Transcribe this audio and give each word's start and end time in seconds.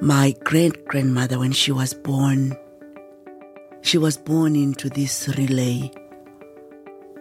My 0.00 0.34
great 0.44 0.84
grandmother, 0.86 1.38
when 1.38 1.52
she 1.52 1.72
was 1.72 1.94
born, 1.94 2.56
she 3.82 3.98
was 3.98 4.16
born 4.16 4.56
into 4.56 4.88
this 4.88 5.28
relay 5.36 5.90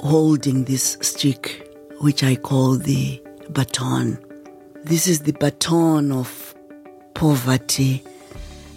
holding 0.04 0.66
this 0.66 0.98
stick, 1.00 1.66
which 2.02 2.24
I 2.24 2.36
call 2.36 2.76
the 2.76 3.24
baton. 3.50 4.20
This 4.84 5.08
is 5.08 5.22
the 5.22 5.32
baton 5.32 6.12
of 6.12 6.54
poverty, 7.14 8.04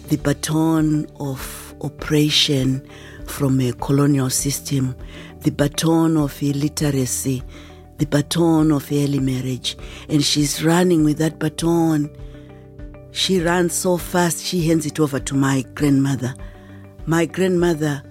the 0.07 0.15
baton 0.15 1.05
of 1.19 1.75
oppression 1.81 2.87
from 3.25 3.59
a 3.59 3.73
colonial 3.73 4.29
system, 4.29 4.95
the 5.41 5.51
baton 5.51 6.15
of 6.15 6.41
illiteracy, 6.41 7.43
the 7.97 8.05
baton 8.05 8.71
of 8.71 8.89
early 8.89 9.19
marriage. 9.19 9.75
And 10.07 10.23
she's 10.23 10.63
running 10.63 11.03
with 11.03 11.17
that 11.17 11.39
baton. 11.39 12.09
She 13.17 13.39
runs 13.39 13.73
so 13.73 13.97
fast, 13.97 14.45
she 14.45 14.67
hands 14.67 14.85
it 14.85 14.99
over 14.99 15.19
to 15.19 15.33
my 15.33 15.63
grandmother. 15.73 16.35
My 17.07 17.25
grandmother 17.25 18.03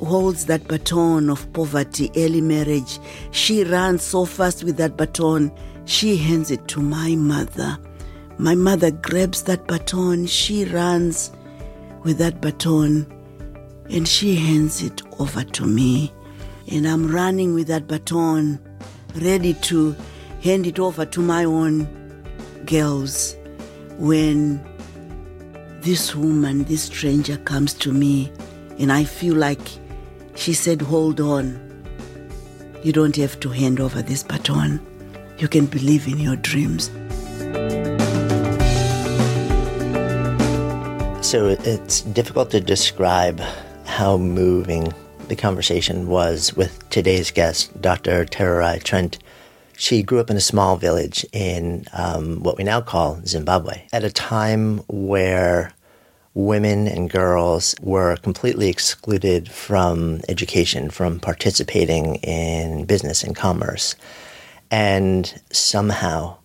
holds 0.00 0.46
that 0.46 0.66
baton 0.66 1.30
of 1.30 1.50
poverty, 1.52 2.10
early 2.16 2.40
marriage. 2.40 2.98
She 3.30 3.62
runs 3.62 4.02
so 4.02 4.24
fast 4.24 4.64
with 4.64 4.76
that 4.78 4.96
baton, 4.96 5.52
she 5.84 6.16
hands 6.16 6.50
it 6.50 6.66
to 6.68 6.80
my 6.80 7.14
mother. 7.14 7.78
My 8.36 8.56
mother 8.56 8.90
grabs 8.90 9.44
that 9.44 9.68
baton, 9.68 10.26
she 10.26 10.64
runs 10.64 11.30
with 12.02 12.18
that 12.18 12.40
baton, 12.40 13.06
and 13.90 14.08
she 14.08 14.34
hands 14.34 14.82
it 14.82 15.02
over 15.20 15.44
to 15.44 15.66
me. 15.66 16.12
And 16.66 16.84
I'm 16.84 17.08
running 17.08 17.54
with 17.54 17.68
that 17.68 17.86
baton, 17.86 18.58
ready 19.14 19.54
to 19.54 19.94
hand 20.42 20.66
it 20.66 20.80
over 20.80 21.06
to 21.06 21.20
my 21.20 21.44
own 21.44 21.84
girls 22.66 23.37
when 23.98 24.64
this 25.80 26.14
woman, 26.14 26.64
this 26.64 26.84
stranger 26.84 27.36
comes 27.36 27.74
to 27.74 27.92
me, 27.92 28.32
and 28.78 28.92
I 28.92 29.04
feel 29.04 29.34
like 29.34 29.60
she 30.34 30.54
said, 30.54 30.80
Hold 30.80 31.20
on. 31.20 31.64
You 32.84 32.92
don't 32.92 33.16
have 33.16 33.40
to 33.40 33.50
hand 33.50 33.80
over 33.80 34.00
this 34.00 34.22
baton. 34.22 34.80
You 35.38 35.48
can 35.48 35.66
believe 35.66 36.06
in 36.06 36.18
your 36.18 36.36
dreams. 36.36 36.90
So 41.26 41.48
it's 41.48 42.02
difficult 42.02 42.50
to 42.52 42.60
describe 42.60 43.40
how 43.84 44.16
moving 44.16 44.94
the 45.26 45.36
conversation 45.36 46.06
was 46.06 46.54
with 46.54 46.88
today's 46.88 47.30
guest, 47.30 47.82
Dr. 47.82 48.24
Tererai 48.24 48.82
Trent. 48.82 49.18
She 49.80 50.02
grew 50.02 50.18
up 50.18 50.28
in 50.28 50.36
a 50.36 50.40
small 50.40 50.76
village 50.76 51.24
in 51.32 51.84
um, 51.92 52.42
what 52.42 52.58
we 52.58 52.64
now 52.64 52.80
call 52.80 53.20
Zimbabwe. 53.24 53.82
At 53.92 54.02
a 54.02 54.10
time 54.10 54.78
where 54.88 55.72
women 56.34 56.88
and 56.88 57.08
girls 57.08 57.76
were 57.80 58.16
completely 58.16 58.68
excluded 58.68 59.48
from 59.48 60.20
education, 60.28 60.90
from 60.90 61.20
participating 61.20 62.16
in 62.16 62.86
business 62.86 63.22
and 63.22 63.36
commerce, 63.36 63.94
and 64.68 65.40
somehow 65.52 66.36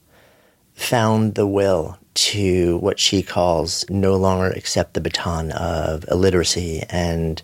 found 0.75 1.33
the 1.33 1.47
will 1.47 1.97
to 2.13 2.77
what 2.77 2.99
she 2.99 3.23
calls 3.23 3.83
no 3.89 4.15
longer 4.15 4.51
accept 4.51 4.93
the 4.93 5.01
baton 5.01 5.51
of 5.53 6.05
illiteracy 6.07 6.83
and 6.87 7.41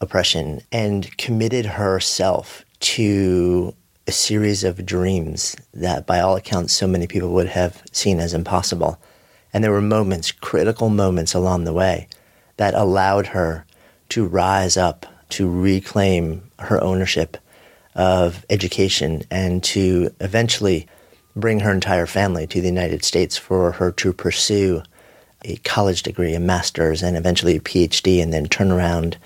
oppression 0.00 0.62
and 0.72 1.14
committed 1.18 1.66
herself 1.66 2.64
to 2.80 3.74
a 4.06 4.12
series 4.12 4.62
of 4.62 4.86
dreams 4.86 5.56
that, 5.74 6.06
by 6.06 6.20
all 6.20 6.36
accounts, 6.36 6.72
so 6.72 6.86
many 6.86 7.06
people 7.06 7.30
would 7.30 7.48
have 7.48 7.82
seen 7.92 8.20
as 8.20 8.34
impossible. 8.34 9.00
And 9.52 9.64
there 9.64 9.72
were 9.72 9.80
moments, 9.80 10.32
critical 10.32 10.90
moments 10.90 11.34
along 11.34 11.64
the 11.64 11.72
way, 11.72 12.08
that 12.56 12.74
allowed 12.74 13.28
her 13.28 13.66
to 14.10 14.24
rise 14.24 14.76
up, 14.76 15.06
to 15.30 15.50
reclaim 15.50 16.50
her 16.60 16.82
ownership 16.82 17.36
of 17.94 18.46
education, 18.50 19.22
and 19.30 19.64
to 19.64 20.14
eventually 20.20 20.86
bring 21.34 21.60
her 21.60 21.72
entire 21.72 22.06
family 22.06 22.46
to 22.46 22.60
the 22.60 22.68
United 22.68 23.04
States 23.04 23.36
for 23.36 23.72
her 23.72 23.90
to 23.92 24.12
pursue 24.12 24.82
a 25.44 25.56
college 25.56 26.02
degree, 26.02 26.34
a 26.34 26.40
master's, 26.40 27.02
and 27.02 27.16
eventually 27.16 27.56
a 27.56 27.60
PhD, 27.60 28.22
and 28.22 28.32
then 28.32 28.46
turn 28.46 28.70
around 28.70 29.18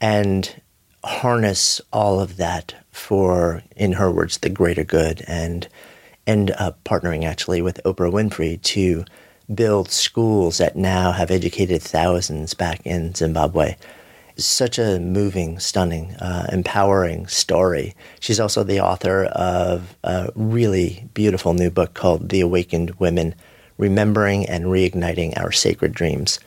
and 0.00 0.60
harness 1.04 1.80
all 1.92 2.18
of 2.18 2.36
that 2.36 2.74
for, 2.96 3.62
in 3.76 3.92
her 3.92 4.10
words, 4.10 4.38
the 4.38 4.48
greater 4.48 4.84
good, 4.84 5.22
and 5.28 5.68
end 6.26 6.50
up 6.58 6.82
partnering 6.84 7.24
actually 7.24 7.62
with 7.62 7.80
Oprah 7.84 8.10
Winfrey 8.10 8.60
to 8.62 9.04
build 9.54 9.90
schools 9.90 10.58
that 10.58 10.76
now 10.76 11.12
have 11.12 11.30
educated 11.30 11.82
thousands 11.82 12.54
back 12.54 12.80
in 12.84 13.14
Zimbabwe. 13.14 13.76
Such 14.36 14.78
a 14.78 14.98
moving, 14.98 15.58
stunning, 15.60 16.14
uh, 16.16 16.48
empowering 16.52 17.26
story. 17.26 17.94
She's 18.20 18.40
also 18.40 18.64
the 18.64 18.80
author 18.80 19.26
of 19.26 19.96
a 20.02 20.30
really 20.34 21.08
beautiful 21.14 21.54
new 21.54 21.70
book 21.70 21.94
called 21.94 22.28
The 22.28 22.40
Awakened 22.40 22.90
Women 22.98 23.34
Remembering 23.78 24.46
and 24.46 24.64
Reigniting 24.64 25.38
Our 25.38 25.52
Sacred 25.52 25.92
Dreams. 25.92 26.40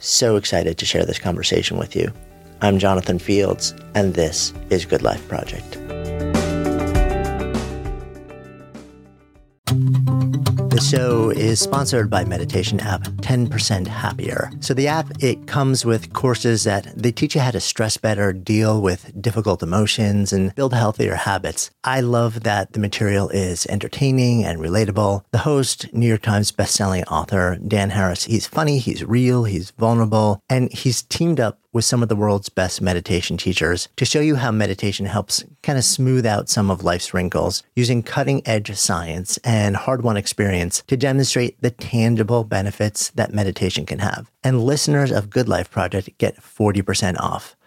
So 0.00 0.36
excited 0.36 0.76
to 0.78 0.86
share 0.86 1.04
this 1.04 1.18
conversation 1.18 1.78
with 1.78 1.94
you. 1.94 2.12
I'm 2.62 2.78
Jonathan 2.78 3.18
Fields, 3.18 3.74
and 3.94 4.12
this 4.12 4.52
is 4.68 4.84
Good 4.84 5.02
Life 5.02 5.26
Project. 5.28 5.89
Thank 9.70 10.60
you. 10.60 10.69
The 10.70 10.80
show 10.80 11.30
is 11.30 11.58
sponsored 11.58 12.08
by 12.08 12.24
meditation 12.24 12.78
app 12.78 13.02
10% 13.02 13.88
Happier. 13.88 14.52
So 14.60 14.72
the 14.72 14.86
app 14.86 15.10
it 15.20 15.48
comes 15.48 15.84
with 15.84 16.12
courses 16.12 16.62
that 16.62 16.86
they 16.96 17.10
teach 17.10 17.34
you 17.34 17.40
how 17.40 17.50
to 17.50 17.58
stress 17.58 17.96
better, 17.96 18.32
deal 18.32 18.80
with 18.80 19.10
difficult 19.20 19.64
emotions 19.64 20.32
and 20.32 20.54
build 20.54 20.72
healthier 20.72 21.16
habits. 21.16 21.72
I 21.82 22.02
love 22.02 22.44
that 22.44 22.72
the 22.72 22.78
material 22.78 23.28
is 23.30 23.66
entertaining 23.66 24.44
and 24.44 24.60
relatable. 24.60 25.24
The 25.32 25.38
host, 25.38 25.92
New 25.92 26.06
York 26.06 26.22
Times 26.22 26.52
bestselling 26.52 27.02
author 27.10 27.58
Dan 27.66 27.90
Harris, 27.90 28.24
he's 28.24 28.46
funny, 28.46 28.78
he's 28.78 29.04
real, 29.04 29.44
he's 29.44 29.72
vulnerable, 29.72 30.40
and 30.48 30.72
he's 30.72 31.02
teamed 31.02 31.40
up 31.40 31.58
with 31.72 31.84
some 31.84 32.02
of 32.02 32.08
the 32.08 32.16
world's 32.16 32.48
best 32.48 32.80
meditation 32.80 33.36
teachers 33.36 33.88
to 33.96 34.04
show 34.04 34.20
you 34.20 34.36
how 34.36 34.50
meditation 34.50 35.06
helps 35.06 35.44
kind 35.62 35.78
of 35.78 35.84
smooth 35.84 36.26
out 36.26 36.48
some 36.48 36.70
of 36.70 36.82
life's 36.82 37.14
wrinkles 37.14 37.62
using 37.76 38.02
cutting 38.02 38.42
edge 38.46 38.74
science 38.76 39.38
and 39.44 39.76
hard 39.76 40.02
won 40.02 40.16
experience 40.16 40.59
to 40.68 40.96
demonstrate 40.96 41.60
the 41.62 41.70
tangible 41.70 42.44
benefits 42.44 43.10
that 43.10 43.32
meditation 43.32 43.86
can 43.86 44.00
have. 44.00 44.30
And 44.44 44.62
listeners 44.62 45.10
of 45.10 45.30
Good 45.30 45.48
Life 45.48 45.70
Project 45.70 46.18
get 46.18 46.42
40% 46.42 47.18
off. 47.18 47.56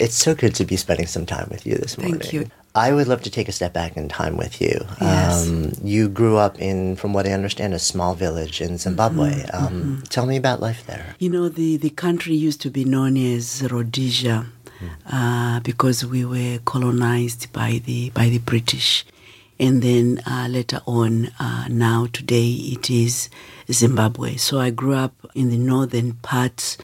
It's 0.00 0.16
so 0.16 0.34
good 0.34 0.54
to 0.54 0.64
be 0.64 0.76
spending 0.76 1.06
some 1.06 1.26
time 1.26 1.48
with 1.50 1.66
you 1.66 1.74
this 1.76 1.98
morning. 1.98 2.20
Thank 2.20 2.32
you. 2.32 2.46
I 2.74 2.92
would 2.92 3.08
love 3.08 3.22
to 3.22 3.30
take 3.30 3.48
a 3.48 3.52
step 3.52 3.72
back 3.72 3.96
in 3.96 4.08
time 4.08 4.36
with 4.36 4.60
you. 4.60 4.80
Yes. 5.00 5.48
Um, 5.48 5.72
you 5.82 6.08
grew 6.08 6.36
up 6.36 6.58
in, 6.58 6.96
from 6.96 7.12
what 7.12 7.26
I 7.26 7.32
understand, 7.32 7.74
a 7.74 7.78
small 7.78 8.14
village 8.14 8.60
in 8.60 8.78
Zimbabwe. 8.78 9.30
Mm-hmm, 9.30 9.66
um, 9.66 10.02
Tell 10.08 10.24
me 10.24 10.36
about 10.36 10.60
life 10.60 10.86
there. 10.86 11.16
You 11.18 11.28
know, 11.30 11.48
the, 11.48 11.76
the 11.76 11.90
country 11.90 12.34
used 12.34 12.60
to 12.62 12.70
be 12.70 12.84
known 12.84 13.16
as 13.16 13.62
Rhodesia 13.70 14.46
uh, 15.12 15.60
because 15.60 16.06
we 16.06 16.24
were 16.24 16.60
colonized 16.64 17.52
by 17.52 17.82
the, 17.84 18.10
by 18.10 18.28
the 18.30 18.38
British. 18.38 19.04
And 19.58 19.82
then 19.82 20.22
uh, 20.26 20.46
later 20.48 20.80
on, 20.86 21.32
uh, 21.38 21.66
now 21.68 22.06
today 22.10 22.48
it 22.48 22.88
is 22.88 23.28
Zimbabwe. 23.70 24.36
So 24.36 24.60
I 24.60 24.70
grew 24.70 24.94
up 24.94 25.14
in 25.34 25.50
the 25.50 25.58
northern 25.58 26.14
part 26.14 26.78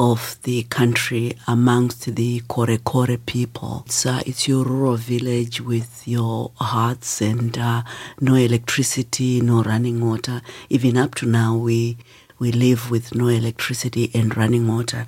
of 0.00 0.38
the 0.42 0.62
country 0.64 1.36
amongst 1.46 2.14
the 2.14 2.40
Kore 2.48 2.76
Kore 2.78 3.16
people. 3.26 3.82
It's, 3.86 4.06
it's 4.06 4.46
your 4.46 4.64
rural 4.64 4.96
village 4.96 5.60
with 5.60 6.06
your 6.06 6.52
huts 6.56 7.20
and 7.20 7.56
uh, 7.58 7.82
no 8.20 8.34
electricity, 8.34 9.40
no 9.40 9.62
running 9.62 10.04
water. 10.04 10.42
Even 10.68 10.96
up 10.96 11.14
to 11.16 11.26
now, 11.26 11.56
we 11.56 11.96
we 12.38 12.52
live 12.52 12.90
with 12.90 13.14
no 13.14 13.26
electricity 13.26 14.10
and 14.14 14.36
running 14.36 14.68
water. 14.68 15.06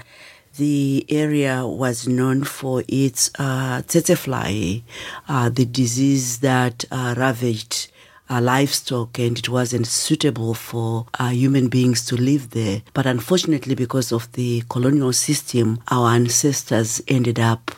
The 0.57 1.07
area 1.09 1.65
was 1.65 2.09
known 2.09 2.43
for 2.43 2.83
its 2.89 3.31
uh, 3.39 3.83
tsetse 3.87 4.19
fly, 4.19 4.83
uh, 5.29 5.49
the 5.49 5.65
disease 5.65 6.41
that 6.41 6.85
uh, 6.91 7.15
ravaged 7.17 7.93
uh, 8.31 8.41
livestock 8.41 9.19
and 9.19 9.38
it 9.38 9.49
wasn't 9.49 9.87
suitable 9.87 10.55
for 10.55 11.06
uh, 11.19 11.29
human 11.29 11.69
beings 11.69 12.06
to 12.06 12.17
live 12.17 12.50
there. 12.50 12.82
But 12.94 13.06
unfortunately, 13.06 13.75
because 13.75 14.12
of 14.12 14.31
the 14.32 14.62
colonial 14.71 15.12
system, 15.12 15.82
our 15.91 16.11
ancestors 16.11 17.03
ended 17.09 17.41
up 17.41 17.73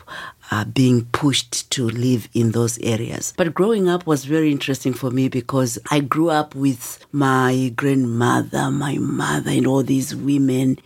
uh, 0.51 0.65
being 0.65 1.05
pushed 1.05 1.69
to 1.71 1.89
live 1.89 2.29
in 2.33 2.51
those 2.51 2.77
areas. 2.79 3.33
But 3.35 3.53
growing 3.55 3.89
up 3.89 4.05
was 4.05 4.25
very 4.25 4.51
interesting 4.51 4.93
for 4.93 5.09
me 5.09 5.27
because 5.27 5.79
I 5.89 6.01
grew 6.01 6.29
up 6.29 6.53
with 6.53 7.03
my 7.11 7.73
grandmother, 7.75 8.69
my 8.69 8.97
mother, 8.97 9.49
and 9.49 9.65
all 9.65 9.83
these 9.83 10.15
women. 10.15 10.77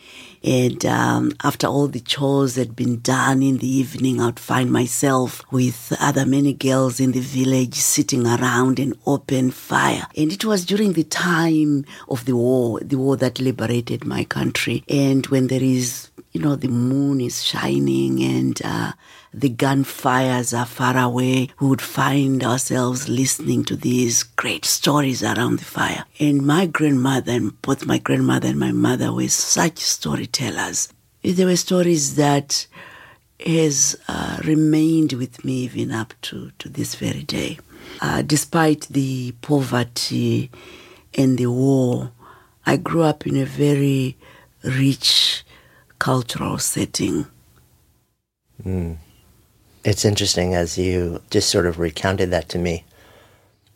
And 0.43 0.85
um, 0.85 1.31
after 1.43 1.67
all 1.67 1.87
the 1.87 1.99
chores 1.99 2.55
had 2.55 2.75
been 2.75 2.99
done 3.01 3.41
in 3.43 3.57
the 3.57 3.67
evening, 3.67 4.21
I'd 4.21 4.39
find 4.39 4.71
myself 4.71 5.43
with 5.51 5.95
other 5.99 6.25
many 6.25 6.53
girls 6.53 6.99
in 6.99 7.11
the 7.11 7.19
village 7.19 7.75
sitting 7.75 8.25
around 8.25 8.79
an 8.79 8.93
open 9.05 9.51
fire. 9.51 10.07
And 10.15 10.31
it 10.31 10.45
was 10.45 10.65
during 10.65 10.93
the 10.93 11.03
time 11.03 11.85
of 12.07 12.25
the 12.25 12.35
war, 12.35 12.79
the 12.79 12.97
war 12.97 13.17
that 13.17 13.39
liberated 13.39 14.05
my 14.05 14.23
country. 14.23 14.83
And 14.87 15.25
when 15.27 15.47
there 15.47 15.63
is, 15.63 16.09
you 16.31 16.41
know, 16.41 16.55
the 16.55 16.67
moon 16.67 17.21
is 17.21 17.43
shining 17.43 18.21
and 18.23 18.61
uh, 18.63 18.91
the 19.39 19.49
gunfires 19.49 20.57
are 20.57 20.65
far 20.65 20.97
away, 20.97 21.49
we 21.59 21.67
would 21.67 21.81
find 21.81 22.43
ourselves 22.43 23.07
listening 23.07 23.63
to 23.65 23.75
these 23.75 24.23
great 24.23 24.65
stories 24.65 25.21
around 25.23 25.59
the 25.59 25.65
fire. 25.65 26.05
And 26.19 26.45
my 26.45 26.65
grandmother, 26.65 27.33
and 27.33 27.61
both 27.61 27.85
my 27.85 27.99
grandmother 27.99 28.47
and 28.47 28.59
my 28.59 28.71
mother 28.71 29.13
were 29.13 29.27
such 29.27 29.77
storytellers. 29.77 30.91
There 31.21 31.45
were 31.45 31.55
stories 31.55 32.15
that 32.15 32.65
has 33.45 33.95
uh, 34.07 34.39
remained 34.43 35.13
with 35.13 35.45
me 35.45 35.65
even 35.65 35.91
up 35.91 36.15
to, 36.23 36.51
to 36.57 36.69
this 36.69 36.95
very 36.95 37.23
day. 37.23 37.59
Uh, 38.01 38.23
despite 38.23 38.87
the 38.89 39.33
poverty 39.41 40.49
and 41.13 41.37
the 41.37 41.47
war, 41.47 42.11
I 42.65 42.77
grew 42.77 43.03
up 43.03 43.27
in 43.27 43.37
a 43.37 43.45
very 43.45 44.17
rich 44.63 45.43
cultural 45.99 46.57
setting. 46.57 47.27
Mm. 48.63 48.97
It's 49.87 50.03
interesting 50.03 50.53
as 50.53 50.77
you 50.77 51.21
just 51.29 51.49
sort 51.49 51.65
of 51.65 51.79
recounted 51.79 52.29
that 52.31 52.49
to 52.49 52.59
me. 52.59 52.83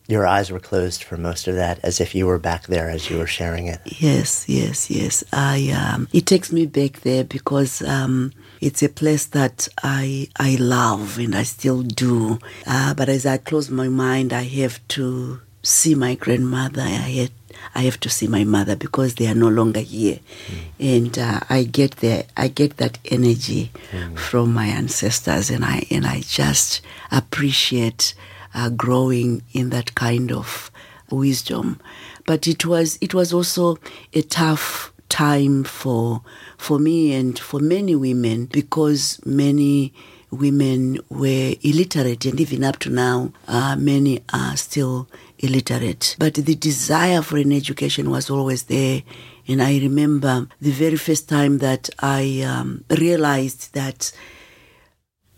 Your 0.09 0.27
eyes 0.27 0.51
were 0.51 0.59
closed 0.59 1.05
for 1.05 1.15
most 1.15 1.47
of 1.47 1.55
that, 1.55 1.79
as 1.83 2.01
if 2.01 2.13
you 2.13 2.27
were 2.27 2.37
back 2.37 2.67
there 2.67 2.89
as 2.89 3.09
you 3.09 3.17
were 3.17 3.27
sharing 3.39 3.67
it. 3.67 3.79
Yes, 3.85 4.43
yes, 4.49 4.91
yes. 4.91 5.23
I 5.31 5.71
um, 5.71 6.09
it 6.11 6.25
takes 6.25 6.51
me 6.51 6.65
back 6.65 6.99
there 7.07 7.23
because 7.23 7.81
um, 7.83 8.33
it's 8.59 8.83
a 8.83 8.89
place 8.89 9.25
that 9.27 9.69
I 9.83 10.27
I 10.37 10.57
love 10.59 11.17
and 11.17 11.33
I 11.33 11.43
still 11.43 11.81
do. 11.81 12.39
Uh, 12.67 12.93
but 12.93 13.07
as 13.07 13.25
I 13.25 13.37
close 13.37 13.69
my 13.69 13.87
mind, 13.87 14.33
I 14.33 14.43
have 14.43 14.85
to 14.89 15.39
see 15.63 15.95
my 15.95 16.15
grandmother. 16.15 16.81
I 16.81 17.09
had 17.21 17.31
I 17.73 17.81
have 17.81 17.99
to 18.01 18.09
see 18.09 18.27
my 18.27 18.43
mother 18.43 18.75
because 18.75 19.15
they 19.15 19.27
are 19.27 19.35
no 19.35 19.47
longer 19.47 19.79
here, 19.79 20.19
mm. 20.47 20.57
and 20.79 21.17
uh, 21.17 21.39
I 21.49 21.63
get 21.63 21.97
there. 21.97 22.25
I 22.35 22.47
get 22.47 22.77
that 22.77 22.97
energy 23.05 23.71
mm. 23.91 24.17
from 24.17 24.53
my 24.53 24.65
ancestors, 24.65 25.49
and 25.49 25.63
I 25.63 25.85
and 25.89 26.05
I 26.05 26.21
just 26.21 26.81
appreciate 27.11 28.13
uh, 28.53 28.69
growing 28.69 29.43
in 29.53 29.69
that 29.69 29.95
kind 29.95 30.31
of 30.31 30.71
wisdom. 31.09 31.79
But 32.25 32.47
it 32.47 32.65
was 32.65 32.97
it 33.01 33.13
was 33.13 33.33
also 33.33 33.77
a 34.13 34.21
tough 34.21 34.91
time 35.09 35.63
for 35.63 36.21
for 36.57 36.79
me 36.79 37.13
and 37.13 37.37
for 37.37 37.59
many 37.59 37.95
women 37.95 38.45
because 38.45 39.19
many 39.25 39.93
women 40.31 40.97
were 41.09 41.53
illiterate, 41.61 42.25
and 42.25 42.39
even 42.39 42.63
up 42.63 42.79
to 42.79 42.89
now, 42.89 43.33
uh, 43.47 43.75
many 43.75 44.21
are 44.33 44.55
still 44.55 45.07
illiterate. 45.41 46.15
But 46.19 46.35
the 46.35 46.55
desire 46.55 47.21
for 47.21 47.37
an 47.37 47.51
education 47.51 48.09
was 48.09 48.29
always 48.29 48.63
there. 48.63 49.03
And 49.47 49.61
I 49.61 49.79
remember 49.79 50.47
the 50.59 50.71
very 50.71 50.97
first 50.97 51.27
time 51.27 51.57
that 51.59 51.89
I 51.99 52.41
um, 52.41 52.83
realized 52.89 53.73
that 53.73 54.11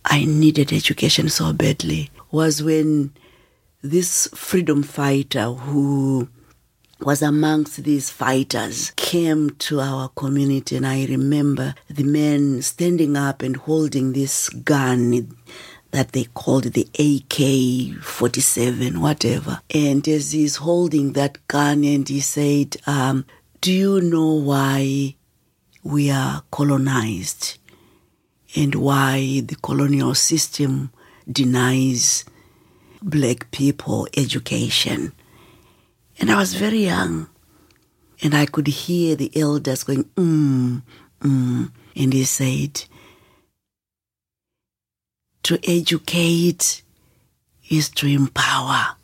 I 0.06 0.26
needed 0.26 0.74
education 0.74 1.30
so 1.30 1.54
badly 1.54 2.10
was 2.32 2.62
when 2.62 3.14
this 3.82 4.28
freedom 4.34 4.84
fighter 4.84 5.52
who 5.52 6.28
was 7.00 7.22
amongst 7.22 7.84
these 7.84 8.10
fighters 8.10 8.92
came 8.96 9.50
to 9.52 9.82
our 9.82 10.10
community 10.10 10.78
and 10.78 10.88
I 10.88 11.06
remember 11.06 11.76
the 11.90 12.04
men 12.04 12.62
standing 12.62 13.18
up 13.18 13.42
and 13.42 13.58
holding 13.58 14.14
this 14.14 14.50
gun 14.50 15.36
that 15.94 16.12
they 16.12 16.24
called 16.24 16.64
the 16.74 16.88
AK 16.98 18.04
47, 18.04 19.00
whatever. 19.00 19.62
And 19.72 20.06
as 20.08 20.32
he's 20.32 20.56
holding 20.56 21.14
that 21.14 21.48
gun, 21.48 21.84
and 21.84 22.10
he 22.10 22.20
said, 22.20 22.78
um, 22.88 23.26
Do 23.62 23.72
you 23.72 24.02
know 24.02 24.34
why 24.34 25.16
we 25.84 26.10
are 26.10 26.42
colonized 26.50 27.60
and 28.56 28.74
why 28.74 29.44
the 29.46 29.56
colonial 29.62 30.16
system 30.16 30.92
denies 31.32 32.26
black 33.04 33.52
people 33.52 34.08
education? 34.18 35.14
And 36.20 36.32
I 36.32 36.38
was 36.38 36.56
very 36.56 36.86
young, 36.86 37.30
and 38.24 38.34
I 38.34 38.48
could 38.48 38.68
hear 38.68 39.16
the 39.16 39.32
elders 39.40 39.84
going, 39.84 40.06
mm, 40.16 40.82
mm. 41.20 41.72
And 41.96 42.14
he 42.14 42.24
said, 42.24 42.84
to 45.44 45.60
educate 45.70 46.82
is 47.70 47.90
to 47.90 48.08
empower. 48.08 48.96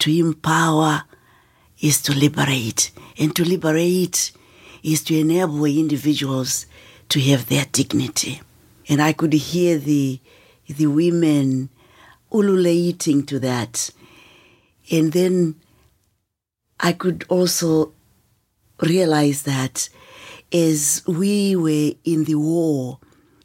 To 0.00 0.10
empower 0.10 1.04
is 1.80 2.02
to 2.02 2.12
liberate. 2.12 2.90
And 3.18 3.34
to 3.36 3.44
liberate 3.44 4.32
is 4.82 5.02
to 5.04 5.18
enable 5.18 5.64
individuals 5.64 6.66
to 7.08 7.20
have 7.20 7.48
their 7.48 7.66
dignity. 7.72 8.40
And 8.88 9.02
I 9.02 9.12
could 9.12 9.32
hear 9.32 9.78
the, 9.78 10.20
the 10.68 10.86
women 10.86 11.70
ululating 12.32 13.24
to 13.26 13.38
that. 13.40 13.90
And 14.90 15.12
then 15.12 15.56
I 16.78 16.92
could 16.92 17.24
also 17.28 17.92
realize 18.80 19.42
that 19.42 19.88
as 20.52 21.02
we 21.06 21.56
were 21.56 21.92
in 22.04 22.24
the 22.24 22.36
war, 22.36 22.98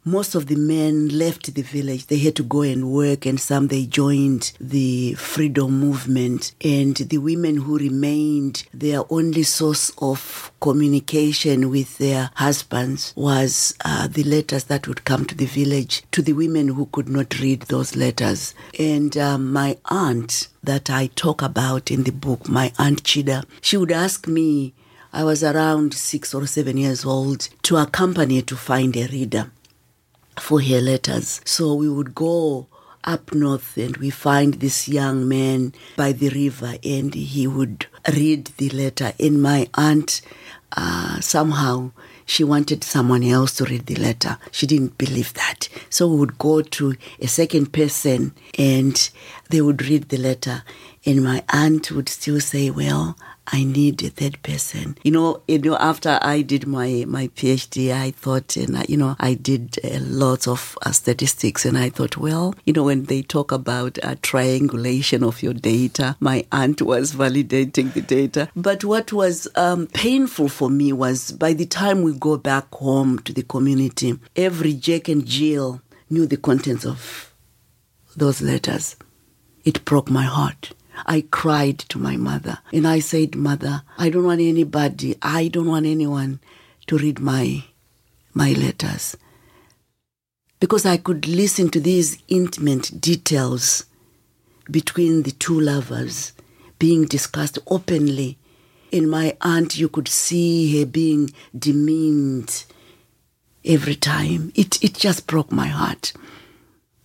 most 0.03 0.33
of 0.33 0.47
the 0.47 0.55
men 0.55 1.09
left 1.09 1.53
the 1.53 1.61
village. 1.61 2.07
They 2.07 2.17
had 2.17 2.35
to 2.37 2.43
go 2.43 2.61
and 2.61 2.91
work, 2.91 3.25
and 3.25 3.39
some 3.39 3.67
they 3.67 3.85
joined 3.85 4.51
the 4.59 5.13
freedom 5.13 5.79
movement. 5.79 6.53
And 6.61 6.95
the 6.95 7.19
women 7.19 7.57
who 7.57 7.77
remained, 7.77 8.63
their 8.73 9.03
only 9.11 9.43
source 9.43 9.91
of 9.99 10.51
communication 10.59 11.69
with 11.69 11.99
their 11.99 12.31
husbands 12.35 13.13
was 13.15 13.75
uh, 13.85 14.07
the 14.07 14.23
letters 14.23 14.65
that 14.65 14.87
would 14.87 15.05
come 15.05 15.25
to 15.25 15.35
the 15.35 15.45
village 15.45 16.03
to 16.11 16.21
the 16.21 16.33
women 16.33 16.69
who 16.69 16.87
could 16.87 17.07
not 17.07 17.39
read 17.39 17.63
those 17.63 17.95
letters. 17.95 18.55
And 18.79 19.15
um, 19.17 19.53
my 19.53 19.77
aunt, 19.85 20.47
that 20.63 20.89
I 20.89 21.07
talk 21.07 21.41
about 21.41 21.89
in 21.91 22.03
the 22.03 22.11
book, 22.11 22.47
my 22.47 22.71
aunt 22.77 23.03
Chida, 23.03 23.45
she 23.61 23.77
would 23.77 23.91
ask 23.91 24.27
me. 24.27 24.73
I 25.13 25.25
was 25.25 25.43
around 25.43 25.93
six 25.93 26.33
or 26.33 26.47
seven 26.47 26.77
years 26.77 27.03
old 27.03 27.49
to 27.63 27.75
accompany 27.75 28.41
to 28.43 28.55
find 28.55 28.95
a 28.95 29.07
reader 29.07 29.51
for 30.39 30.61
her 30.61 30.81
letters. 30.81 31.41
So 31.45 31.73
we 31.73 31.89
would 31.89 32.15
go 32.15 32.67
up 33.03 33.33
north 33.33 33.77
and 33.77 33.97
we 33.97 34.09
find 34.09 34.55
this 34.55 34.87
young 34.87 35.27
man 35.27 35.73
by 35.97 36.11
the 36.11 36.29
river 36.29 36.75
and 36.83 37.13
he 37.13 37.47
would 37.47 37.87
read 38.13 38.45
the 38.57 38.69
letter. 38.69 39.13
And 39.19 39.41
my 39.41 39.67
aunt, 39.73 40.21
uh, 40.75 41.19
somehow, 41.19 41.91
she 42.25 42.43
wanted 42.43 42.83
someone 42.83 43.23
else 43.23 43.55
to 43.55 43.65
read 43.65 43.87
the 43.87 43.95
letter. 43.95 44.37
She 44.51 44.65
didn't 44.67 44.97
believe 44.97 45.33
that. 45.33 45.67
So 45.89 46.07
we 46.07 46.17
would 46.17 46.37
go 46.37 46.61
to 46.61 46.95
a 47.19 47.27
second 47.27 47.73
person 47.73 48.33
and 48.57 49.09
they 49.49 49.61
would 49.61 49.81
read 49.81 50.09
the 50.09 50.17
letter. 50.17 50.63
And 51.05 51.23
my 51.23 51.43
aunt 51.49 51.91
would 51.91 52.07
still 52.07 52.39
say, 52.39 52.69
Well, 52.69 53.17
I 53.47 53.63
need 53.63 54.01
a 54.03 54.09
third 54.09 54.41
person. 54.43 54.97
You 55.03 55.11
know, 55.11 55.41
you 55.47 55.59
know, 55.59 55.75
after 55.77 56.19
I 56.21 56.41
did 56.41 56.67
my, 56.67 57.05
my 57.07 57.27
PhD, 57.29 57.91
I 57.91 58.11
thought, 58.11 58.55
and 58.55 58.77
I, 58.77 58.85
you 58.87 58.97
know, 58.97 59.15
I 59.19 59.33
did 59.33 59.77
a 59.83 59.99
lot 59.99 60.47
of 60.47 60.77
uh, 60.85 60.91
statistics 60.91 61.65
and 61.65 61.77
I 61.77 61.89
thought, 61.89 62.17
well, 62.17 62.53
you 62.65 62.73
know, 62.73 62.83
when 62.83 63.05
they 63.05 63.21
talk 63.23 63.51
about 63.51 63.97
a 64.03 64.15
triangulation 64.17 65.23
of 65.23 65.41
your 65.41 65.53
data, 65.53 66.15
my 66.19 66.45
aunt 66.51 66.81
was 66.81 67.13
validating 67.13 67.93
the 67.93 68.01
data. 68.01 68.49
But 68.55 68.83
what 68.85 69.11
was 69.11 69.47
um, 69.55 69.87
painful 69.87 70.47
for 70.47 70.69
me 70.69 70.93
was 70.93 71.31
by 71.31 71.53
the 71.53 71.65
time 71.65 72.03
we 72.03 72.13
go 72.13 72.37
back 72.37 72.73
home 72.73 73.19
to 73.19 73.33
the 73.33 73.43
community, 73.43 74.17
every 74.35 74.73
Jack 74.73 75.09
and 75.09 75.25
Jill 75.25 75.81
knew 76.09 76.25
the 76.25 76.37
contents 76.37 76.85
of 76.85 77.33
those 78.15 78.41
letters. 78.41 78.95
It 79.63 79.83
broke 79.85 80.09
my 80.09 80.23
heart. 80.23 80.71
I 81.05 81.25
cried 81.29 81.79
to 81.79 81.99
my 81.99 82.17
mother 82.17 82.59
and 82.71 82.87
I 82.87 82.99
said, 82.99 83.35
Mother, 83.35 83.83
I 83.97 84.09
don't 84.09 84.25
want 84.25 84.41
anybody, 84.41 85.15
I 85.21 85.47
don't 85.47 85.67
want 85.67 85.85
anyone 85.85 86.39
to 86.87 86.97
read 86.97 87.19
my, 87.19 87.63
my 88.33 88.53
letters. 88.53 89.17
Because 90.59 90.85
I 90.85 90.97
could 90.97 91.27
listen 91.27 91.69
to 91.69 91.79
these 91.79 92.21
intimate 92.27 93.01
details 93.01 93.85
between 94.69 95.23
the 95.23 95.31
two 95.31 95.59
lovers, 95.59 96.33
being 96.79 97.05
discussed 97.05 97.57
openly. 97.67 98.37
In 98.91 99.09
my 99.09 99.35
aunt, 99.41 99.77
you 99.77 99.89
could 99.89 100.07
see 100.07 100.79
her 100.79 100.85
being 100.85 101.31
demeaned 101.57 102.65
every 103.65 103.95
time. 103.95 104.51
It, 104.55 104.83
it 104.83 104.93
just 104.93 105.27
broke 105.27 105.51
my 105.51 105.67
heart. 105.67 106.13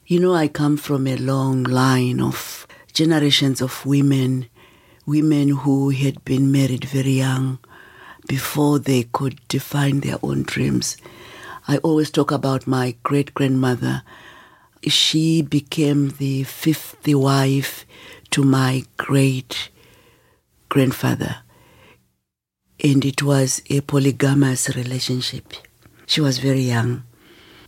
You 0.06 0.20
know, 0.20 0.34
I 0.34 0.48
come 0.48 0.76
from 0.76 1.06
a 1.06 1.16
long 1.16 1.64
line 1.64 2.20
of 2.20 2.66
generations 2.96 3.60
of 3.60 3.84
women, 3.84 4.48
women 5.04 5.48
who 5.50 5.90
had 5.90 6.24
been 6.24 6.50
married 6.50 6.86
very 6.86 7.12
young 7.12 7.58
before 8.26 8.78
they 8.78 9.02
could 9.02 9.38
define 9.48 10.00
their 10.00 10.16
own 10.22 10.42
dreams. 10.44 10.96
I 11.68 11.76
always 11.78 12.10
talk 12.10 12.30
about 12.30 12.66
my 12.66 12.96
great 13.02 13.34
grandmother. 13.34 14.02
She 14.82 15.42
became 15.42 16.08
the 16.16 16.44
fifth 16.44 17.06
wife 17.06 17.84
to 18.30 18.42
my 18.42 18.84
great 18.96 19.68
grandfather, 20.70 21.36
and 22.82 23.04
it 23.04 23.22
was 23.22 23.60
a 23.68 23.82
polygamous 23.82 24.74
relationship. 24.74 25.52
She 26.06 26.22
was 26.22 26.38
very 26.38 26.62
young, 26.62 27.02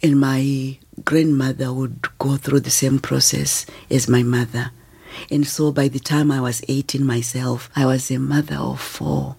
and 0.02 0.18
my 0.18 0.78
grandmother 1.04 1.70
would 1.70 2.08
go 2.18 2.38
through 2.38 2.60
the 2.60 2.70
same 2.70 2.98
process 2.98 3.66
as 3.90 4.08
my 4.08 4.22
mother. 4.22 4.72
And 5.30 5.46
so 5.46 5.72
by 5.72 5.88
the 5.88 5.98
time 5.98 6.30
I 6.30 6.40
was 6.40 6.62
18 6.68 7.04
myself, 7.04 7.70
I 7.76 7.86
was 7.86 8.10
a 8.10 8.18
mother 8.18 8.56
of 8.56 8.80
four. 8.80 9.36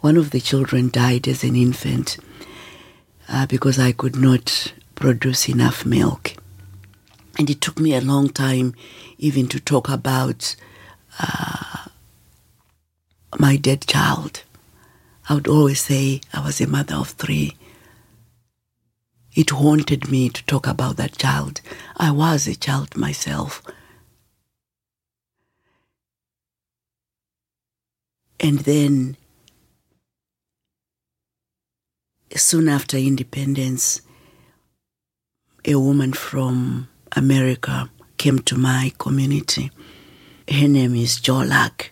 One 0.00 0.16
of 0.16 0.30
the 0.30 0.40
children 0.40 0.90
died 0.90 1.26
as 1.26 1.42
an 1.42 1.56
infant 1.56 2.18
uh, 3.28 3.46
because 3.46 3.78
I 3.78 3.92
could 3.92 4.16
not 4.16 4.72
produce 4.94 5.48
enough 5.48 5.84
milk. 5.84 6.34
And 7.38 7.50
it 7.50 7.60
took 7.60 7.78
me 7.78 7.94
a 7.94 8.00
long 8.00 8.28
time 8.28 8.74
even 9.18 9.46
to 9.48 9.60
talk 9.60 9.88
about 9.88 10.56
uh, 11.18 11.86
my 13.38 13.56
dead 13.56 13.86
child. 13.86 14.42
I 15.28 15.34
would 15.34 15.48
always 15.48 15.80
say 15.80 16.20
I 16.32 16.40
was 16.40 16.60
a 16.60 16.66
mother 16.66 16.94
of 16.94 17.10
three. 17.10 17.56
It 19.34 19.50
haunted 19.50 20.10
me 20.10 20.30
to 20.30 20.44
talk 20.46 20.66
about 20.66 20.96
that 20.96 21.18
child. 21.18 21.60
I 21.96 22.10
was 22.10 22.46
a 22.46 22.54
child 22.54 22.96
myself. 22.96 23.62
And 28.46 28.60
then, 28.60 29.16
soon 32.36 32.68
after 32.68 32.96
independence, 32.96 34.02
a 35.64 35.74
woman 35.74 36.12
from 36.12 36.88
America 37.16 37.90
came 38.18 38.38
to 38.38 38.56
my 38.56 38.92
community. 38.98 39.72
Her 40.48 40.68
name 40.68 40.94
is 40.94 41.18
Jo 41.18 41.38
Luck, 41.38 41.90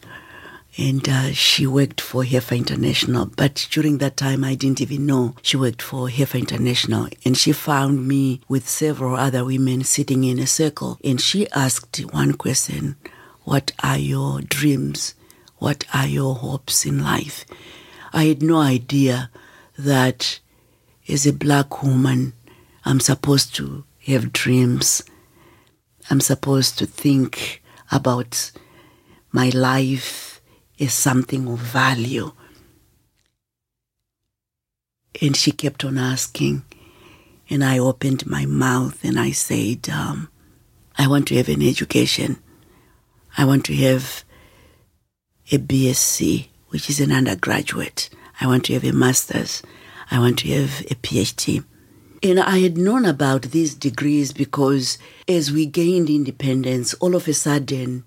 and 0.78 1.08
uh, 1.08 1.32
she 1.32 1.66
worked 1.66 2.00
for 2.00 2.22
Heifer 2.22 2.54
International. 2.54 3.26
But 3.26 3.66
during 3.72 3.98
that 3.98 4.16
time, 4.16 4.44
I 4.44 4.54
didn't 4.54 4.80
even 4.80 5.06
know 5.06 5.34
she 5.42 5.56
worked 5.56 5.82
for 5.82 6.08
Heifer 6.08 6.38
International. 6.38 7.08
And 7.24 7.36
she 7.36 7.50
found 7.50 8.06
me 8.06 8.42
with 8.48 8.68
several 8.68 9.16
other 9.16 9.44
women 9.44 9.82
sitting 9.82 10.22
in 10.22 10.38
a 10.38 10.46
circle, 10.46 11.00
and 11.02 11.20
she 11.20 11.50
asked 11.50 11.98
one 12.12 12.34
question 12.34 12.94
What 13.42 13.72
are 13.82 13.98
your 13.98 14.40
dreams? 14.40 15.16
What 15.58 15.84
are 15.94 16.06
your 16.06 16.34
hopes 16.34 16.84
in 16.84 17.02
life? 17.02 17.44
I 18.12 18.24
had 18.24 18.42
no 18.42 18.58
idea 18.58 19.30
that 19.78 20.40
as 21.08 21.26
a 21.26 21.32
black 21.32 21.82
woman, 21.82 22.32
I'm 22.84 23.00
supposed 23.00 23.54
to 23.56 23.84
have 24.06 24.32
dreams. 24.32 25.02
I'm 26.10 26.20
supposed 26.20 26.78
to 26.78 26.86
think 26.86 27.62
about 27.90 28.52
my 29.32 29.48
life 29.50 30.40
as 30.78 30.92
something 30.92 31.48
of 31.48 31.58
value. 31.58 32.32
And 35.22 35.36
she 35.36 35.52
kept 35.52 35.84
on 35.84 35.96
asking, 35.96 36.64
and 37.48 37.64
I 37.64 37.78
opened 37.78 38.26
my 38.26 38.46
mouth 38.46 39.04
and 39.04 39.18
I 39.18 39.30
said, 39.30 39.88
um, 39.88 40.28
I 40.98 41.06
want 41.06 41.28
to 41.28 41.36
have 41.36 41.48
an 41.48 41.62
education. 41.62 42.38
I 43.36 43.44
want 43.44 43.64
to 43.66 43.74
have 43.76 44.24
a 45.50 45.58
BSc, 45.58 46.48
which 46.68 46.88
is 46.88 47.00
an 47.00 47.12
undergraduate. 47.12 48.08
I 48.40 48.46
want 48.46 48.64
to 48.66 48.74
have 48.74 48.84
a 48.84 48.92
master's. 48.92 49.62
I 50.10 50.18
want 50.18 50.40
to 50.40 50.48
have 50.50 50.80
a 50.90 50.94
PhD. 50.96 51.64
And 52.22 52.40
I 52.40 52.60
had 52.60 52.78
known 52.78 53.04
about 53.04 53.42
these 53.42 53.74
degrees 53.74 54.32
because 54.32 54.96
as 55.28 55.52
we 55.52 55.66
gained 55.66 56.08
independence, 56.08 56.94
all 56.94 57.14
of 57.14 57.28
a 57.28 57.34
sudden, 57.34 58.04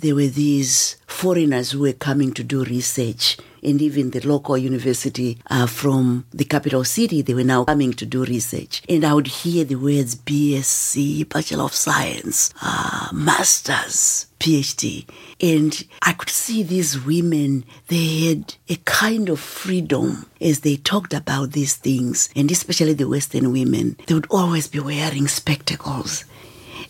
there 0.00 0.14
were 0.14 0.28
these 0.28 0.96
foreigners 1.06 1.72
who 1.72 1.80
were 1.80 1.92
coming 1.92 2.32
to 2.32 2.44
do 2.44 2.64
research. 2.64 3.36
And 3.60 3.82
even 3.82 4.10
the 4.10 4.20
local 4.20 4.56
university 4.56 5.36
uh, 5.50 5.66
from 5.66 6.26
the 6.32 6.44
capital 6.44 6.84
city, 6.84 7.22
they 7.22 7.34
were 7.34 7.42
now 7.42 7.64
coming 7.64 7.92
to 7.94 8.06
do 8.06 8.24
research. 8.24 8.82
And 8.88 9.04
I 9.04 9.12
would 9.14 9.26
hear 9.26 9.64
the 9.64 9.74
words 9.74 10.14
BSc, 10.14 11.28
Bachelor 11.28 11.64
of 11.64 11.74
Science, 11.74 12.54
uh, 12.62 13.08
Masters, 13.12 14.26
PhD. 14.38 15.06
And 15.40 15.84
I 16.02 16.12
could 16.12 16.30
see 16.30 16.62
these 16.62 17.04
women, 17.04 17.64
they 17.88 18.28
had 18.28 18.54
a 18.68 18.76
kind 18.84 19.28
of 19.28 19.40
freedom 19.40 20.26
as 20.40 20.60
they 20.60 20.76
talked 20.76 21.12
about 21.12 21.50
these 21.50 21.74
things, 21.74 22.28
and 22.36 22.52
especially 22.52 22.92
the 22.92 23.08
Western 23.08 23.52
women. 23.52 23.96
They 24.06 24.14
would 24.14 24.28
always 24.30 24.68
be 24.68 24.78
wearing 24.78 25.26
spectacles 25.26 26.24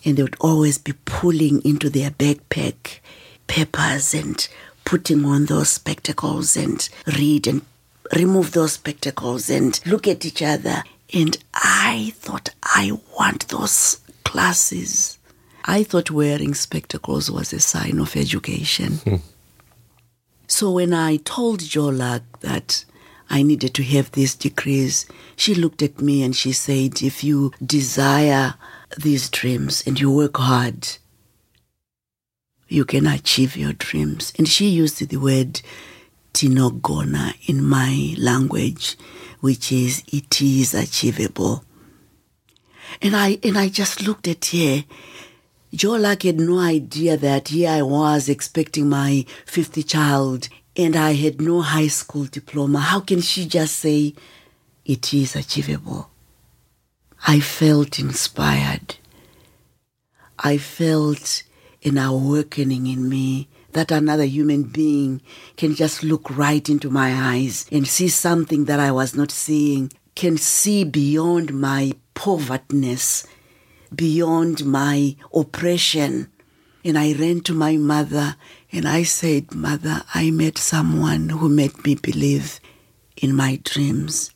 and 0.05 0.17
they 0.17 0.23
would 0.23 0.37
always 0.39 0.77
be 0.77 0.93
pulling 1.05 1.63
into 1.63 1.89
their 1.89 2.11
backpack 2.11 2.99
papers 3.47 4.13
and 4.13 4.47
putting 4.85 5.25
on 5.25 5.45
those 5.45 5.69
spectacles 5.69 6.55
and 6.55 6.89
read 7.17 7.47
and 7.47 7.61
remove 8.15 8.51
those 8.51 8.73
spectacles 8.73 9.49
and 9.49 9.79
look 9.85 10.07
at 10.07 10.25
each 10.25 10.41
other. 10.41 10.83
And 11.13 11.37
I 11.53 12.13
thought, 12.15 12.49
I 12.63 12.91
want 13.17 13.47
those 13.49 13.99
glasses. 14.23 15.17
I 15.65 15.83
thought 15.83 16.11
wearing 16.11 16.53
spectacles 16.53 17.29
was 17.29 17.53
a 17.53 17.59
sign 17.59 17.99
of 17.99 18.15
education. 18.15 18.93
Hmm. 18.93 19.15
So 20.47 20.71
when 20.71 20.93
I 20.93 21.17
told 21.17 21.59
Jo 21.59 21.85
Luck 21.85 22.23
that 22.39 22.85
I 23.29 23.43
needed 23.43 23.75
to 23.75 23.83
have 23.83 24.11
these 24.11 24.33
degrees, 24.33 25.05
she 25.35 25.53
looked 25.53 25.83
at 25.83 26.01
me 26.01 26.23
and 26.23 26.35
she 26.35 26.51
said, 26.51 27.03
If 27.03 27.23
you 27.23 27.51
desire 27.63 28.55
these 28.97 29.29
dreams 29.29 29.83
and 29.85 29.99
you 29.99 30.11
work 30.11 30.37
hard, 30.37 30.87
you 32.67 32.85
can 32.85 33.07
achieve 33.07 33.55
your 33.55 33.73
dreams. 33.73 34.33
And 34.37 34.47
she 34.47 34.69
used 34.69 35.07
the 35.07 35.17
word 35.17 35.61
tinogona 36.33 37.33
in 37.49 37.63
my 37.63 38.15
language, 38.17 38.95
which 39.39 39.71
is 39.71 40.03
it 40.11 40.41
is 40.41 40.73
achievable. 40.73 41.63
And 43.01 43.15
I 43.15 43.39
and 43.43 43.57
I 43.57 43.69
just 43.69 44.01
looked 44.05 44.27
at 44.27 44.45
her. 44.47 44.83
Jo 45.73 45.91
Luck 45.91 46.23
had 46.23 46.39
no 46.39 46.59
idea 46.59 47.15
that 47.17 47.49
here 47.49 47.69
I 47.69 47.83
was 47.83 48.27
expecting 48.27 48.89
my 48.89 49.25
50th 49.45 49.87
child 49.87 50.49
and 50.75 50.95
I 50.95 51.13
had 51.13 51.39
no 51.39 51.61
high 51.61 51.87
school 51.87 52.25
diploma. 52.25 52.79
How 52.79 53.01
can 53.01 53.21
she 53.21 53.45
just 53.45 53.75
say 53.75 54.15
it 54.85 55.13
is 55.13 55.35
achievable? 55.35 56.09
I 57.27 57.39
felt 57.39 57.99
inspired. 57.99 58.95
I 60.37 60.57
felt 60.57 61.43
an 61.83 61.97
awakening 61.97 62.87
in 62.87 63.09
me 63.09 63.49
that 63.73 63.91
another 63.91 64.23
human 64.23 64.63
being 64.63 65.21
can 65.57 65.75
just 65.75 66.03
look 66.03 66.29
right 66.35 66.67
into 66.69 66.89
my 66.89 67.11
eyes 67.13 67.65
and 67.71 67.87
see 67.87 68.07
something 68.07 68.65
that 68.65 68.79
I 68.79 68.91
was 68.91 69.15
not 69.15 69.31
seeing, 69.31 69.91
can 70.15 70.37
see 70.37 70.83
beyond 70.83 71.53
my 71.53 71.93
povertyness, 72.15 73.27
beyond 73.93 74.65
my 74.65 75.15
oppression. 75.33 76.31
And 76.83 76.97
I 76.97 77.13
ran 77.13 77.41
to 77.41 77.53
my 77.53 77.75
mother 77.77 78.37
and 78.71 78.87
I 78.87 79.03
said, 79.03 79.53
Mother, 79.53 80.03
I 80.13 80.31
met 80.31 80.57
someone 80.57 81.29
who 81.29 81.49
made 81.49 81.85
me 81.85 81.95
believe 81.95 82.59
in 83.17 83.35
my 83.35 83.59
dreams. 83.63 84.31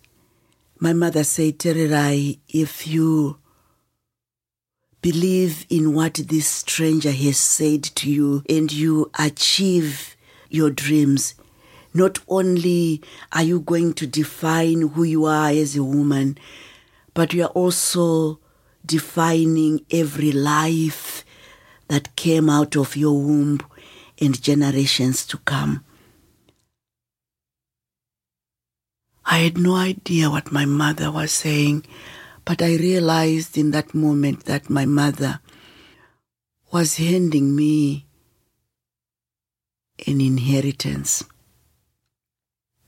My 0.84 0.92
mother 0.92 1.24
said, 1.24 1.60
Tererai, 1.60 2.40
if 2.50 2.86
you 2.86 3.38
believe 5.02 5.66
in 5.70 5.94
what 5.94 6.16
this 6.16 6.46
stranger 6.46 7.14
has 7.14 7.38
said 7.38 7.84
to 7.84 8.12
you 8.12 8.44
and 8.50 8.70
you 8.70 9.10
achieve 9.18 10.18
your 10.50 10.70
dreams, 10.70 11.36
not 11.94 12.20
only 12.28 13.02
are 13.32 13.44
you 13.44 13.62
going 13.62 13.94
to 13.94 14.06
define 14.06 14.90
who 14.90 15.04
you 15.04 15.24
are 15.24 15.52
as 15.52 15.78
a 15.78 15.84
woman, 15.86 16.38
but 17.14 17.34
you 17.34 17.44
are 17.44 17.56
also 17.56 18.42
defining 18.86 19.86
every 19.90 20.34
life 20.34 21.24
that 21.88 22.14
came 22.18 22.50
out 22.50 22.76
of 22.76 22.98
your 22.98 23.14
womb 23.14 23.62
and 24.20 24.42
generations 24.42 25.26
to 25.28 25.38
come. 25.38 25.86
I 29.26 29.40
had 29.40 29.58
no 29.58 29.76
idea 29.76 30.30
what 30.30 30.52
my 30.52 30.66
mother 30.66 31.12
was 31.12 31.32
saying, 31.32 31.86
but 32.46 32.62
I 32.62 32.76
realized 32.76 33.58
in 33.58 33.72
that 33.72 33.94
moment 33.94 34.46
that 34.46 34.70
my 34.70 34.86
mother 34.86 35.40
was 36.72 36.98
handing 36.98 37.56
me 37.56 38.06
an 40.06 40.20
inheritance. 40.20 41.24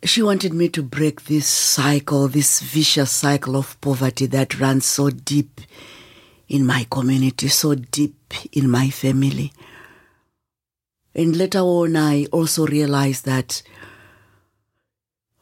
She 0.04 0.22
wanted 0.22 0.54
me 0.54 0.70
to 0.70 0.84
break 0.84 1.24
this 1.24 1.48
cycle, 1.48 2.28
this 2.28 2.60
vicious 2.60 3.12
cycle 3.12 3.56
of 3.56 3.80
poverty 3.82 4.26
that 4.28 4.60
runs 4.60 4.86
so 4.86 5.10
deep 5.10 5.62
in 6.48 6.66
my 6.66 6.86
community, 6.92 7.48
so 7.48 7.76
deep 7.76 8.34
in 8.52 8.70
my 8.70 8.90
family. 8.90 9.54
And 11.16 11.36
later 11.36 11.60
on, 11.60 11.96
I 11.96 12.26
also 12.26 12.68
realized 12.68 13.26
that 13.26 13.64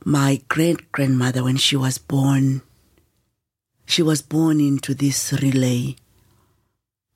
my 0.06 0.42
great 0.50 0.92
grandmother, 0.92 1.44
when 1.44 1.58
she 1.58 1.76
was 1.76 1.98
born, 1.98 2.62
she 3.86 4.02
was 4.02 4.22
born 4.22 4.60
into 4.60 4.94
this 4.94 5.34
relay, 5.42 5.96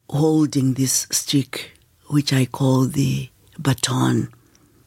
holding 0.10 0.74
this 0.74 1.08
stick, 1.12 1.78
which 2.08 2.32
I 2.32 2.46
call 2.46 2.86
the 2.86 3.30
baton. 3.60 4.30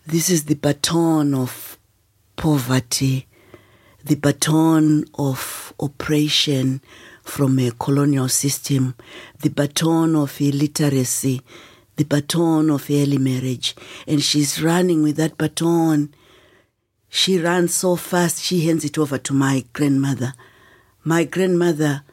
This 0.06 0.30
is 0.30 0.44
the 0.44 0.54
baton 0.54 1.34
of 1.34 1.78
poverty, 2.36 3.26
the 4.04 4.14
baton 4.14 5.04
of 5.14 5.74
oppression 5.78 6.80
from 7.22 7.58
a 7.58 7.70
colonial 7.72 8.28
system, 8.28 8.94
the 9.40 9.50
baton 9.50 10.16
of 10.16 10.40
illiteracy, 10.40 11.42
the 11.96 12.04
baton 12.04 12.70
of 12.70 12.90
early 12.90 13.18
marriage. 13.18 13.76
And 14.06 14.22
she's 14.22 14.62
running 14.62 15.02
with 15.02 15.16
that 15.16 15.36
baton. 15.36 16.14
She 17.12 17.38
runs 17.38 17.74
so 17.74 17.96
fast, 17.96 18.40
she 18.40 18.64
hands 18.64 18.84
it 18.84 18.96
over 18.96 19.18
to 19.18 19.34
my 19.34 19.64
grandmother. 19.72 20.32
My 21.02 21.24
grandmother 21.24 22.04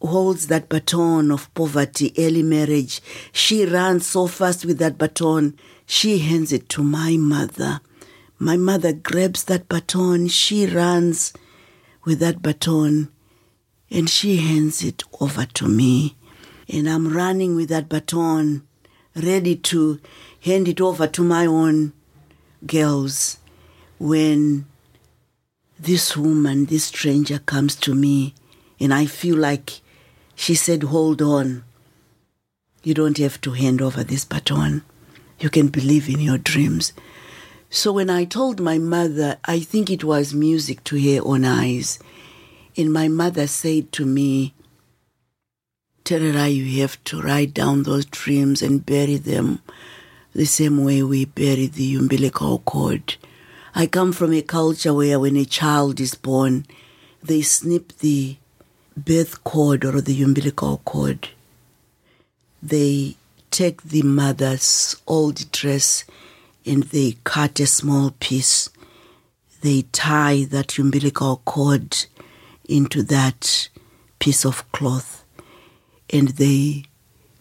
holds 0.00 0.46
that 0.46 0.68
baton 0.68 1.32
of 1.32 1.52
poverty, 1.54 2.14
early 2.16 2.44
marriage. 2.44 3.02
She 3.32 3.66
runs 3.66 4.06
so 4.06 4.28
fast 4.28 4.64
with 4.64 4.78
that 4.78 4.96
baton. 4.96 5.58
She 5.86 6.18
hands 6.18 6.52
it 6.52 6.68
to 6.70 6.84
my 6.84 7.16
mother. 7.16 7.80
My 8.38 8.56
mother 8.56 8.92
grabs 8.92 9.44
that 9.44 9.68
baton. 9.68 10.28
She 10.28 10.66
runs 10.66 11.32
with 12.04 12.20
that 12.20 12.40
baton 12.40 13.08
and 13.90 14.08
she 14.08 14.36
hands 14.36 14.84
it 14.84 15.02
over 15.20 15.46
to 15.46 15.66
me. 15.66 16.16
And 16.68 16.88
I'm 16.88 17.12
running 17.12 17.56
with 17.56 17.70
that 17.70 17.88
baton, 17.88 18.66
ready 19.16 19.56
to 19.56 20.00
hand 20.40 20.68
it 20.68 20.80
over 20.80 21.08
to 21.08 21.22
my 21.22 21.44
own 21.44 21.92
girls 22.66 23.38
when 24.04 24.66
this 25.78 26.14
woman, 26.14 26.66
this 26.66 26.84
stranger 26.84 27.38
comes 27.38 27.74
to 27.74 27.94
me, 27.94 28.34
and 28.78 28.92
I 28.92 29.06
feel 29.06 29.34
like 29.34 29.80
she 30.34 30.54
said, 30.54 30.82
Hold 30.82 31.22
on. 31.22 31.64
You 32.82 32.92
don't 32.92 33.16
have 33.16 33.40
to 33.40 33.52
hand 33.52 33.80
over 33.80 34.04
this 34.04 34.26
baton. 34.26 34.82
You 35.40 35.48
can 35.48 35.68
believe 35.68 36.10
in 36.10 36.20
your 36.20 36.36
dreams. 36.36 36.92
So 37.70 37.92
when 37.92 38.10
I 38.10 38.26
told 38.26 38.60
my 38.60 38.76
mother, 38.76 39.38
I 39.46 39.60
think 39.60 39.88
it 39.88 40.04
was 40.04 40.34
music 40.34 40.84
to 40.84 41.00
her 41.00 41.22
own 41.24 41.46
eyes. 41.46 41.98
And 42.76 42.92
my 42.92 43.08
mother 43.08 43.46
said 43.46 43.90
to 43.92 44.04
me, 44.04 44.52
Terera, 46.04 46.54
you 46.54 46.82
have 46.82 47.02
to 47.04 47.22
write 47.22 47.54
down 47.54 47.84
those 47.84 48.04
dreams 48.04 48.60
and 48.60 48.84
bury 48.84 49.16
them 49.16 49.62
the 50.34 50.44
same 50.44 50.84
way 50.84 51.02
we 51.02 51.24
bury 51.24 51.68
the 51.68 51.94
umbilical 51.94 52.58
cord. 52.58 53.16
I 53.76 53.86
come 53.86 54.12
from 54.12 54.32
a 54.32 54.40
culture 54.42 54.94
where 54.94 55.18
when 55.18 55.36
a 55.36 55.44
child 55.44 55.98
is 55.98 56.14
born, 56.14 56.64
they 57.24 57.42
snip 57.42 57.98
the 57.98 58.36
birth 58.96 59.42
cord 59.42 59.84
or 59.84 60.00
the 60.00 60.22
umbilical 60.22 60.78
cord. 60.84 61.30
They 62.62 63.16
take 63.50 63.82
the 63.82 64.02
mother's 64.02 64.94
old 65.08 65.50
dress 65.50 66.04
and 66.64 66.84
they 66.84 67.16
cut 67.24 67.58
a 67.58 67.66
small 67.66 68.14
piece. 68.20 68.70
They 69.62 69.82
tie 69.90 70.44
that 70.50 70.78
umbilical 70.78 71.42
cord 71.44 72.06
into 72.68 73.02
that 73.02 73.68
piece 74.20 74.44
of 74.44 74.70
cloth 74.70 75.24
and 76.10 76.28
they 76.28 76.84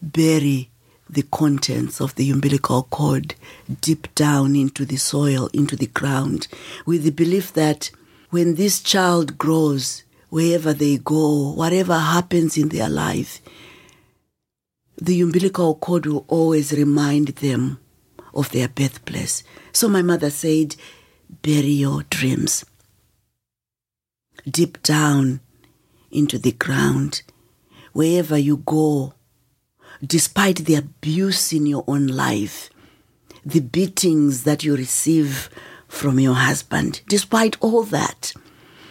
bury 0.02 0.72
the 1.10 1.24
contents 1.24 2.02
of 2.02 2.16
the 2.16 2.30
umbilical 2.30 2.84
cord 2.84 3.36
deep 3.82 4.14
down 4.16 4.56
into 4.56 4.86
the 4.86 4.96
soil, 4.96 5.50
into 5.54 5.76
the 5.76 5.88
ground, 5.88 6.48
with 6.86 7.04
the 7.04 7.12
belief 7.12 7.54
that 7.54 7.92
when 8.30 8.56
this 8.56 8.82
child 8.82 9.38
grows, 9.38 10.04
wherever 10.30 10.74
they 10.74 10.98
go, 10.98 11.52
whatever 11.52 11.98
happens 11.98 12.58
in 12.58 12.70
their 12.70 12.90
life, 12.90 13.42
the 15.00 15.22
umbilical 15.22 15.76
cord 15.76 16.06
will 16.06 16.26
always 16.28 16.72
remind 16.72 17.28
them 17.28 17.80
of 18.34 18.50
their 18.52 18.68
birthplace. 18.68 19.44
So 19.72 19.88
my 19.88 20.02
mother 20.02 20.30
said, 20.30 20.76
bury 21.42 21.68
your 21.68 22.04
dreams 22.04 22.66
deep 24.50 24.82
down 24.84 25.40
into 26.12 26.38
the 26.38 26.52
ground. 26.52 27.22
Wherever 27.94 28.38
you 28.38 28.58
go, 28.58 29.14
despite 30.06 30.66
the 30.66 30.76
abuse 30.76 31.54
in 31.54 31.66
your 31.66 31.84
own 31.88 32.08
life, 32.08 32.70
the 33.46 33.62
beatings 33.62 34.44
that 34.44 34.64
you 34.64 34.76
receive 34.76 35.50
from 35.88 36.20
your 36.20 36.34
husband, 36.34 37.02
despite 37.08 37.56
all 37.62 37.84
that, 37.84 38.34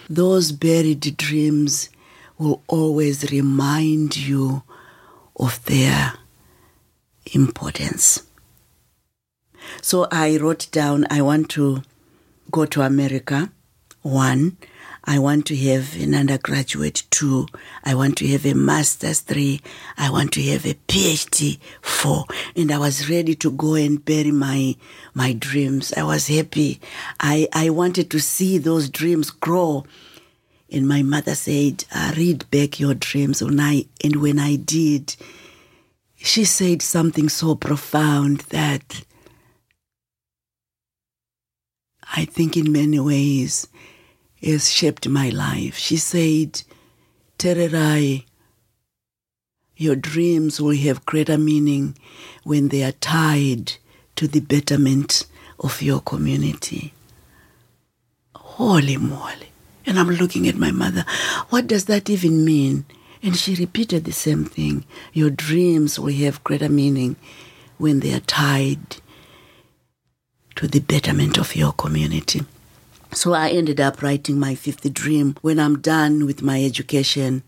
those 0.08 0.52
buried 0.52 1.16
dreams 1.16 1.90
will 2.38 2.62
always 2.66 3.30
remind 3.30 4.16
you 4.16 4.62
of 5.36 5.64
their 5.64 6.14
importance. 7.32 8.22
So 9.80 10.06
I 10.10 10.36
wrote 10.36 10.68
down 10.70 11.06
I 11.10 11.22
want 11.22 11.48
to 11.50 11.82
go 12.50 12.66
to 12.66 12.82
America, 12.82 13.50
one. 14.02 14.56
I 15.04 15.18
want 15.18 15.46
to 15.46 15.56
have 15.56 16.00
an 16.00 16.14
undergraduate 16.14 17.02
two. 17.10 17.48
I 17.84 17.94
want 17.94 18.16
to 18.18 18.26
have 18.28 18.46
a 18.46 18.54
master's 18.54 19.20
three. 19.20 19.60
I 19.98 20.10
want 20.10 20.32
to 20.34 20.42
have 20.44 20.64
a 20.64 20.74
PhD 20.74 21.58
four. 21.80 22.24
And 22.54 22.70
I 22.70 22.78
was 22.78 23.10
ready 23.10 23.34
to 23.36 23.50
go 23.50 23.74
and 23.74 24.04
bury 24.04 24.30
my, 24.30 24.76
my 25.12 25.32
dreams. 25.32 25.92
I 25.96 26.04
was 26.04 26.28
happy. 26.28 26.80
I, 27.18 27.48
I 27.52 27.70
wanted 27.70 28.10
to 28.12 28.20
see 28.20 28.58
those 28.58 28.88
dreams 28.88 29.30
grow. 29.30 29.84
And 30.70 30.86
my 30.86 31.02
mother 31.02 31.34
said, 31.34 31.84
uh, 31.92 32.14
read 32.16 32.48
back 32.50 32.78
your 32.78 32.94
dreams. 32.94 33.42
And, 33.42 33.60
I, 33.60 33.86
and 34.04 34.22
when 34.22 34.38
I 34.38 34.56
did, 34.56 35.16
she 36.16 36.44
said 36.44 36.80
something 36.80 37.28
so 37.28 37.56
profound 37.56 38.42
that 38.50 39.04
I 42.14 42.24
think 42.24 42.56
in 42.56 42.70
many 42.70 43.00
ways 43.00 43.66
has 44.42 44.70
shaped 44.70 45.08
my 45.08 45.28
life. 45.30 45.76
She 45.76 45.96
said, 45.96 46.62
Tererai, 47.38 48.24
your 49.76 49.96
dreams 49.96 50.60
will 50.60 50.76
have 50.76 51.06
greater 51.06 51.38
meaning 51.38 51.96
when 52.44 52.68
they 52.68 52.82
are 52.82 52.92
tied 52.92 53.74
to 54.16 54.28
the 54.28 54.40
betterment 54.40 55.26
of 55.58 55.82
your 55.82 56.00
community. 56.00 56.92
Holy 58.34 58.96
moly. 58.96 59.48
And 59.86 59.98
I'm 59.98 60.10
looking 60.10 60.46
at 60.46 60.56
my 60.56 60.70
mother. 60.70 61.04
What 61.48 61.66
does 61.66 61.86
that 61.86 62.08
even 62.08 62.44
mean? 62.44 62.84
And 63.22 63.36
she 63.36 63.54
repeated 63.54 64.04
the 64.04 64.12
same 64.12 64.44
thing. 64.44 64.84
Your 65.12 65.30
dreams 65.30 65.98
will 65.98 66.12
have 66.12 66.44
greater 66.44 66.68
meaning 66.68 67.16
when 67.78 68.00
they 68.00 68.14
are 68.14 68.20
tied 68.20 68.96
to 70.56 70.68
the 70.68 70.80
betterment 70.80 71.38
of 71.38 71.56
your 71.56 71.72
community. 71.72 72.42
So 73.14 73.34
I 73.34 73.50
ended 73.50 73.78
up 73.80 74.02
writing 74.02 74.38
my 74.38 74.54
fifth 74.54 74.92
dream. 74.94 75.36
When 75.42 75.60
I'm 75.60 75.80
done 75.80 76.24
with 76.24 76.42
my 76.42 76.64
education, 76.64 77.42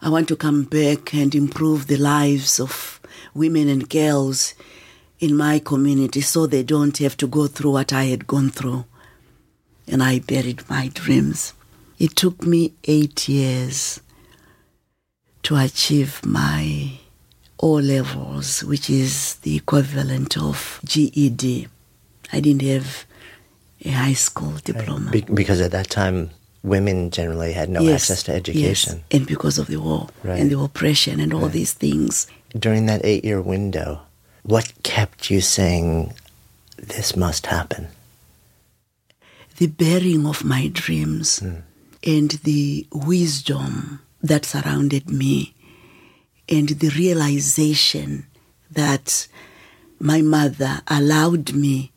I 0.00 0.08
want 0.08 0.28
to 0.28 0.36
come 0.36 0.62
back 0.62 1.12
and 1.12 1.34
improve 1.34 1.88
the 1.88 1.96
lives 1.96 2.60
of 2.60 3.00
women 3.34 3.68
and 3.68 3.88
girls 3.88 4.54
in 5.18 5.36
my 5.36 5.58
community 5.58 6.20
so 6.20 6.46
they 6.46 6.62
don't 6.62 6.96
have 6.98 7.16
to 7.18 7.26
go 7.26 7.48
through 7.48 7.72
what 7.72 7.92
I 7.92 8.04
had 8.04 8.26
gone 8.26 8.50
through. 8.50 8.84
And 9.88 10.02
I 10.02 10.20
buried 10.20 10.68
my 10.70 10.88
dreams. 10.94 11.54
It 11.98 12.14
took 12.14 12.44
me 12.44 12.74
eight 12.84 13.28
years 13.28 14.00
to 15.42 15.56
achieve 15.56 16.24
my 16.24 16.92
O 17.58 17.72
levels, 17.72 18.62
which 18.62 18.88
is 18.88 19.34
the 19.42 19.56
equivalent 19.56 20.38
of 20.38 20.80
GED. 20.84 21.68
I 22.32 22.40
didn't 22.40 22.62
have 22.62 23.04
a 23.84 23.90
high 23.90 24.12
school 24.14 24.54
diploma. 24.64 25.10
Be- 25.10 25.22
because 25.22 25.60
at 25.60 25.70
that 25.72 25.88
time, 25.90 26.30
women 26.62 27.10
generally 27.10 27.52
had 27.52 27.68
no 27.68 27.80
Yes, 27.80 28.02
access 28.10 28.22
to 28.24 28.32
education. 28.34 28.96
Yes, 28.98 29.04
and 29.18 29.26
because 29.26 29.58
of 29.58 29.66
the 29.68 29.78
war 29.80 30.08
Right. 30.22 30.38
and 30.40 30.50
the 30.50 30.58
oppression 30.58 31.20
and 31.20 31.32
all 31.32 31.42
Right. 31.42 31.52
these 31.52 31.72
things. 31.72 32.26
During 32.58 32.86
that 32.86 33.00
eight 33.04 33.24
year 33.24 33.40
window, 33.40 34.00
what 34.42 34.72
kept 34.82 35.30
you 35.30 35.40
saying, 35.40 36.12
this 36.76 37.16
must 37.16 37.46
happen? 37.46 37.88
the 39.60 39.66
bearing 39.66 40.24
of 40.26 40.42
my 40.42 40.68
dreams 40.68 41.40
hmm. 41.40 41.56
and 42.02 42.30
the 42.44 42.86
wisdom 42.92 44.00
that 44.22 44.46
surrounded 44.46 45.10
me 45.10 45.52
and 46.48 46.70
the 46.80 46.88
realization 46.96 48.24
that 48.70 49.28
my 49.98 50.22
mother 50.22 50.80
allowed 50.88 51.52
me 51.52 51.92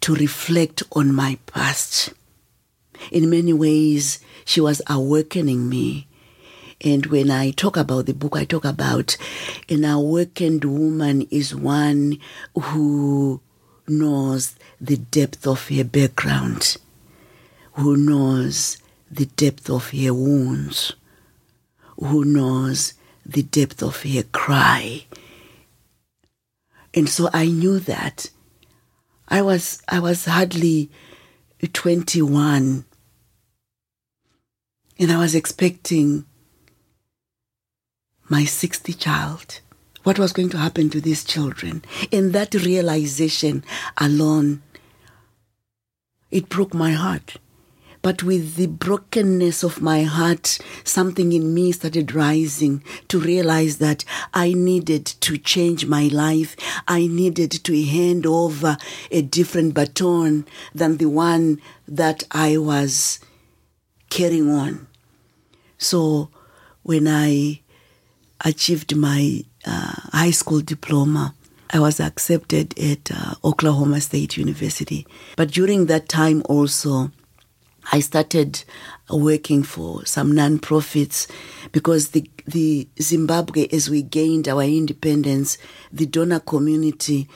to 0.00 0.14
reflect 0.14 0.82
on 0.92 1.14
my 1.14 1.38
past. 1.46 2.12
In 3.10 3.30
many 3.30 3.52
ways, 3.52 4.20
she 4.44 4.60
was 4.60 4.82
awakening 4.88 5.68
me. 5.68 6.06
And 6.80 7.06
when 7.06 7.30
I 7.30 7.52
talk 7.52 7.76
about 7.76 8.06
the 8.06 8.14
book, 8.14 8.36
I 8.36 8.44
talk 8.44 8.64
about 8.64 9.16
an 9.68 9.84
awakened 9.84 10.64
woman 10.64 11.22
is 11.30 11.54
one 11.54 12.18
who 12.54 13.40
knows 13.88 14.54
the 14.80 14.96
depth 14.96 15.46
of 15.46 15.68
her 15.68 15.84
background, 15.84 16.76
who 17.72 17.96
knows 17.96 18.76
the 19.10 19.26
depth 19.26 19.70
of 19.70 19.90
her 19.90 20.12
wounds, 20.12 20.92
who 21.98 22.24
knows 22.24 22.94
the 23.24 23.42
depth 23.42 23.82
of 23.82 24.02
her 24.02 24.22
cry. 24.24 25.06
And 26.92 27.08
so 27.08 27.28
I 27.32 27.46
knew 27.46 27.78
that. 27.80 28.30
I 29.28 29.42
was 29.42 29.82
I 29.88 29.98
was 29.98 30.24
hardly 30.26 30.90
21 31.72 32.84
and 34.98 35.12
I 35.12 35.18
was 35.18 35.34
expecting 35.34 36.24
my 38.28 38.42
60th 38.42 38.98
child. 38.98 39.60
What 40.04 40.18
was 40.18 40.32
going 40.32 40.50
to 40.50 40.58
happen 40.58 40.90
to 40.90 41.00
these 41.00 41.24
children? 41.24 41.82
And 42.12 42.32
that 42.32 42.54
realization 42.54 43.64
alone, 43.98 44.62
it 46.30 46.48
broke 46.48 46.74
my 46.74 46.92
heart. 46.92 47.36
But 48.06 48.22
with 48.22 48.54
the 48.54 48.68
brokenness 48.68 49.64
of 49.64 49.82
my 49.82 50.04
heart, 50.04 50.60
something 50.84 51.32
in 51.32 51.52
me 51.52 51.72
started 51.72 52.14
rising 52.14 52.84
to 53.08 53.18
realize 53.18 53.78
that 53.78 54.04
I 54.32 54.52
needed 54.52 55.06
to 55.06 55.36
change 55.36 55.86
my 55.86 56.06
life. 56.06 56.54
I 56.86 57.08
needed 57.08 57.50
to 57.50 57.84
hand 57.84 58.24
over 58.24 58.76
a 59.10 59.22
different 59.22 59.74
baton 59.74 60.46
than 60.72 60.98
the 60.98 61.08
one 61.08 61.60
that 61.88 62.22
I 62.30 62.58
was 62.58 63.18
carrying 64.08 64.52
on. 64.52 64.86
So 65.76 66.28
when 66.84 67.08
I 67.08 67.60
achieved 68.44 68.94
my 68.94 69.42
uh, 69.66 69.94
high 70.12 70.30
school 70.30 70.60
diploma, 70.60 71.34
I 71.70 71.80
was 71.80 71.98
accepted 71.98 72.78
at 72.78 73.10
uh, 73.10 73.34
Oklahoma 73.42 74.00
State 74.00 74.36
University. 74.36 75.08
But 75.34 75.50
during 75.50 75.86
that 75.86 76.08
time 76.08 76.44
also, 76.48 77.10
I 77.92 78.00
started 78.00 78.64
working 79.10 79.62
for 79.62 80.04
some 80.04 80.32
non-profits 80.32 81.28
because 81.72 82.10
the 82.10 82.28
the 82.46 82.88
Zimbabwe, 83.00 83.66
as 83.72 83.90
we 83.90 84.02
gained 84.02 84.48
our 84.48 84.62
independence, 84.62 85.58
the 85.92 86.06
donor 86.06 86.40
community 86.40 87.28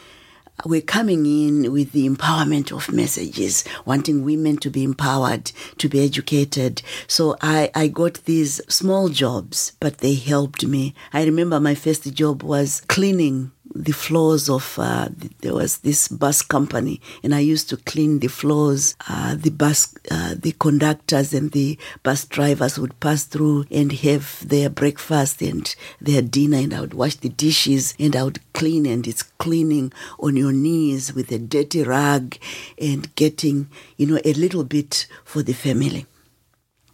were 0.65 0.81
coming 0.81 1.27
in 1.27 1.73
with 1.73 1.93
the 1.93 2.09
empowerment 2.09 2.71
of 2.71 2.93
messages, 2.93 3.65
wanting 3.85 4.25
women 4.25 4.57
to 4.59 4.71
be 4.71 4.85
empowered, 4.85 5.47
to 5.79 5.89
be 5.89 6.05
educated. 6.05 6.83
So 7.07 7.37
I, 7.41 7.71
I 7.75 7.89
got 7.89 8.25
these 8.25 8.61
small 8.69 9.09
jobs, 9.09 9.73
but 9.81 9.99
they 9.99 10.15
helped 10.15 10.67
me. 10.67 10.95
I 11.13 11.25
remember 11.25 11.61
my 11.61 11.75
first 11.75 12.13
job 12.15 12.43
was 12.43 12.83
cleaning 12.83 13.53
the 13.75 13.93
floors 13.93 14.49
of 14.49 14.79
uh, 14.79 15.09
there 15.41 15.55
was 15.55 15.79
this 15.79 16.09
bus 16.09 16.43
company 16.43 17.01
and 17.23 17.35
i 17.35 17.39
used 17.39 17.69
to 17.69 17.77
clean 17.77 18.19
the 18.19 18.29
floors. 18.29 18.95
Uh, 19.09 19.35
the 19.35 19.51
bus 19.51 19.95
uh, 20.11 20.35
the 20.37 20.53
conductors 20.53 21.33
and 21.33 21.53
the 21.53 21.79
bus 22.03 22.25
drivers 22.25 22.79
would 22.79 22.99
pass 23.01 23.25
through 23.25 23.65
and 23.71 23.93
have 23.93 24.47
their 24.49 24.69
breakfast 24.69 25.41
and 25.41 25.75
their 26.01 26.23
dinner 26.23 26.59
and 26.59 26.75
i 26.75 26.81
would 26.81 26.95
wash 26.95 27.15
the 27.17 27.29
dishes 27.29 27.95
and 27.99 28.17
i 28.17 28.23
would 28.23 28.41
clean 28.53 28.87
and 28.87 29.07
it's 29.07 29.23
cleaning 29.23 29.93
on 30.19 30.37
your 30.37 30.53
knees 30.53 31.15
with 31.15 31.31
a 31.31 31.39
dirty 31.39 31.83
rag 31.83 32.39
and 32.81 33.15
getting 33.15 33.69
you 33.97 34.07
know 34.07 34.21
a 34.25 34.33
little 34.35 34.65
bit 34.65 35.07
for 35.25 35.43
the 35.43 35.53
family 35.53 36.07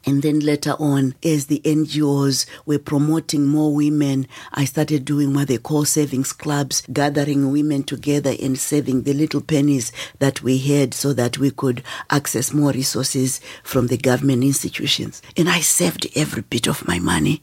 and 0.06 0.22
then 0.22 0.38
later 0.38 0.74
on, 0.78 1.16
as 1.24 1.46
the 1.46 1.60
NGOs 1.64 2.46
were 2.64 2.78
promoting 2.78 3.44
more 3.44 3.74
women, 3.74 4.28
I 4.52 4.64
started 4.64 5.04
doing 5.04 5.34
what 5.34 5.48
they 5.48 5.58
call 5.58 5.84
savings 5.84 6.32
clubs, 6.32 6.82
gathering 6.92 7.50
women 7.50 7.82
together 7.82 8.32
and 8.40 8.56
saving 8.56 9.02
the 9.02 9.12
little 9.12 9.40
pennies 9.40 9.90
that 10.20 10.42
we 10.42 10.58
had 10.58 10.94
so 10.94 11.12
that 11.14 11.38
we 11.38 11.50
could 11.50 11.82
access 12.08 12.52
more 12.52 12.70
resources 12.70 13.40
from 13.64 13.88
the 13.88 13.96
government 13.96 14.44
institutions. 14.44 15.22
And 15.36 15.48
I 15.48 15.58
saved 15.58 16.06
every 16.14 16.42
bit 16.42 16.68
of 16.68 16.86
my 16.86 17.00
money, 17.00 17.42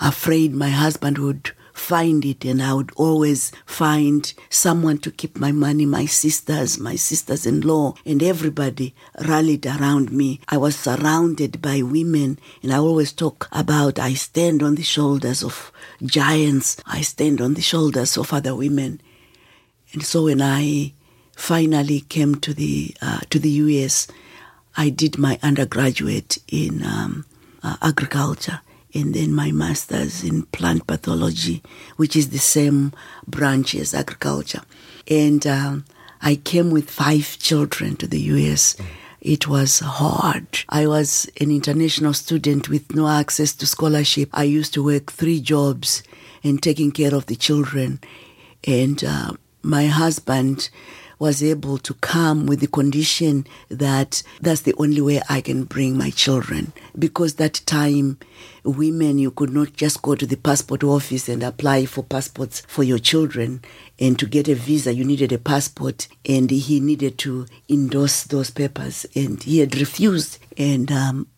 afraid 0.00 0.52
my 0.52 0.70
husband 0.70 1.18
would 1.18 1.52
find 1.80 2.24
it 2.24 2.44
and 2.44 2.62
I 2.62 2.74
would 2.74 2.92
always 2.94 3.50
find 3.64 4.32
someone 4.50 4.98
to 4.98 5.10
keep 5.10 5.38
my 5.38 5.50
money, 5.50 5.86
my 5.86 6.04
sisters, 6.04 6.78
my 6.78 6.94
sisters 6.94 7.46
in 7.46 7.62
law, 7.62 7.94
and 8.04 8.22
everybody 8.22 8.94
rallied 9.26 9.66
around 9.66 10.12
me. 10.12 10.40
I 10.48 10.58
was 10.58 10.76
surrounded 10.76 11.60
by 11.62 11.82
women 11.82 12.38
and 12.62 12.72
I 12.72 12.76
always 12.76 13.12
talk 13.12 13.48
about 13.50 13.98
I 13.98 14.12
stand 14.12 14.62
on 14.62 14.74
the 14.76 14.82
shoulders 14.82 15.42
of 15.42 15.72
giants, 16.02 16.76
I 16.86 17.00
stand 17.00 17.40
on 17.40 17.54
the 17.54 17.62
shoulders 17.62 18.16
of 18.16 18.32
other 18.32 18.54
women. 18.54 19.00
And 19.92 20.04
so 20.04 20.24
when 20.24 20.42
I 20.42 20.92
finally 21.34 22.02
came 22.02 22.36
to 22.36 22.54
the 22.54 22.94
uh, 23.00 23.20
to 23.30 23.38
the 23.38 23.50
US, 23.64 24.06
I 24.76 24.90
did 24.90 25.18
my 25.18 25.38
undergraduate 25.42 26.38
in 26.46 26.84
um, 26.84 27.24
uh, 27.62 27.76
agriculture 27.82 28.60
and 28.94 29.14
then 29.14 29.32
my 29.32 29.52
master's 29.52 30.24
in 30.24 30.42
plant 30.44 30.86
pathology, 30.86 31.62
which 31.96 32.16
is 32.16 32.30
the 32.30 32.38
same 32.38 32.92
branch 33.26 33.74
as 33.74 33.94
agriculture. 33.94 34.62
And 35.08 35.46
um, 35.46 35.84
I 36.22 36.36
came 36.36 36.70
with 36.70 36.90
five 36.90 37.38
children 37.38 37.96
to 37.96 38.06
the 38.06 38.20
US. 38.20 38.76
It 39.20 39.48
was 39.48 39.80
hard. 39.80 40.46
I 40.68 40.86
was 40.86 41.30
an 41.40 41.50
international 41.50 42.14
student 42.14 42.68
with 42.68 42.94
no 42.94 43.08
access 43.08 43.52
to 43.54 43.66
scholarship. 43.66 44.30
I 44.32 44.44
used 44.44 44.74
to 44.74 44.84
work 44.84 45.12
three 45.12 45.40
jobs 45.40 46.02
and 46.42 46.62
taking 46.62 46.90
care 46.90 47.14
of 47.14 47.26
the 47.26 47.36
children. 47.36 48.00
And 48.66 49.02
uh, 49.04 49.32
my 49.62 49.86
husband 49.86 50.70
was 51.20 51.42
able 51.42 51.76
to 51.76 51.92
come 51.94 52.46
with 52.46 52.60
the 52.60 52.66
condition 52.66 53.46
that 53.68 54.22
that's 54.40 54.62
the 54.62 54.74
only 54.78 55.02
way 55.02 55.20
I 55.28 55.42
can 55.42 55.64
bring 55.64 55.96
my 55.96 56.08
children. 56.08 56.72
Because 56.98 57.34
that 57.34 57.60
time, 57.66 58.18
women, 58.64 59.18
you 59.18 59.30
could 59.30 59.52
not 59.52 59.74
just 59.74 60.00
go 60.00 60.14
to 60.14 60.26
the 60.26 60.38
passport 60.38 60.82
office 60.82 61.28
and 61.28 61.42
apply 61.42 61.84
for 61.84 62.02
passports 62.02 62.62
for 62.66 62.82
your 62.82 62.98
children. 62.98 63.62
And 63.98 64.18
to 64.18 64.26
get 64.26 64.48
a 64.48 64.54
visa, 64.54 64.94
you 64.94 65.04
needed 65.04 65.30
a 65.30 65.38
passport, 65.38 66.08
and 66.26 66.50
he 66.50 66.80
needed 66.80 67.18
to 67.18 67.46
endorse 67.68 68.24
those 68.24 68.50
papers, 68.50 69.04
and 69.14 69.42
he 69.42 69.58
had 69.58 69.76
refused. 69.76 70.38
And 70.56 70.90
um, 70.90 71.28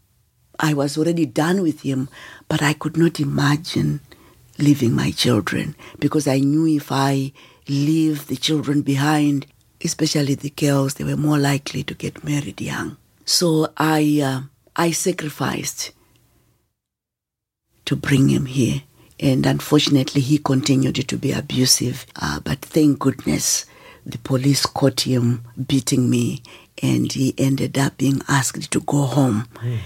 I 0.61 0.75
was 0.75 0.97
already 0.97 1.27
done 1.27 1.61
with 1.61 1.81
him, 1.81 2.09
but 2.49 2.63
I 2.63 2.73
could 2.73 2.97
not 2.97 3.19
imagine 3.19 4.01
leaving 4.59 4.93
my 4.93 5.11
children 5.11 5.75
because 5.99 6.29
I 6.29 6.39
knew 6.39 6.69
if 6.69 6.93
I 6.93 7.33
leave 7.69 8.27
the 8.27 8.37
children 8.37 8.83
behind, 8.83 9.47
especially 9.85 10.35
the 10.35 10.51
girls, 10.51 10.95
they 10.95 11.05
were 11.05 11.17
more 11.17 11.39
likely 11.39 11.83
to 11.85 11.95
get 11.95 12.25
married 12.25 12.61
young. 12.61 12.97
So 13.25 13.73
I, 13.77 14.21
uh, 14.25 14.41
I 14.77 14.91
sacrificed 14.91 15.93
to 17.85 17.97
bring 17.97 18.29
him 18.29 18.47
here. 18.47 18.83
And 19.21 19.47
unfortunately, 19.47 20.21
he 20.21 20.39
continued 20.39 20.97
to 21.09 21.17
be 21.17 21.33
abusive. 21.33 22.07
Uh, 22.17 22.41
but 22.41 22.59
thank 22.61 22.99
goodness 22.99 23.67
the 24.05 24.19
police 24.19 24.67
caught 24.67 25.03
him 25.03 25.45
beating 25.65 26.11
me, 26.11 26.43
and 26.83 27.13
he 27.13 27.35
ended 27.39 27.79
up 27.79 27.99
being 27.99 28.21
asked 28.29 28.71
to 28.73 28.81
go 28.81 29.03
home. 29.03 29.47
Mm. 29.55 29.79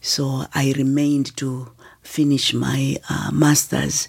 So 0.00 0.46
I 0.54 0.72
remained 0.76 1.36
to 1.36 1.70
finish 2.02 2.54
my 2.54 2.96
uh, 3.10 3.30
master's. 3.32 4.08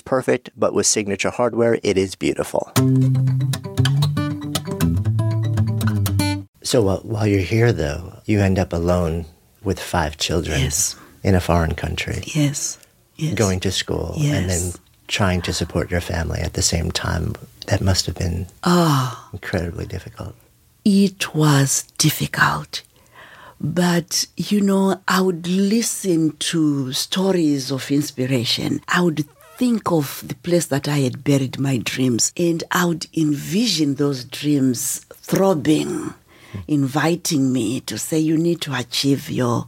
perfect, 0.00 0.50
but 0.56 0.72
with 0.74 0.86
signature 0.86 1.30
hardware, 1.30 1.78
it 1.82 1.96
is 1.98 2.14
beautiful. 2.14 2.72
So 6.62 6.88
uh, 6.88 6.98
while 7.00 7.26
you're 7.26 7.40
here, 7.40 7.72
though, 7.72 8.18
you 8.24 8.40
end 8.40 8.58
up 8.58 8.72
alone 8.72 9.26
with 9.62 9.78
five 9.78 10.16
children 10.16 10.60
Yes. 10.60 10.96
in 11.22 11.34
a 11.34 11.40
foreign 11.40 11.74
country, 11.74 12.22
Yes. 12.34 12.78
Yes. 13.16 13.34
going 13.34 13.60
to 13.60 13.70
school, 13.70 14.14
and 14.18 14.50
then 14.50 14.72
trying 15.06 15.42
to 15.42 15.52
support 15.52 15.90
your 15.90 16.00
family 16.00 16.40
at 16.40 16.54
the 16.54 16.62
same 16.62 16.90
time. 16.90 17.34
That 17.66 17.80
must 17.80 18.06
have 18.06 18.16
been 18.16 18.46
Ah, 18.64 19.28
incredibly 19.32 19.86
difficult. 19.86 20.34
it 20.84 21.34
was 21.34 21.84
difficult. 21.98 22.82
But, 23.60 24.26
you 24.36 24.60
know, 24.60 25.00
I 25.06 25.20
would 25.20 25.46
listen 25.46 26.32
to 26.50 26.92
stories 26.92 27.70
of 27.70 27.90
inspiration. 27.90 28.80
I 28.88 29.00
would 29.00 29.24
think 29.56 29.92
of 29.92 30.24
the 30.26 30.34
place 30.36 30.66
that 30.66 30.88
I 30.88 30.98
had 30.98 31.22
buried 31.22 31.58
my 31.58 31.78
dreams, 31.78 32.32
and 32.36 32.64
I 32.70 32.86
would 32.86 33.06
envision 33.16 33.94
those 33.94 34.24
dreams 34.24 35.00
throbbing, 35.12 36.14
inviting 36.66 37.52
me 37.52 37.80
to 37.80 37.98
say, 37.98 38.18
You 38.18 38.36
need 38.36 38.60
to 38.62 38.74
achieve 38.74 39.30
your, 39.30 39.66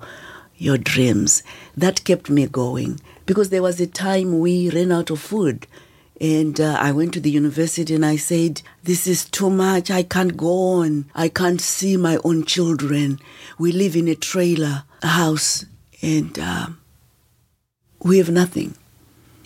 your 0.56 0.76
dreams. 0.78 1.42
That 1.76 2.04
kept 2.04 2.30
me 2.30 2.46
going 2.46 3.00
because 3.26 3.50
there 3.50 3.62
was 3.62 3.80
a 3.80 3.86
time 3.86 4.40
we 4.40 4.70
ran 4.70 4.90
out 4.92 5.10
of 5.10 5.20
food. 5.20 5.66
And 6.20 6.58
uh, 6.60 6.78
I 6.80 6.92
went 6.92 7.12
to 7.14 7.20
the 7.20 7.30
university 7.30 7.94
and 7.94 8.04
I 8.04 8.16
said, 8.16 8.62
This 8.82 9.06
is 9.06 9.24
too 9.24 9.50
much. 9.50 9.90
I 9.90 10.02
can't 10.02 10.36
go 10.36 10.80
on. 10.80 11.04
I 11.14 11.28
can't 11.28 11.60
see 11.60 11.96
my 11.96 12.18
own 12.24 12.44
children. 12.44 13.20
We 13.58 13.70
live 13.70 13.94
in 13.94 14.08
a 14.08 14.14
trailer 14.14 14.84
house 15.02 15.64
and 16.02 16.36
um, 16.38 16.80
we 18.02 18.18
have 18.18 18.30
nothing. 18.30 18.74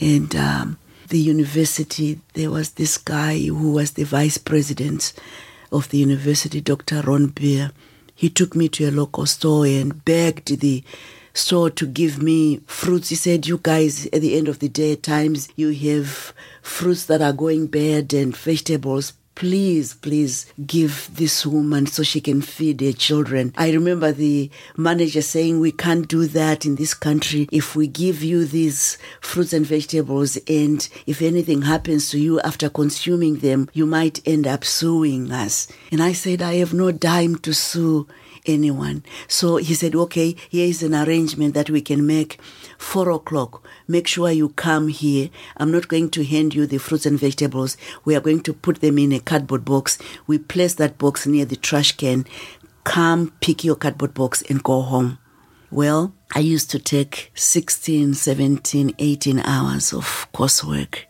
And 0.00 0.34
um, 0.34 0.78
the 1.08 1.18
university, 1.18 2.20
there 2.34 2.50
was 2.50 2.70
this 2.72 2.96
guy 2.96 3.38
who 3.38 3.72
was 3.72 3.92
the 3.92 4.04
vice 4.04 4.38
president 4.38 5.12
of 5.70 5.88
the 5.90 5.98
university, 5.98 6.60
Dr. 6.60 7.02
Ron 7.02 7.26
Beer. 7.26 7.72
He 8.14 8.30
took 8.30 8.56
me 8.56 8.68
to 8.70 8.88
a 8.88 8.90
local 8.90 9.26
store 9.26 9.66
and 9.66 10.04
begged 10.04 10.60
the 10.60 10.82
store 11.32 11.70
to 11.70 11.86
give 11.86 12.22
me 12.22 12.60
fruits. 12.66 13.10
He 13.10 13.14
said, 13.14 13.46
You 13.46 13.58
guys, 13.62 14.06
at 14.06 14.20
the 14.20 14.36
end 14.36 14.48
of 14.48 14.58
the 14.58 14.68
day, 14.68 14.92
at 14.92 15.02
times 15.02 15.48
you 15.56 15.70
have 15.90 16.32
fruits 16.62 17.06
that 17.06 17.22
are 17.22 17.32
going 17.32 17.66
bad 17.66 18.12
and 18.12 18.36
vegetables. 18.36 19.12
Please, 19.40 19.94
please 19.94 20.44
give 20.66 21.08
this 21.14 21.46
woman 21.46 21.86
so 21.86 22.02
she 22.02 22.20
can 22.20 22.42
feed 22.42 22.82
her 22.82 22.92
children. 22.92 23.54
I 23.56 23.70
remember 23.70 24.12
the 24.12 24.50
manager 24.76 25.22
saying, 25.22 25.60
We 25.60 25.72
can't 25.72 26.06
do 26.06 26.26
that 26.26 26.66
in 26.66 26.74
this 26.74 26.92
country. 26.92 27.48
If 27.50 27.74
we 27.74 27.86
give 27.86 28.22
you 28.22 28.44
these 28.44 28.98
fruits 29.22 29.54
and 29.54 29.64
vegetables, 29.64 30.36
and 30.46 30.86
if 31.06 31.22
anything 31.22 31.62
happens 31.62 32.10
to 32.10 32.18
you 32.18 32.38
after 32.40 32.68
consuming 32.68 33.38
them, 33.38 33.70
you 33.72 33.86
might 33.86 34.20
end 34.28 34.46
up 34.46 34.62
suing 34.62 35.32
us. 35.32 35.68
And 35.90 36.02
I 36.02 36.12
said, 36.12 36.42
I 36.42 36.56
have 36.56 36.74
no 36.74 36.92
dime 36.92 37.36
to 37.36 37.54
sue 37.54 38.06
anyone. 38.44 39.04
So 39.26 39.56
he 39.56 39.74
said, 39.74 39.94
okay, 39.94 40.36
here 40.48 40.66
is 40.66 40.82
an 40.82 40.94
arrangement 40.94 41.54
that 41.54 41.70
we 41.70 41.80
can 41.80 42.06
make. 42.06 42.38
Four 42.80 43.10
o'clock. 43.10 43.62
Make 43.86 44.08
sure 44.08 44.32
you 44.32 44.48
come 44.48 44.88
here. 44.88 45.28
I'm 45.58 45.70
not 45.70 45.86
going 45.86 46.08
to 46.10 46.24
hand 46.24 46.54
you 46.54 46.66
the 46.66 46.78
fruits 46.78 47.04
and 47.04 47.20
vegetables. 47.20 47.76
We 48.06 48.16
are 48.16 48.20
going 48.20 48.40
to 48.40 48.54
put 48.54 48.80
them 48.80 48.98
in 48.98 49.12
a 49.12 49.20
cardboard 49.20 49.66
box. 49.66 49.98
We 50.26 50.38
place 50.38 50.74
that 50.74 50.96
box 50.96 51.26
near 51.26 51.44
the 51.44 51.56
trash 51.56 51.92
can. 51.92 52.24
Come 52.82 53.32
pick 53.42 53.62
your 53.64 53.76
cardboard 53.76 54.14
box 54.14 54.42
and 54.48 54.62
go 54.62 54.80
home. 54.80 55.18
Well, 55.70 56.14
I 56.34 56.40
used 56.40 56.70
to 56.70 56.78
take 56.78 57.30
16, 57.34 58.14
17, 58.14 58.94
18 58.98 59.40
hours 59.40 59.92
of 59.92 60.26
coursework 60.32 61.04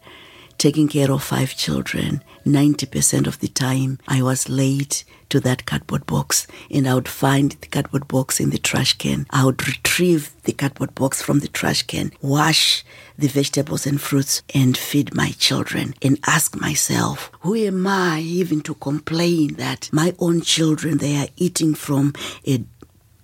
taking 0.60 0.88
care 0.88 1.10
of 1.10 1.22
five 1.22 1.56
children. 1.56 2.22
90% 2.44 3.26
of 3.26 3.40
the 3.40 3.48
time, 3.48 3.98
I 4.06 4.20
was 4.20 4.50
late 4.50 5.04
to 5.30 5.40
that 5.40 5.64
cardboard 5.64 6.04
box, 6.04 6.46
and 6.70 6.86
I 6.86 6.94
would 6.94 7.08
find 7.08 7.52
the 7.52 7.66
cardboard 7.66 8.06
box 8.08 8.38
in 8.38 8.50
the 8.50 8.58
trash 8.58 8.92
can. 8.98 9.26
I 9.30 9.46
would 9.46 9.66
retrieve 9.66 10.30
the 10.42 10.52
cardboard 10.52 10.94
box 10.94 11.22
from 11.22 11.38
the 11.38 11.48
trash 11.48 11.84
can, 11.84 12.12
wash 12.20 12.84
the 13.16 13.28
vegetables 13.28 13.86
and 13.86 13.98
fruits, 13.98 14.42
and 14.54 14.76
feed 14.76 15.14
my 15.14 15.30
children, 15.30 15.94
and 16.02 16.18
ask 16.26 16.60
myself, 16.60 17.30
who 17.40 17.54
am 17.54 17.86
I 17.86 18.20
even 18.20 18.60
to 18.62 18.74
complain 18.74 19.54
that 19.54 19.88
my 19.94 20.14
own 20.18 20.42
children 20.42 20.98
they 20.98 21.16
are 21.16 21.28
eating 21.36 21.74
from 21.74 22.12
a 22.46 22.62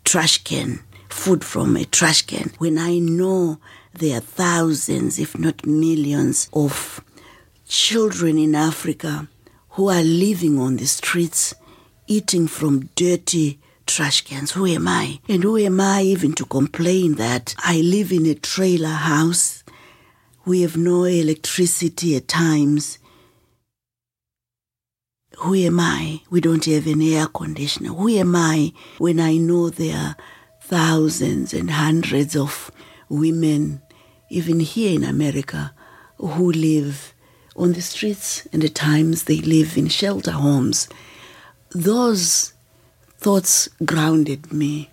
trash 0.04 0.42
can? 0.42 0.80
food 1.08 1.42
from 1.42 1.76
a 1.76 1.84
trash 1.84 2.22
can 2.22 2.52
when 2.58 2.76
I 2.76 2.98
know 2.98 3.58
there 3.94 4.18
are 4.18 4.20
thousands, 4.20 5.18
if 5.18 5.38
not 5.38 5.64
millions, 5.64 6.50
of 6.52 7.02
children 7.68 8.38
in 8.38 8.54
Africa 8.54 9.28
who 9.70 9.88
are 9.88 10.02
living 10.02 10.58
on 10.58 10.76
the 10.76 10.86
streets 10.86 11.54
eating 12.06 12.46
from 12.46 12.88
dirty 12.94 13.60
trash 13.86 14.22
cans. 14.22 14.52
Who 14.52 14.66
am 14.66 14.88
I? 14.88 15.20
And 15.28 15.42
who 15.42 15.56
am 15.58 15.80
I 15.80 16.02
even 16.02 16.32
to 16.34 16.44
complain 16.44 17.14
that 17.16 17.54
I 17.58 17.80
live 17.80 18.12
in 18.12 18.26
a 18.26 18.34
trailer 18.34 18.88
house? 18.88 19.64
We 20.44 20.62
have 20.62 20.76
no 20.76 21.04
electricity 21.04 22.16
at 22.16 22.28
times. 22.28 22.98
Who 25.38 25.54
am 25.54 25.80
I? 25.80 26.22
We 26.30 26.40
don't 26.40 26.64
have 26.64 26.86
an 26.86 27.02
air 27.02 27.26
conditioner. 27.26 27.90
Who 27.90 28.08
am 28.08 28.34
I 28.36 28.72
when 28.98 29.20
I 29.20 29.36
know 29.36 29.70
there 29.70 29.96
are 29.96 30.16
thousands 30.62 31.52
and 31.52 31.70
hundreds 31.70 32.36
of 32.36 32.70
women, 33.08 33.82
even 34.30 34.60
here 34.60 34.94
in 34.94 35.04
America, 35.04 35.74
who 36.16 36.50
live 36.52 37.12
on 37.56 37.72
the 37.72 37.80
streets 37.80 38.46
and 38.52 38.62
at 38.62 38.74
times 38.74 39.24
they 39.24 39.38
live 39.38 39.76
in 39.76 39.88
shelter 39.88 40.32
homes. 40.32 40.88
Those 41.70 42.52
thoughts 43.18 43.68
grounded 43.84 44.52
me, 44.52 44.90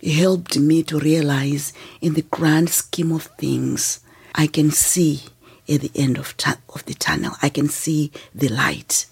it 0.00 0.12
helped 0.12 0.58
me 0.58 0.82
to 0.84 0.98
realize 0.98 1.72
in 2.00 2.14
the 2.14 2.22
grand 2.22 2.70
scheme 2.70 3.12
of 3.12 3.24
things, 3.38 4.00
I 4.34 4.46
can 4.46 4.70
see 4.70 5.22
at 5.68 5.80
the 5.80 5.90
end 5.94 6.18
of, 6.18 6.36
tu- 6.36 6.52
of 6.74 6.84
the 6.84 6.94
tunnel, 6.94 7.32
I 7.42 7.48
can 7.48 7.68
see 7.68 8.12
the 8.34 8.48
light. 8.48 9.06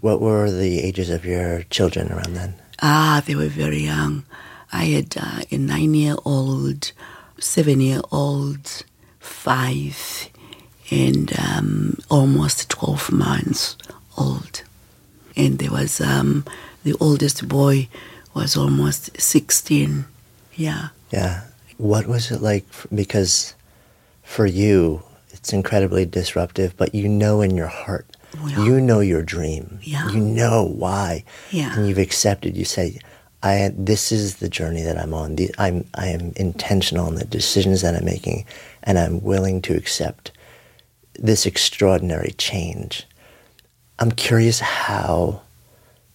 What 0.00 0.20
were 0.20 0.50
the 0.50 0.80
ages 0.80 1.10
of 1.10 1.24
your 1.24 1.62
children 1.64 2.12
around 2.12 2.34
then? 2.34 2.54
Ah, 2.82 3.22
they 3.24 3.34
were 3.34 3.48
very 3.48 3.84
young. 3.84 4.24
I 4.72 4.84
had 4.84 5.16
uh, 5.16 5.42
a 5.50 5.56
nine 5.56 5.94
year 5.94 6.16
old, 6.24 6.92
seven 7.38 7.80
year 7.80 8.00
old, 8.12 8.84
five, 9.18 10.28
and 10.90 11.32
um, 11.38 11.98
almost 12.10 12.68
12 12.70 13.12
months 13.12 13.76
old. 14.16 14.62
And 15.36 15.58
there 15.58 15.70
was 15.70 16.00
um, 16.00 16.44
the 16.84 16.94
oldest 17.00 17.48
boy 17.48 17.88
was 18.34 18.56
almost 18.56 19.20
16. 19.20 20.04
Yeah. 20.54 20.88
Yeah. 21.10 21.44
What 21.78 22.06
was 22.06 22.30
it 22.30 22.40
like? 22.40 22.64
Because 22.94 23.54
for 24.22 24.46
you, 24.46 25.02
it's 25.30 25.52
incredibly 25.52 26.06
disruptive, 26.06 26.76
but 26.76 26.94
you 26.94 27.08
know 27.08 27.40
in 27.40 27.56
your 27.56 27.66
heart, 27.66 28.06
Well, 28.40 28.64
you 28.64 28.80
know 28.80 29.00
your 29.00 29.22
dream. 29.22 29.78
Yeah. 29.82 30.10
You 30.10 30.20
know 30.20 30.64
why. 30.64 31.24
Yeah. 31.50 31.76
And 31.76 31.88
you've 31.88 31.98
accepted. 31.98 32.56
You 32.56 32.64
say, 32.64 32.98
I, 33.42 33.72
this 33.76 34.10
is 34.10 34.36
the 34.36 34.48
journey 34.48 34.82
that 34.82 34.96
I'm 34.98 35.12
on. 35.12 35.36
The, 35.36 35.54
I'm, 35.58 35.84
I 35.94 36.06
am 36.08 36.32
intentional 36.36 37.08
in 37.08 37.16
the 37.16 37.24
decisions 37.24 37.82
that 37.82 37.94
I'm 37.94 38.04
making, 38.04 38.46
and 38.84 38.98
I'm 38.98 39.22
willing 39.22 39.60
to 39.62 39.76
accept 39.76 40.30
this 41.18 41.46
extraordinary 41.46 42.32
change. 42.38 43.06
I'm 43.98 44.10
curious 44.12 44.60
how 44.60 45.42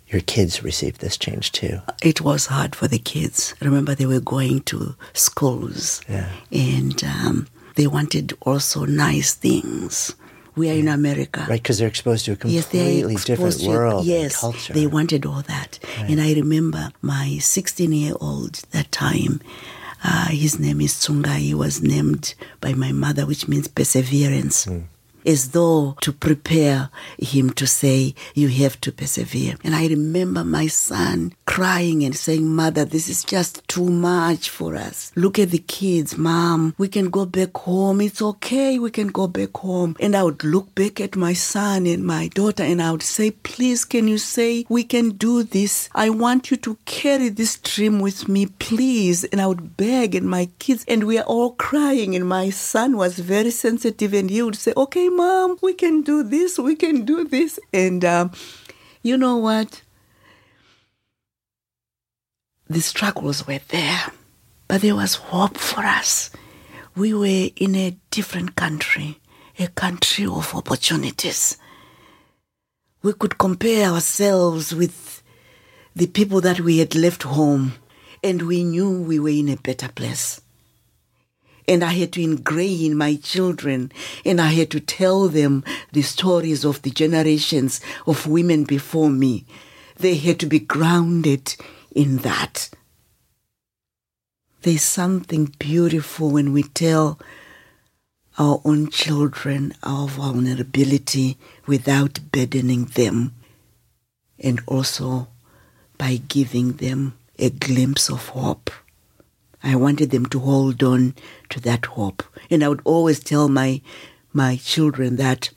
your 0.07 0.21
kids 0.21 0.63
received 0.63 1.01
this 1.01 1.17
change 1.17 1.51
too. 1.51 1.79
It 2.03 2.21
was 2.21 2.47
hard 2.47 2.75
for 2.75 2.87
the 2.87 2.99
kids. 2.99 3.53
Remember, 3.61 3.95
they 3.95 4.05
were 4.07 4.19
going 4.19 4.61
to 4.63 4.95
schools 5.13 6.01
Yeah. 6.09 6.29
and 6.51 7.01
um, 7.03 7.47
they 7.75 7.87
wanted 7.87 8.33
also 8.41 8.85
nice 8.85 9.33
things. 9.35 10.13
We 10.55 10.69
are 10.69 10.73
in 10.73 10.89
America. 10.89 11.45
Right, 11.47 11.61
because 11.61 11.77
they're 11.77 11.87
exposed 11.87 12.25
to 12.25 12.31
a 12.33 12.37
Yes, 12.47 12.65
completely 12.67 13.15
different 13.15 13.53
exposed 13.53 13.59
to- 13.61 13.69
world 13.69 14.05
Yes, 14.05 14.33
and 14.43 14.53
culture. 14.53 14.73
they 14.73 14.87
wanted 14.87 15.25
all 15.25 15.41
that. 15.43 15.79
And 15.99 16.19
I 16.19 16.33
remember 16.33 16.91
my 17.01 17.37
16 17.39 17.93
year 17.93 18.13
old 18.19 18.55
that 18.71 18.91
time. 18.91 19.39
Uh, 20.03 20.27
his 20.29 20.59
name 20.59 20.81
is 20.81 20.93
Tsunga. 20.93 21.37
He 21.37 21.53
was 21.53 21.81
named 21.81 22.33
by 22.61 22.73
my 22.73 22.91
mother, 22.91 23.25
which 23.25 23.47
means 23.47 23.67
perseverance. 23.67 24.67
As 25.29 25.51
though 25.51 25.95
to 26.01 26.11
prepare 26.11 26.89
him 27.19 27.51
to 27.51 27.67
say, 27.67 28.15
You 28.33 28.47
have 28.47 28.81
to 28.81 28.91
persevere. 28.91 29.57
And 29.63 29.75
I 29.75 29.85
remember 29.85 30.43
my 30.43 30.65
son 30.65 31.33
crying 31.45 32.03
and 32.03 32.15
saying, 32.15 32.47
Mother, 32.47 32.83
this 32.83 33.07
is 33.07 33.23
just 33.23 33.67
too 33.67 33.89
much 33.89 34.49
for 34.49 34.75
us. 34.75 35.11
Look 35.15 35.37
at 35.37 35.51
the 35.51 35.59
kids, 35.59 36.17
Mom. 36.17 36.73
We 36.79 36.87
can 36.87 37.11
go 37.11 37.27
back 37.27 37.55
home. 37.57 38.01
It's 38.01 38.23
okay. 38.23 38.79
We 38.79 38.89
can 38.89 39.09
go 39.09 39.27
back 39.27 39.55
home. 39.57 39.95
And 39.99 40.15
I 40.15 40.23
would 40.23 40.43
look 40.43 40.73
back 40.73 40.99
at 40.99 41.15
my 41.15 41.33
son 41.33 41.85
and 41.85 42.03
my 42.03 42.29
daughter 42.29 42.63
and 42.63 42.81
I 42.81 42.91
would 42.91 43.03
say, 43.03 43.29
Please, 43.29 43.85
can 43.85 44.07
you 44.07 44.17
say 44.17 44.65
we 44.67 44.83
can 44.83 45.11
do 45.11 45.43
this? 45.43 45.89
I 45.93 46.09
want 46.09 46.49
you 46.49 46.57
to 46.57 46.75
carry 46.85 47.29
this 47.29 47.59
dream 47.59 47.99
with 47.99 48.27
me, 48.27 48.47
please. 48.47 49.25
And 49.25 49.39
I 49.39 49.45
would 49.45 49.77
beg 49.77 50.15
and 50.15 50.27
my 50.27 50.49
kids, 50.57 50.85
and 50.87 51.03
we 51.03 51.19
are 51.19 51.25
all 51.25 51.51
crying. 51.51 52.15
And 52.15 52.27
my 52.27 52.49
son 52.49 52.97
was 52.97 53.19
very 53.19 53.51
sensitive 53.51 54.13
and 54.15 54.29
he 54.31 54.41
would 54.41 54.55
say, 54.55 54.73
Okay, 54.75 55.07
mom, 55.19 55.57
we 55.61 55.73
can 55.73 56.01
do 56.01 56.23
this, 56.23 56.57
we 56.57 56.75
can 56.75 57.03
do 57.03 57.25
this. 57.25 57.59
And 57.73 58.05
um, 58.05 58.31
you 59.03 59.17
know 59.17 59.35
what? 59.35 59.81
The 62.69 62.79
struggles 62.79 63.45
were 63.45 63.59
there, 63.67 64.13
but 64.69 64.81
there 64.81 64.95
was 64.95 65.15
hope 65.15 65.57
for 65.57 65.81
us. 65.81 66.29
We 66.95 67.13
were 67.13 67.49
in 67.55 67.75
a 67.75 67.97
different 68.11 68.55
country, 68.55 69.19
a 69.57 69.67
country 69.67 70.25
of 70.25 70.55
opportunities. 70.55 71.57
We 73.03 73.11
could 73.13 73.37
compare 73.37 73.89
ourselves 73.89 74.73
with 74.73 75.21
the 75.95 76.07
people 76.07 76.39
that 76.41 76.61
we 76.61 76.77
had 76.77 76.95
left 76.95 77.23
home, 77.23 77.73
and 78.23 78.43
we 78.43 78.63
knew 78.63 79.01
we 79.01 79.19
were 79.19 79.29
in 79.29 79.49
a 79.49 79.57
better 79.57 79.89
place. 79.89 80.39
And 81.69 81.83
I 81.83 81.93
had 81.93 82.13
to 82.13 82.21
ingrain 82.23 82.97
my 82.97 83.15
children, 83.15 83.91
and 84.25 84.41
I 84.41 84.53
had 84.59 84.71
to 84.71 84.79
tell 84.79 85.27
them 85.27 85.63
the 85.91 86.01
stories 86.01 86.65
of 86.65 86.81
the 86.81 86.89
generations 86.89 87.79
of 88.07 88.25
women 88.25 88.63
before 88.63 89.11
me. 89.11 89.45
They 89.95 90.15
had 90.15 90.39
to 90.39 90.47
be 90.47 90.57
grounded 90.75 91.55
in 91.91 92.17
that. 92.29 92.71
There's 94.63 94.81
something 94.81 95.53
beautiful 95.59 96.31
when 96.31 96.53
we 96.53 96.63
tell 96.63 97.19
our 98.39 98.61
own 98.65 98.89
children 98.89 99.75
our 99.83 100.07
vulnerability 100.07 101.37
without 101.67 102.19
burdening 102.31 102.85
them, 102.85 103.35
and 104.39 104.59
also 104.65 105.27
by 105.99 106.21
giving 106.27 106.73
them 106.77 107.13
a 107.37 107.51
glimpse 107.51 108.09
of 108.09 108.29
hope. 108.29 108.71
I 109.63 109.75
wanted 109.75 110.11
them 110.11 110.25
to 110.27 110.39
hold 110.39 110.81
on 110.83 111.15
to 111.49 111.59
that 111.61 111.85
hope. 111.85 112.23
And 112.49 112.63
I 112.63 112.69
would 112.69 112.81
always 112.85 113.19
tell 113.19 113.49
my 113.49 113.81
my 114.31 114.57
children 114.57 115.15
that 115.15 115.49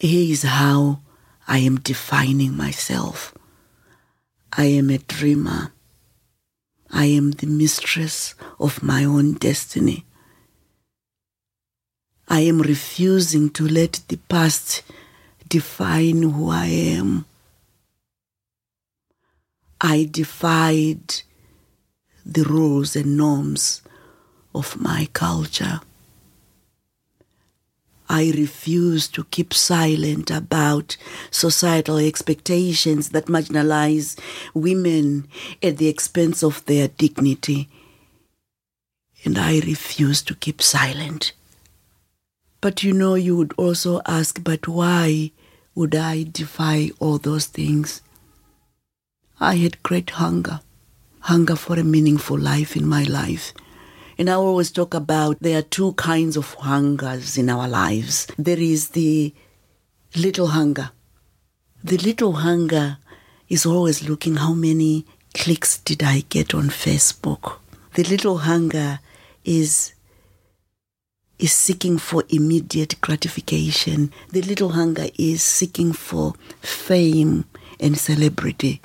here 0.00 0.32
is 0.32 0.42
how 0.42 1.00
I 1.46 1.58
am 1.58 1.80
defining 1.80 2.56
myself. 2.56 3.34
I 4.52 4.64
am 4.64 4.90
a 4.90 4.98
dreamer. 4.98 5.72
I 6.90 7.06
am 7.06 7.32
the 7.32 7.46
mistress 7.46 8.34
of 8.58 8.82
my 8.82 9.04
own 9.04 9.34
destiny. 9.34 10.04
I 12.28 12.40
am 12.40 12.60
refusing 12.60 13.50
to 13.50 13.66
let 13.66 14.00
the 14.08 14.16
past 14.16 14.82
define 15.48 16.22
who 16.22 16.50
I 16.50 16.66
am. 16.66 17.24
I 19.80 20.08
defied 20.10 21.22
the 22.28 22.44
rules 22.44 22.94
and 22.94 23.16
norms 23.16 23.80
of 24.54 24.78
my 24.78 25.08
culture. 25.14 25.80
I 28.10 28.32
refuse 28.34 29.08
to 29.08 29.24
keep 29.24 29.52
silent 29.52 30.30
about 30.30 30.96
societal 31.30 31.98
expectations 31.98 33.10
that 33.10 33.26
marginalize 33.26 34.18
women 34.54 35.28
at 35.62 35.78
the 35.78 35.88
expense 35.88 36.42
of 36.42 36.64
their 36.66 36.88
dignity. 36.88 37.68
And 39.24 39.38
I 39.38 39.60
refuse 39.60 40.22
to 40.22 40.34
keep 40.34 40.62
silent. 40.62 41.32
But 42.60 42.82
you 42.82 42.92
know, 42.92 43.14
you 43.14 43.36
would 43.36 43.52
also 43.56 44.00
ask, 44.06 44.42
but 44.42 44.66
why 44.66 45.32
would 45.74 45.94
I 45.94 46.24
defy 46.24 46.90
all 46.98 47.18
those 47.18 47.46
things? 47.46 48.00
I 49.38 49.56
had 49.56 49.82
great 49.82 50.10
hunger, 50.10 50.60
hunger 51.20 51.56
for 51.56 51.78
a 51.78 51.84
meaningful 51.84 52.38
life 52.38 52.76
in 52.76 52.86
my 52.86 53.04
life. 53.04 53.52
And 54.18 54.28
I 54.28 54.34
always 54.34 54.70
talk 54.70 54.94
about 54.94 55.38
there 55.40 55.58
are 55.58 55.62
two 55.62 55.92
kinds 55.92 56.36
of 56.36 56.54
hungers 56.54 57.38
in 57.38 57.48
our 57.48 57.68
lives. 57.68 58.26
There 58.36 58.58
is 58.58 58.88
the 58.90 59.32
little 60.16 60.48
hunger. 60.48 60.90
The 61.84 61.98
little 61.98 62.32
hunger 62.32 62.98
is 63.48 63.64
always 63.64 64.08
looking 64.08 64.36
how 64.36 64.54
many 64.54 65.06
clicks 65.34 65.78
did 65.78 66.02
I 66.02 66.24
get 66.28 66.54
on 66.54 66.68
Facebook. 66.68 67.58
The 67.94 68.02
little 68.04 68.38
hunger 68.38 69.00
is 69.44 69.94
is 71.38 71.52
seeking 71.52 71.98
for 71.98 72.24
immediate 72.30 73.00
gratification. 73.00 74.12
The 74.30 74.42
little 74.42 74.70
hunger 74.70 75.06
is 75.16 75.42
seeking 75.42 75.92
for 75.92 76.34
fame 76.60 77.44
and 77.78 77.96
celebrity. 77.96 78.80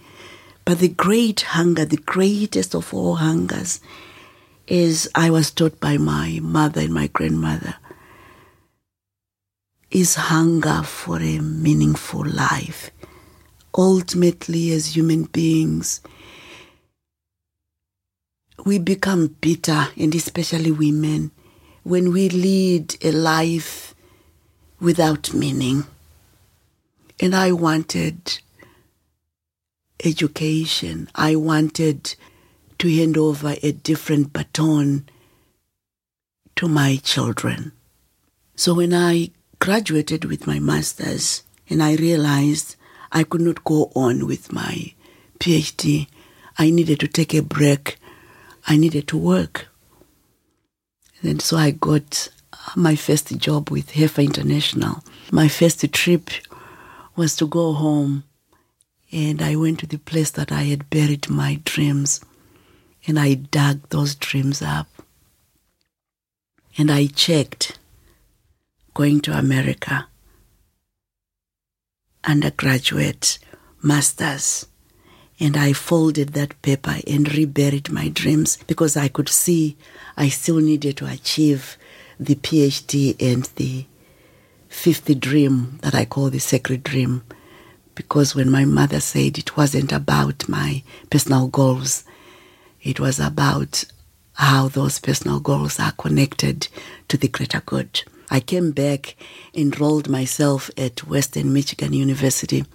But 0.65 0.79
the 0.79 0.87
great 0.89 1.41
hunger, 1.41 1.85
the 1.85 1.97
greatest 1.97 2.73
of 2.73 2.93
all 2.93 3.15
hungers, 3.15 3.81
is 4.67 5.09
I 5.13 5.29
was 5.29 5.51
taught 5.51 5.79
by 5.79 5.97
my 5.97 6.39
mother 6.41 6.81
and 6.81 6.93
my 6.93 7.07
grandmother, 7.07 7.75
is 9.91 10.15
hunger 10.15 10.83
for 10.83 11.21
a 11.21 11.39
meaningful 11.39 12.25
life. 12.25 12.91
Ultimately, 13.75 14.71
as 14.71 14.95
human 14.95 15.23
beings, 15.25 16.01
we 18.65 18.79
become 18.79 19.35
bitter, 19.41 19.87
and 19.97 20.15
especially 20.15 20.71
women, 20.71 21.31
when 21.83 22.13
we 22.13 22.29
lead 22.29 22.95
a 23.03 23.11
life 23.11 23.93
without 24.79 25.33
meaning. 25.33 25.85
And 27.19 27.35
I 27.35 27.51
wanted 27.51 28.39
education. 30.03 31.09
I 31.15 31.35
wanted 31.35 32.15
to 32.79 32.95
hand 32.95 33.17
over 33.17 33.55
a 33.61 33.71
different 33.71 34.33
baton 34.33 35.07
to 36.55 36.67
my 36.67 36.97
children. 36.97 37.71
So 38.55 38.73
when 38.73 38.93
I 38.93 39.31
graduated 39.59 40.25
with 40.25 40.45
my 40.45 40.59
master's 40.59 41.43
and 41.69 41.81
I 41.81 41.95
realized 41.95 42.75
I 43.11 43.23
could 43.23 43.41
not 43.41 43.63
go 43.63 43.91
on 43.95 44.27
with 44.27 44.51
my 44.51 44.93
PhD, 45.39 46.07
I 46.57 46.69
needed 46.69 46.99
to 46.99 47.07
take 47.07 47.33
a 47.33 47.41
break. 47.41 47.97
I 48.67 48.77
needed 48.77 49.07
to 49.09 49.17
work. 49.17 49.67
And 51.21 51.41
so 51.41 51.57
I 51.57 51.71
got 51.71 52.29
my 52.75 52.95
first 52.95 53.37
job 53.37 53.69
with 53.69 53.91
Heifer 53.91 54.21
International. 54.21 55.03
My 55.31 55.47
first 55.47 55.91
trip 55.91 56.29
was 57.15 57.35
to 57.37 57.47
go 57.47 57.73
home 57.73 58.23
and 59.13 59.41
I 59.41 59.55
went 59.55 59.79
to 59.79 59.87
the 59.87 59.99
place 59.99 60.31
that 60.31 60.51
I 60.51 60.63
had 60.63 60.89
buried 60.89 61.29
my 61.29 61.61
dreams 61.63 62.19
and 63.05 63.19
I 63.19 63.35
dug 63.35 63.89
those 63.89 64.15
dreams 64.15 64.61
up. 64.61 64.87
and 66.77 66.89
I 66.91 67.05
checked 67.05 67.77
going 68.93 69.21
to 69.21 69.37
America, 69.37 70.07
undergraduate, 72.23 73.37
master's, 73.81 74.65
and 75.39 75.57
I 75.57 75.73
folded 75.73 76.29
that 76.29 76.59
paper 76.61 76.95
and 77.05 77.31
reburied 77.33 77.91
my 77.91 78.09
dreams 78.09 78.57
because 78.65 78.95
I 78.95 79.07
could 79.07 79.29
see 79.29 79.77
I 80.15 80.29
still 80.29 80.57
needed 80.57 80.97
to 80.97 81.05
achieve 81.05 81.77
the 82.19 82.35
PhD 82.35 83.15
and 83.19 83.43
the 83.55 83.85
fifth 84.67 85.19
dream 85.19 85.79
that 85.81 85.93
I 85.93 86.05
call 86.05 86.29
the 86.29 86.39
sacred 86.39 86.83
dream. 86.83 87.23
Because 87.95 88.35
when 88.35 88.49
my 88.49 88.65
mother 88.65 88.99
said 88.99 89.37
it 89.37 89.55
wasn't 89.55 89.91
about 89.91 90.49
my 90.49 90.83
personal 91.09 91.47
goals, 91.47 92.03
it 92.81 92.99
was 92.99 93.19
about 93.19 93.83
how 94.33 94.67
those 94.67 94.99
personal 94.99 95.39
goals 95.39 95.79
are 95.79 95.91
connected 95.91 96.67
to 97.07 97.17
the 97.17 97.27
greater 97.27 97.61
good. 97.65 98.03
I 98.31 98.39
came 98.39 98.71
back, 98.71 99.15
enrolled 99.53 100.09
myself 100.09 100.71
at 100.77 101.07
Western 101.07 101.53
Michigan 101.53 101.93
University, 101.93 102.65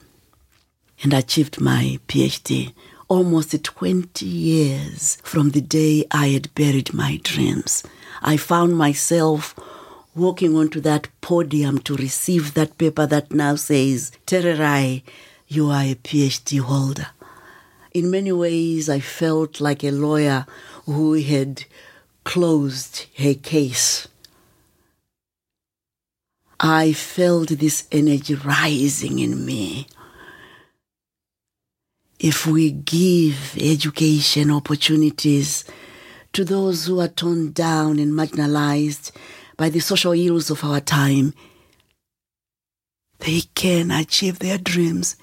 and 1.02 1.12
achieved 1.12 1.60
my 1.60 1.98
PhD 2.06 2.72
almost 3.08 3.64
20 3.64 4.24
years 4.26 5.16
from 5.22 5.50
the 5.50 5.60
day 5.60 6.04
I 6.10 6.28
had 6.28 6.54
buried 6.54 6.92
my 6.92 7.18
dreams. 7.22 7.82
I 8.22 8.36
found 8.36 8.76
myself 8.76 9.54
walking 10.18 10.56
onto 10.56 10.80
that 10.80 11.08
podium 11.20 11.78
to 11.78 11.96
receive 11.96 12.54
that 12.54 12.76
paper 12.76 13.06
that 13.06 13.32
now 13.32 13.54
says, 13.56 14.12
Tererai, 14.26 15.02
you 15.46 15.70
are 15.70 15.82
a 15.82 15.94
PhD 15.94 16.60
holder. 16.60 17.08
In 17.92 18.10
many 18.10 18.32
ways, 18.32 18.88
I 18.88 19.00
felt 19.00 19.60
like 19.60 19.82
a 19.82 19.90
lawyer 19.90 20.46
who 20.84 21.14
had 21.14 21.64
closed 22.24 23.06
her 23.16 23.34
case. 23.34 24.08
I 26.60 26.92
felt 26.92 27.48
this 27.48 27.86
energy 27.92 28.34
rising 28.34 29.20
in 29.20 29.46
me. 29.46 29.86
If 32.18 32.46
we 32.46 32.72
give 32.72 33.56
education 33.56 34.50
opportunities 34.50 35.64
to 36.32 36.44
those 36.44 36.86
who 36.86 37.00
are 37.00 37.08
torn 37.08 37.52
down 37.52 37.98
and 37.98 38.12
marginalized 38.12 39.12
by 39.58 39.68
the 39.68 39.80
social 39.80 40.12
ills 40.12 40.48
of 40.48 40.64
our 40.64 40.80
time, 40.80 41.34
they 43.18 43.42
can 43.54 43.90
achieve 43.90 44.38
their 44.38 44.56
dreams. 44.56 45.16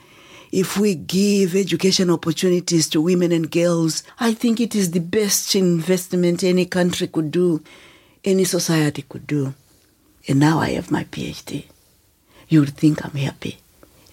If 0.51 0.77
we 0.77 0.93
give 0.93 1.55
education 1.55 2.11
opportunities 2.11 2.87
to 2.89 3.01
women 3.01 3.31
and 3.31 3.49
girls, 3.49 4.03
I 4.19 4.33
think 4.33 4.59
it 4.59 4.75
is 4.75 4.91
the 4.91 4.99
best 4.99 5.55
investment 5.55 6.43
any 6.43 6.65
country 6.65 7.07
could 7.07 7.31
do, 7.31 7.63
any 8.23 8.43
society 8.43 9.03
could 9.07 9.25
do. 9.25 9.53
And 10.27 10.39
now 10.39 10.59
I 10.59 10.71
have 10.71 10.91
my 10.91 11.05
PhD. 11.05 11.65
You 12.49 12.59
would 12.59 12.77
think 12.77 13.03
I'm 13.03 13.17
happy. 13.17 13.59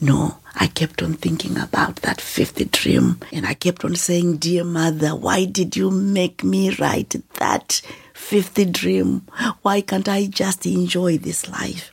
No, 0.01 0.39
I 0.55 0.69
kept 0.69 1.03
on 1.03 1.15
thinking 1.15 1.59
about 1.59 1.97
that 1.97 2.21
fifth 2.21 2.71
dream. 2.71 3.21
And 3.33 3.47
I 3.47 3.55
kept 3.55 3.85
on 3.85 3.95
saying, 3.97 4.39
Dear 4.39 4.65
mother, 4.65 5.15
why 5.15 5.45
did 5.45 5.77
you 5.77 5.91
make 5.91 6.43
me 6.45 6.71
write 6.71 7.17
that 7.35 7.83
fifth 8.23 8.73
dream? 8.73 9.23
Why 9.63 9.81
can't 9.81 10.09
I 10.09 10.27
just 10.27 10.65
enjoy 10.65 11.19
this 11.19 11.49
life? 11.49 11.93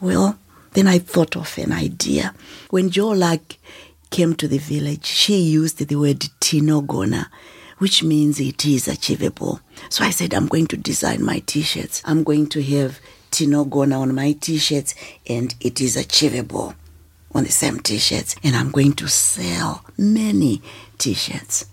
Well, 0.00 0.38
then 0.72 0.88
I 0.88 0.98
thought 0.98 1.36
of 1.36 1.56
an 1.58 1.72
idea. 1.72 2.34
When 2.70 2.90
Jo 2.90 3.08
Luck 3.10 3.40
came 4.10 4.34
to 4.36 4.48
the 4.48 4.58
village, 4.58 5.04
she 5.04 5.36
used 5.36 5.78
the 5.78 5.96
word 5.96 6.20
tinogona, 6.40 7.26
which 7.78 8.02
means 8.02 8.40
it 8.40 8.64
is 8.64 8.88
achievable. 8.88 9.60
So 9.90 10.02
I 10.02 10.10
said, 10.10 10.34
I'm 10.34 10.48
going 10.48 10.66
to 10.68 10.76
design 10.76 11.24
my 11.24 11.40
t 11.40 11.62
shirts. 11.62 12.02
I'm 12.04 12.24
going 12.24 12.48
to 12.48 12.62
have 12.62 12.98
tinogona 13.30 14.00
on 14.00 14.14
my 14.14 14.32
t 14.32 14.58
shirts, 14.58 14.94
and 15.28 15.54
it 15.60 15.80
is 15.80 15.96
achievable 15.96 16.74
on 17.32 17.44
the 17.44 17.52
same 17.52 17.78
t 17.80 17.98
shirts. 17.98 18.34
And 18.42 18.56
I'm 18.56 18.70
going 18.70 18.94
to 18.94 19.08
sell 19.08 19.84
many 19.96 20.62
t 20.98 21.14
shirts. 21.14 21.66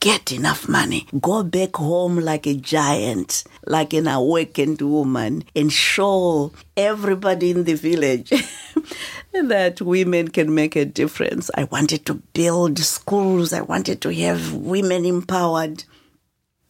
Get 0.00 0.30
enough 0.30 0.68
money. 0.68 1.08
Go 1.20 1.42
back 1.42 1.76
home 1.76 2.20
like 2.20 2.46
a 2.46 2.54
giant, 2.54 3.42
like 3.66 3.92
an 3.92 4.06
awakened 4.06 4.80
woman, 4.80 5.42
and 5.56 5.72
show 5.72 6.52
everybody 6.76 7.50
in 7.50 7.64
the 7.64 7.74
village 7.74 8.30
that 9.32 9.80
women 9.80 10.28
can 10.28 10.54
make 10.54 10.76
a 10.76 10.84
difference. 10.84 11.50
I 11.56 11.64
wanted 11.64 12.06
to 12.06 12.14
build 12.14 12.78
schools, 12.78 13.52
I 13.52 13.62
wanted 13.62 14.00
to 14.02 14.14
have 14.14 14.54
women 14.54 15.04
empowered. 15.04 15.82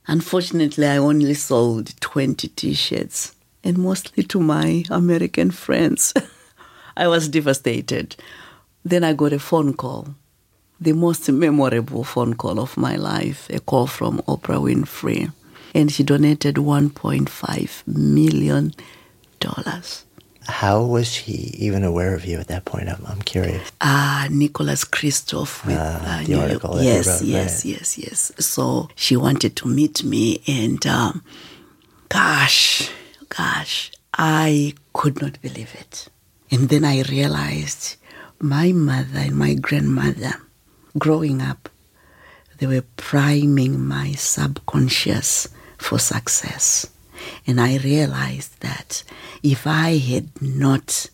Unfortunately, 0.07 0.87
I 0.87 0.97
only 0.97 1.35
sold 1.35 2.01
20 2.01 2.49
t 2.49 2.72
shirts, 2.72 3.35
and 3.62 3.76
mostly 3.76 4.22
to 4.24 4.41
my 4.41 4.85
American 4.89 5.51
friends. 5.51 6.14
I 6.97 7.09
was 7.09 7.29
devastated. 7.29 8.16
Then 8.87 9.05
I 9.05 9.12
got 9.12 9.35
a 9.35 9.39
phone 9.39 9.74
call, 9.74 10.14
the 10.81 10.93
most 10.93 11.29
memorable 11.31 12.05
phone 12.05 12.35
call 12.35 12.59
of 12.61 12.76
my 12.76 12.97
life, 12.97 13.49
a 13.51 13.61
call 13.61 13.87
from 13.87 14.18
Oprah 14.29 14.61
Winfrey. 14.62 15.33
And 15.74 15.93
she 15.93 16.03
donated 16.03 16.57
$1.5 16.57 17.87
million. 17.87 18.72
How 20.47 20.83
was 20.83 21.09
she 21.12 21.33
even 21.59 21.85
aware 21.85 22.14
of 22.14 22.24
you 22.24 22.39
at 22.39 22.49
that 22.49 22.64
point? 22.64 22.89
I'm, 22.89 23.05
I'm 23.07 23.20
curious. 23.20 23.70
Ah, 23.83 24.24
uh, 24.24 24.29
Nicholas 24.31 24.85
Kristof 24.85 25.64
with 25.66 25.76
Ah, 25.79 26.20
uh, 26.20 26.22
the 26.22 26.29
New 26.35 26.41
article 26.41 26.74
York- 26.83 26.85
Yes, 26.85 27.22
yes, 27.22 27.64
right. 27.64 27.64
yes, 27.72 27.99
yes. 27.99 28.33
So 28.39 28.89
she 28.97 29.14
wanted 29.16 29.57
to 29.57 29.68
meet 29.68 30.03
me, 30.05 30.41
and 30.49 30.85
um, 30.87 31.22
gosh, 32.09 32.91
gosh, 33.29 33.93
I 34.14 34.72
could 34.95 35.20
not 35.20 35.41
believe 35.43 35.74
it. 35.79 36.09
And 36.51 36.70
then 36.70 36.83
I 36.85 37.03
realized 37.03 37.97
my 38.41 38.72
mother 38.72 39.18
and 39.18 39.37
my 39.37 39.53
grandmother, 39.55 40.33
growing 40.99 41.40
up, 41.40 41.68
they 42.59 42.66
were 42.66 42.84
priming 42.96 43.80
my 43.86 44.12
subconscious 44.12 45.49
for 45.76 45.99
success. 45.99 46.86
And 47.46 47.61
I 47.61 47.78
realized 47.78 48.61
that 48.61 49.03
if 49.42 49.66
I 49.66 49.96
had 49.99 50.42
not 50.42 51.09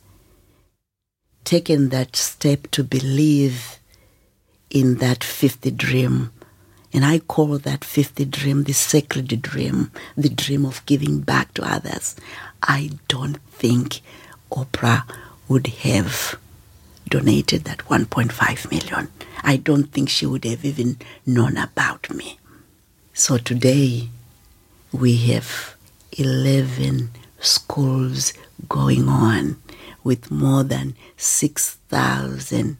taken 1.44 1.90
that 1.90 2.16
step 2.16 2.70
to 2.72 2.82
believe 2.82 3.78
in 4.70 4.96
that 4.96 5.22
fifth 5.22 5.76
dream, 5.76 6.32
and 6.92 7.04
I 7.04 7.18
call 7.18 7.58
that 7.58 7.84
fifth 7.84 8.30
dream 8.30 8.64
the 8.64 8.72
sacred 8.72 9.42
dream, 9.42 9.90
the 10.16 10.28
dream 10.28 10.64
of 10.64 10.84
giving 10.86 11.20
back 11.20 11.52
to 11.54 11.62
others, 11.64 12.16
I 12.62 12.90
don't 13.08 13.38
think 13.50 14.00
Oprah 14.50 15.02
would 15.48 15.66
have 15.66 16.38
donated 17.08 17.64
that 17.64 17.78
1.5 17.78 18.70
million. 18.70 19.08
I 19.42 19.56
don't 19.56 19.92
think 19.92 20.08
she 20.08 20.26
would 20.26 20.44
have 20.44 20.64
even 20.64 20.98
known 21.26 21.56
about 21.56 22.10
me. 22.10 22.38
So 23.12 23.38
today 23.38 24.08
we 24.92 25.16
have 25.28 25.74
11 26.12 27.10
schools 27.40 28.32
going 28.68 29.08
on 29.08 29.60
with 30.02 30.30
more 30.30 30.62
than 30.62 30.94
6,000 31.16 32.76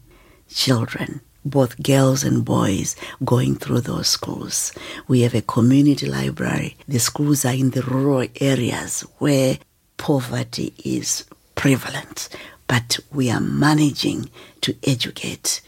children, 0.49 1.21
both 1.43 1.81
girls 1.81 2.23
and 2.23 2.45
boys, 2.45 2.95
going 3.23 3.55
through 3.55 3.81
those 3.81 4.07
schools. 4.07 4.71
We 5.07 5.21
have 5.21 5.33
a 5.33 5.41
community 5.41 6.05
library. 6.07 6.77
The 6.87 6.99
schools 6.99 7.45
are 7.45 7.53
in 7.53 7.71
the 7.71 7.81
rural 7.81 8.27
areas 8.39 9.01
where 9.17 9.57
poverty 9.97 10.73
is 10.83 11.25
prevalent, 11.55 12.29
but 12.67 12.99
we 13.11 13.29
are 13.29 13.41
managing 13.41 14.29
to 14.61 14.75
educate 14.83 15.61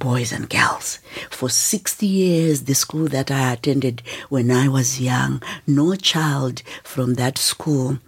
boys 0.00 0.32
and 0.32 0.50
girls. 0.50 0.98
For 1.30 1.48
60 1.48 2.04
years, 2.06 2.62
the 2.62 2.74
school 2.74 3.06
that 3.08 3.30
I 3.30 3.52
attended 3.52 4.02
when 4.28 4.50
I 4.50 4.66
was 4.66 5.00
young, 5.00 5.40
no 5.66 5.94
child 5.94 6.62
from 6.82 7.14
that 7.14 7.38
school 7.38 7.98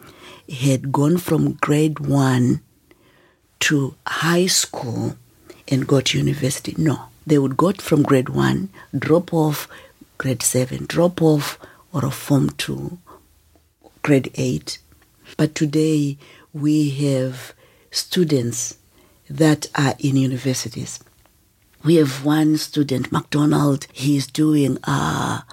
had 0.51 0.91
gone 0.91 1.19
from 1.19 1.53
grade 1.53 2.01
one 2.01 2.61
to 3.61 3.95
high 4.05 4.47
school 4.47 5.17
and 5.69 5.87
go 5.87 6.01
to 6.01 6.19
university. 6.19 6.75
No, 6.77 7.05
they 7.25 7.39
would 7.39 7.57
go 7.57 7.73
from 7.73 8.03
grade 8.03 8.31
one, 8.31 8.71
drop 8.99 9.33
off 9.33 9.69
grade 10.19 10.43
seven, 10.43 10.87
drop 10.87 11.21
off 11.21 11.59
or 11.93 12.05
a 12.05 12.11
form 12.11 12.51
two, 12.51 12.99
grade 14.03 14.31
eight. 14.37 14.79
But 15.37 15.55
today 15.55 16.17
we 16.53 16.91
have 16.91 17.55
students 17.91 18.79
that 19.29 19.67
are 19.75 19.95
in 19.99 20.17
universities. 20.17 21.01
We 21.85 21.97
have 21.97 22.25
one 22.25 22.57
student, 22.59 23.11
McDonald. 23.11 23.87
He's 23.93 24.27
doing 24.27 24.79
a, 24.85 25.45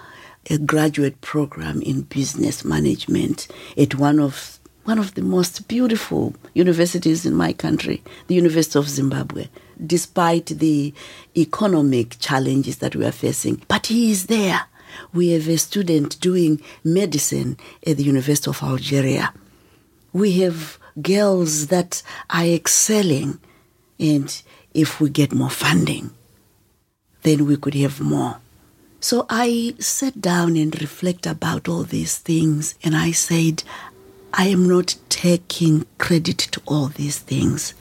a 0.50 0.58
graduate 0.60 1.22
program 1.22 1.82
in 1.82 2.02
business 2.04 2.64
management 2.64 3.48
at 3.78 3.96
one 3.96 4.20
of 4.20 4.60
one 4.86 4.98
of 4.98 5.14
the 5.14 5.22
most 5.22 5.68
beautiful 5.68 6.34
universities 6.56 7.24
in 7.24 7.36
my 7.36 7.54
country, 7.54 8.02
the 8.26 8.34
University 8.34 8.80
of 8.80 8.90
Zimbabwe, 8.90 9.48
despite 9.86 10.48
the 10.48 10.94
economic 11.38 12.18
challenges 12.18 12.78
that 12.78 12.96
we 12.96 13.06
are 13.06 13.12
facing. 13.12 13.62
But 13.68 13.88
he 13.88 14.10
is 14.10 14.26
there 14.26 14.66
We 15.14 15.30
have 15.30 15.48
a 15.48 15.58
student 15.58 16.20
doing 16.20 16.62
medicine 16.84 17.58
at 17.86 17.98
the 17.98 18.04
University 18.04 18.50
of 18.50 18.62
Algeria. 18.64 19.34
We 20.14 20.40
have 20.40 20.78
girls 21.02 21.68
that 21.68 22.04
are 22.30 22.46
excelling. 22.46 23.40
And 24.00 24.42
if 24.74 25.00
we 25.02 25.10
get 25.10 25.34
more 25.34 25.50
funding, 25.50 26.12
then 27.30 27.46
we 27.46 27.56
could 27.58 27.76
have 27.76 28.02
more. 28.02 28.38
So 29.00 29.28
I 29.30 29.76
sat 29.78 30.20
down 30.20 30.58
and 30.58 30.82
reflect 30.82 31.28
about 31.28 31.70
all 31.70 31.84
these 31.84 32.18
things 32.18 32.74
and 32.84 32.96
I 32.96 33.12
said, 33.12 33.64
I 34.34 34.48
am 34.48 34.68
not 34.68 34.96
taking 35.10 35.86
credit 36.00 36.40
to 36.40 36.62
all 36.66 36.88
these 36.88 37.20
things 37.20 37.76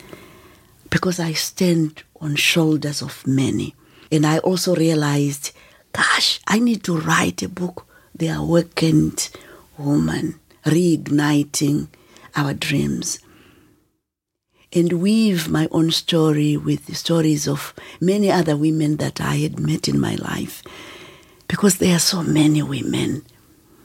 because 0.90 1.18
I 1.18 1.32
stand 1.32 2.02
on 2.20 2.36
shoulders 2.36 3.00
of 3.00 3.26
many. 3.26 3.74
And 4.12 4.26
I 4.26 4.38
also 4.38 4.74
realized, 4.74 5.52
gosh, 5.92 6.40
I 6.46 6.58
need 6.58 6.84
to 6.84 6.98
write 6.98 7.42
a 7.42 7.48
book, 7.48 7.86
The 8.14 8.28
Awakened 8.28 9.30
Woman, 9.78 10.38
reigniting 10.64 11.88
our 12.36 12.52
dreams. 12.54 13.18
And 14.72 14.94
weave 14.94 15.48
my 15.48 15.66
own 15.70 15.90
story 15.90 16.56
with 16.56 16.86
the 16.86 16.94
stories 16.94 17.48
of 17.48 17.74
many 18.00 18.30
other 18.30 18.56
women 18.56 18.96
that 18.98 19.20
I 19.20 19.36
had 19.36 19.58
met 19.58 19.88
in 19.88 19.98
my 19.98 20.16
life. 20.16 20.62
Because 21.48 21.78
there 21.78 21.96
are 21.96 22.00
so 22.00 22.22
many 22.22 22.62
women 22.62 23.24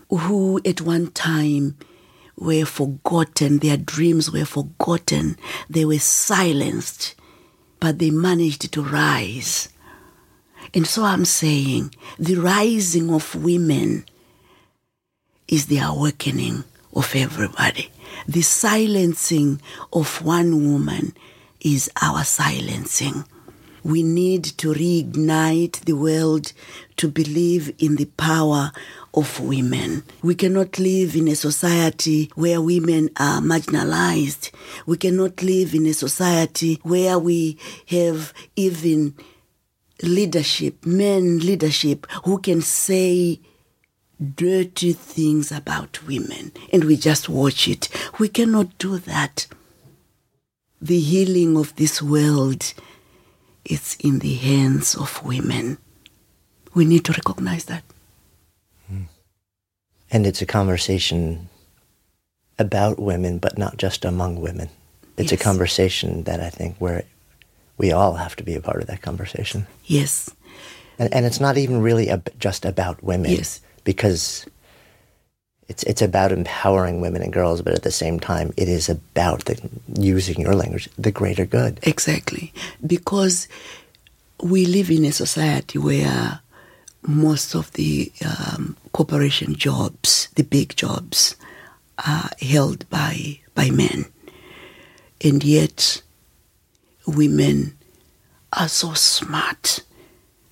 who 0.10 0.60
at 0.66 0.82
one 0.82 1.12
time 1.12 1.78
were 2.38 2.66
forgotten, 2.66 3.60
their 3.60 3.78
dreams 3.78 4.32
were 4.32 4.46
forgotten, 4.46 5.38
they 5.70 5.86
were 5.86 6.00
silenced, 6.00 7.16
but 7.80 8.00
they 8.00 8.10
managed 8.10 8.72
to 8.74 8.84
rise. 8.84 9.70
And 10.74 10.88
so 10.88 11.04
I'm 11.04 11.26
saying 11.26 11.94
the 12.18 12.36
rising 12.36 13.14
of 13.14 13.36
women 13.36 14.06
is 15.48 15.68
the 15.68 15.80
awakening 15.80 16.64
of 16.96 17.16
everybody. 17.16 17.90
The 18.28 18.42
silencing 18.42 19.62
of 19.92 20.22
one 20.24 20.72
woman 20.72 21.14
is 21.60 21.90
our 22.02 22.24
silencing. 22.24 23.26
We 23.84 24.02
need 24.02 24.46
to 24.60 24.74
reignite 24.74 25.84
the 25.86 25.94
world 25.94 26.54
to 26.96 27.10
believe 27.10 27.74
in 27.80 27.98
the 27.98 28.06
power 28.06 28.72
of 29.14 29.42
women. 29.42 30.04
We 30.22 30.36
cannot 30.36 30.80
live 30.80 31.16
in 31.18 31.28
a 31.28 31.36
society 31.36 32.32
where 32.36 32.62
women 32.62 33.10
are 33.18 33.42
marginalized. 33.42 34.52
We 34.86 34.96
cannot 34.98 35.44
live 35.44 35.74
in 35.76 35.86
a 35.86 35.94
society 35.94 36.80
where 36.84 37.20
we 37.20 37.58
have 37.88 38.34
even 38.56 39.16
leadership, 40.02 40.86
men 40.86 41.40
leadership, 41.40 42.08
who 42.24 42.40
can 42.40 42.62
say 42.62 43.42
dirty 44.36 44.94
things 44.94 45.52
about 45.52 46.06
women 46.08 46.52
and 46.72 46.84
we 46.86 46.96
just 46.96 47.28
watch 47.30 47.68
it. 47.68 47.90
We 48.20 48.30
cannot 48.30 48.78
do 48.78 48.98
that. 49.00 49.48
The 50.82 51.00
healing 51.00 51.58
of 51.58 51.76
this 51.76 52.02
world 52.02 52.74
is 53.66 53.96
in 54.00 54.20
the 54.20 54.36
hands 54.36 54.96
of 54.96 55.24
women. 55.24 55.78
We 56.74 56.86
need 56.86 57.06
to 57.06 57.14
recognize 57.14 57.66
that. 57.66 57.84
Hmm. 58.90 59.04
And 60.12 60.26
it's 60.28 60.42
a 60.42 60.46
conversation 60.46 61.50
about 62.60 63.00
women, 63.00 63.38
but 63.40 63.58
not 63.58 63.78
just 63.78 64.06
among 64.06 64.42
women. 64.42 64.70
It's 65.18 65.32
Yes. 65.32 65.40
a 65.42 65.44
conversation 65.44 66.24
that 66.24 66.40
I 66.40 66.50
think 66.50 66.76
where 66.80 67.04
we 67.78 67.92
all 67.92 68.14
have 68.16 68.36
to 68.38 68.44
be 68.44 68.56
a 68.56 68.62
part 68.62 68.82
of 68.82 68.88
that 68.88 69.02
conversation. 69.02 69.68
Yes, 69.86 70.30
And, 71.00 71.12
and 71.14 71.26
it's 71.26 71.40
not 71.40 71.58
even 71.58 71.82
really 71.82 72.10
ab- 72.10 72.30
just 72.40 72.66
about 72.66 73.04
women. 73.04 73.32
Yes. 73.32 73.62
Because 73.84 74.46
it's, 75.68 75.84
it's 75.84 76.02
about 76.02 76.32
empowering 76.32 77.02
women 77.02 77.22
and 77.22 77.34
girls, 77.34 77.62
but 77.62 77.74
at 77.74 77.84
the 77.84 77.92
same 77.92 78.20
time, 78.20 78.54
it 78.58 78.70
is 78.70 78.90
about 78.90 79.46
the, 79.46 79.70
using 79.98 80.40
your 80.40 80.56
language, 80.56 80.90
the 80.98 81.12
greater 81.12 81.46
good. 81.46 81.80
exactly. 81.84 82.54
Because 82.86 83.48
we 84.42 84.66
live 84.66 84.92
in 84.92 85.06
a 85.06 85.12
society 85.12 85.80
where 85.80 86.42
most 87.08 87.56
of 87.56 87.72
the 87.74 88.12
um, 88.26 88.76
corporation 88.92 89.56
jobs, 89.56 90.30
the 90.36 90.44
big 90.44 90.76
jobs, 90.76 91.36
are 92.06 92.30
held 92.42 92.90
by 92.90 93.40
by 93.56 93.70
men, 93.70 94.06
and 95.22 95.44
yet 95.44 96.02
women 97.06 97.78
are 98.52 98.68
so 98.68 98.94
smart, 98.94 99.82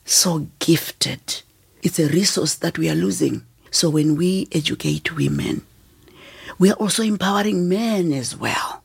so 0.06 0.48
gifted. 0.60 1.42
It's 1.82 2.00
a 2.00 2.08
resource 2.08 2.56
that 2.56 2.78
we 2.78 2.90
are 2.90 2.96
losing. 2.96 3.46
So 3.72 3.90
when 3.90 4.16
we 4.16 4.48
educate 4.52 5.16
women, 5.16 5.66
we 6.60 6.70
are 6.70 6.76
also 6.76 7.04
empowering 7.04 7.68
men 7.68 8.14
as 8.14 8.36
well. 8.36 8.84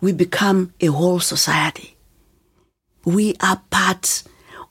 We 0.00 0.12
become 0.12 0.72
a 0.80 0.86
whole 0.86 1.20
society. 1.20 1.96
We 3.04 3.34
are 3.40 3.62
part 3.70 4.22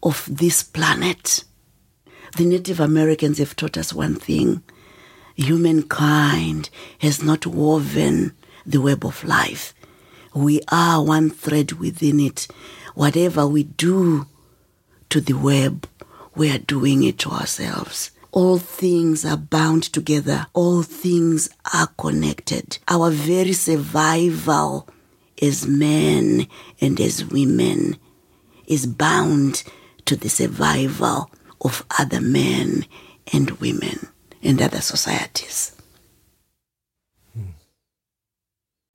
of 0.02 0.28
this 0.30 0.64
planet. 0.64 1.44
The 2.38 2.46
Native 2.46 2.80
Americans 2.80 3.40
have 3.40 3.56
taught 3.56 3.78
us 3.78 3.94
one 3.94 4.16
thing 4.16 4.64
humankind 5.36 6.70
has 7.00 7.24
not 7.24 7.46
woven 7.48 8.36
the 8.66 8.82
web 8.82 9.06
of 9.06 9.24
life. 9.24 9.74
We 10.34 10.62
are 10.72 11.04
one 11.04 11.30
thread 11.30 11.74
within 11.74 12.20
it. 12.20 12.48
Whatever 12.94 13.48
we 13.48 13.64
do 13.64 14.28
to 15.10 15.22
the 15.22 15.34
web, 15.34 15.88
we 16.40 16.50
are 16.50 16.58
doing 16.58 17.04
it 17.04 17.18
to 17.20 17.30
ourselves. 17.30 18.12
All 18.32 18.60
things 18.60 19.26
are 19.26 19.36
bound 19.36 19.84
together, 19.84 20.48
all 20.54 20.84
things 20.84 21.50
are 21.74 21.88
connected. 21.98 22.78
Our 22.88 23.12
very 23.12 23.52
survival 23.52 24.88
as 25.42 25.68
men 25.68 26.48
and 26.80 27.02
as 27.02 27.26
women 27.26 27.98
is 28.68 28.86
bound 28.86 29.64
to 30.06 30.16
the 30.16 30.30
survival 30.30 31.30
of 31.60 31.86
other 32.00 32.22
men 32.22 32.86
and 33.34 33.52
women 33.60 34.08
and 34.42 34.62
other 34.62 34.80
societies. 34.80 35.76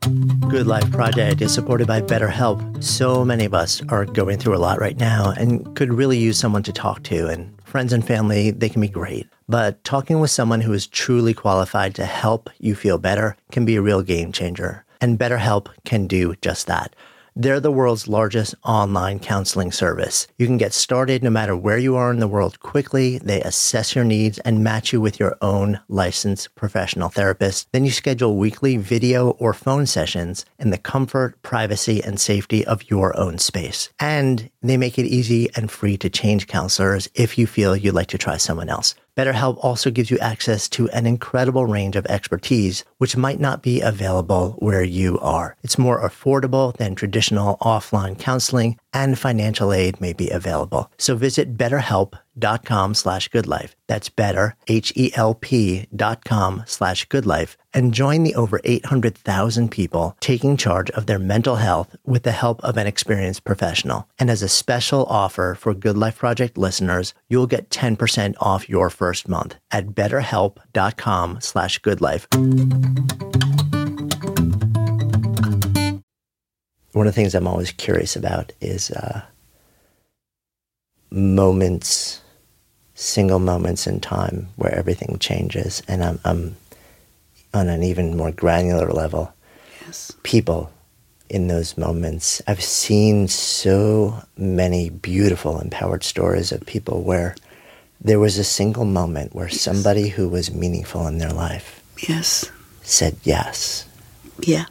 Good 0.05 0.67
Life 0.67 0.91
Project 0.93 1.41
is 1.41 1.55
supported 1.55 1.87
by 1.87 2.03
BetterHelp. 2.03 2.85
So 2.85 3.25
many 3.25 3.47
of 3.47 3.55
us 3.55 3.81
are 3.89 4.05
going 4.05 4.39
through 4.39 4.55
a 4.55 4.59
lot 4.59 4.79
right 4.79 4.99
now 4.99 5.31
and 5.31 5.75
could 5.77 5.95
really 5.95 6.19
use 6.19 6.39
someone 6.39 6.63
to 6.65 6.75
talk 6.75 7.03
to. 7.05 7.29
And 7.29 7.51
friends 7.65 7.91
and 7.91 8.07
family, 8.07 8.51
they 8.51 8.69
can 8.69 8.83
be 8.83 8.89
great. 8.89 9.27
But 9.49 9.83
talking 9.83 10.21
with 10.21 10.31
someone 10.31 10.61
who 10.61 10.75
is 10.75 10.87
truly 10.87 11.33
qualified 11.33 11.95
to 11.95 12.05
help 12.05 12.51
you 12.59 12.75
feel 12.75 12.99
better 12.99 13.35
can 13.51 13.65
be 13.65 13.77
a 13.77 13.83
real 13.83 14.03
game 14.03 14.31
changer. 14.31 14.85
And 15.01 15.19
BetterHelp 15.19 15.69
can 15.87 16.07
do 16.07 16.35
just 16.43 16.67
that. 16.67 16.95
They're 17.37 17.59
the 17.59 17.73
world's 17.73 18.07
largest 18.07 18.55
online 18.63 19.19
counseling 19.19 19.73
service. 19.73 20.29
You 20.39 20.47
can 20.47 20.57
get 20.57 20.73
started 20.73 21.25
no 21.25 21.31
matter 21.31 21.57
where 21.57 21.79
you 21.79 21.97
are 21.97 22.13
in 22.13 22.21
the 22.21 22.29
world 22.29 22.61
quickly. 22.61 23.19
They 23.19 23.43
assess 23.43 23.97
your 23.97 24.05
needs 24.05 24.39
and 24.41 24.63
match 24.63 24.93
you 24.93 25.01
with 25.01 25.19
your 25.19 25.37
own 25.43 25.81
licensed 25.89 26.55
professional 26.55 27.09
therapist. 27.09 27.67
Then 27.73 27.85
you 27.85 27.91
schedule 27.91 28.37
weekly 28.37 28.77
video 28.77 29.31
or 29.31 29.53
phone 29.53 29.87
sessions 29.87 30.47
in 30.61 30.71
the 30.71 30.79
comfort, 30.79 31.43
privacy, 31.43 32.01
and 32.01 32.21
safety 32.21 32.65
of 32.65 32.89
your 32.89 33.19
own 33.19 33.39
space. 33.39 33.93
And 33.99 34.49
they 34.63 34.77
make 34.77 34.97
it 34.97 35.07
easy 35.07 35.49
and 35.57 35.73
free 35.73 35.97
to 35.99 36.09
change 36.09 36.47
counselors 36.47 37.09
if 37.17 37.37
you 37.37 37.49
feel 37.49 37.75
you'd 37.75 37.95
like 37.95 38.09
to 38.09 38.19
try 38.19 38.37
someone 38.37 38.69
else. 38.69 38.95
BetterHelp 39.17 39.59
also 39.63 39.91
gives 39.93 40.11
you 40.11 40.19
access 40.19 40.69
to 40.71 40.89
an 40.91 41.07
incredible 41.07 41.67
range 41.67 41.95
of 41.95 42.05
expertise, 42.07 42.85
which 42.99 43.17
might 43.17 43.39
not 43.39 43.63
be 43.63 43.81
available 43.81 44.57
where 44.59 44.83
you 44.83 45.21
are. 45.21 45.57
It's 45.63 45.79
more 45.79 46.03
affordable 46.03 46.77
than 46.77 46.97
traditional 46.97 47.57
offline 47.59 48.19
counseling, 48.19 48.77
and 48.93 49.17
financial 49.17 49.73
aid 49.73 50.01
may 50.01 50.15
be 50.15 50.31
available. 50.31 50.91
So 50.99 51.15
visit 51.15 51.57
betterhelp.com 52.35 52.95
slash 52.95 53.29
goodlife. 53.31 53.75
That's 53.87 54.09
better, 54.09 54.57
H-E-L-P 54.67 55.87
dot 55.95 56.25
com 56.25 56.63
slash 56.67 57.07
goodlife, 57.09 57.57
and 57.73 57.95
join 57.95 58.23
the 58.23 58.35
over 58.35 58.61
800,000 58.65 59.71
people 59.71 60.17
taking 60.21 60.57
charge 60.57 60.91
of 60.91 61.07
their 61.07 61.19
mental 61.19 61.57
health 61.57 61.97
with 62.05 62.23
the 62.23 62.33
help 62.33 62.63
of 62.65 62.77
an 62.77 62.87
experienced 62.87 63.45
professional. 63.45 64.09
And 64.19 64.31
as 64.31 64.43
a 64.43 64.49
special 64.49 65.05
offer 65.07 65.55
for 65.55 65.75
Good 65.75 65.97
Life 65.97 66.19
Project 66.19 66.59
listeners, 66.59 67.15
you'll 67.29 67.47
get 67.47 67.71
10% 67.71 68.35
off 68.41 68.69
your 68.69 68.91
first 68.91 69.29
month 69.29 69.57
at 69.71 69.89
betterhelp.com 69.89 71.41
slash 71.41 71.81
goodlife. 71.81 72.27
One 76.93 77.09
of 77.09 77.13
the 77.13 77.17
things 77.17 77.35
I'm 77.35 77.49
always 77.49 77.73
curious 77.73 78.15
about 78.15 78.53
is 78.61 78.93
uh, 78.93 79.23
moments, 81.11 82.21
single 83.05 83.39
moments 83.39 83.87
in 83.87 84.01
time 84.01 84.49
where 84.57 84.75
everything 84.75 85.19
changes. 85.21 85.83
And 85.87 86.03
I'm, 86.03 86.19
I'm 86.25 86.57
on 87.53 87.69
an 87.69 87.83
even 87.83 88.17
more 88.17 88.33
granular 88.33 88.91
level 88.91 89.33
Yes. 89.87 90.13
people 90.23 90.73
in 91.29 91.49
those 91.49 91.77
moments. 91.77 92.41
I've 92.47 92.63
seen 92.63 93.29
so 93.29 94.23
many 94.39 94.89
beautiful, 94.89 95.61
empowered 95.61 96.03
stories 96.03 96.53
of 96.53 96.65
people 96.65 97.03
where 97.03 97.37
there 98.01 98.19
was 98.19 98.39
a 98.39 98.45
single 98.45 98.85
moment 98.87 99.35
where 99.35 99.49
somebody 99.51 100.09
who 100.09 100.29
was 100.29 100.55
meaningful 100.55 101.07
in 101.07 101.19
their 101.19 101.33
life 101.33 101.83
Yes. 102.09 102.51
said 102.83 103.17
yes, 103.25 103.87
Yeah. 104.41 104.67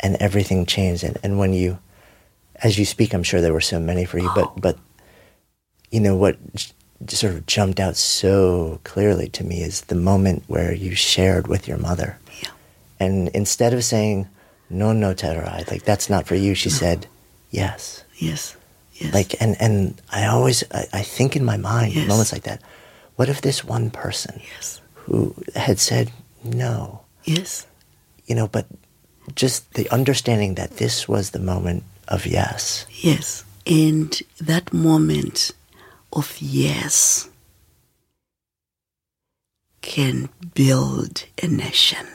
and 0.00 0.16
everything 0.16 0.66
changed. 0.66 1.04
And, 1.04 1.18
and 1.22 1.38
when 1.38 1.52
you, 1.52 1.78
as 2.62 2.78
you 2.78 2.84
speak, 2.84 3.12
I'm 3.14 3.22
sure 3.24 3.40
there 3.40 3.52
were 3.52 3.60
so 3.60 3.80
many 3.80 4.04
for 4.04 4.18
you, 4.18 4.30
but 4.34 4.44
oh. 4.48 4.54
but 4.60 4.78
you 5.90 6.00
know 6.00 6.16
what 6.16 6.36
sort 7.08 7.34
of 7.34 7.46
jumped 7.46 7.80
out 7.80 7.96
so 7.96 8.80
clearly 8.84 9.28
to 9.30 9.44
me 9.44 9.62
is 9.62 9.82
the 9.82 9.94
moment 9.94 10.44
where 10.46 10.72
you 10.72 10.94
shared 10.94 11.46
with 11.48 11.66
your 11.68 11.78
mother, 11.78 12.18
Yeah. 12.42 12.50
and 12.98 13.28
instead 13.30 13.72
of 13.72 13.84
saying 13.84 14.26
no, 14.72 14.92
no, 14.92 15.14
Tererai, 15.14 15.68
like 15.70 15.82
that's 15.84 16.08
not 16.08 16.26
for 16.28 16.36
you, 16.36 16.54
she 16.54 16.70
said 16.70 17.06
yes. 17.50 18.04
Yes. 18.16 18.56
Yes. 18.94 19.14
Like 19.14 19.34
and 19.40 19.56
and 19.60 20.00
I 20.12 20.26
always 20.26 20.62
I, 20.72 20.86
I 20.92 21.02
think 21.02 21.34
in 21.36 21.44
my 21.44 21.56
mind 21.56 21.94
Yes. 21.94 22.06
moments 22.08 22.32
like 22.32 22.42
that. 22.44 22.60
What 23.16 23.28
if 23.28 23.40
this 23.40 23.64
one 23.64 23.90
person 23.90 24.40
yes. 24.54 24.80
who 24.94 25.34
had 25.56 25.78
said 25.80 26.12
no, 26.44 27.00
Yes. 27.24 27.66
you 28.26 28.34
know, 28.34 28.46
but 28.46 28.66
just 29.34 29.72
the 29.74 29.88
understanding 29.90 30.54
that 30.54 30.76
this 30.76 31.08
was 31.08 31.30
the 31.30 31.38
moment 31.38 31.82
of 32.08 32.26
yes. 32.26 32.86
Yes. 32.90 33.44
And 33.66 34.20
that 34.40 34.72
moment 34.72 35.50
of 36.12 36.36
yes 36.40 37.28
can 39.82 40.28
build 40.54 41.24
a 41.42 41.46
nation. 41.46 42.06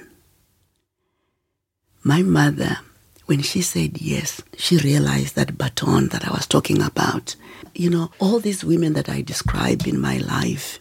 My 2.03 2.21
mother, 2.21 2.79
when 3.25 3.41
she 3.41 3.61
said 3.61 4.01
yes, 4.01 4.41
she 4.57 4.77
realized 4.77 5.35
that 5.35 5.57
baton 5.57 6.09
that 6.09 6.27
I 6.27 6.31
was 6.31 6.45
talking 6.45 6.81
about. 6.81 7.35
You 7.73 7.89
know, 7.89 8.11
all 8.19 8.39
these 8.39 8.63
women 8.63 8.93
that 8.93 9.09
I 9.09 9.21
described 9.21 9.87
in 9.87 9.99
my 9.99 10.17
life, 10.17 10.79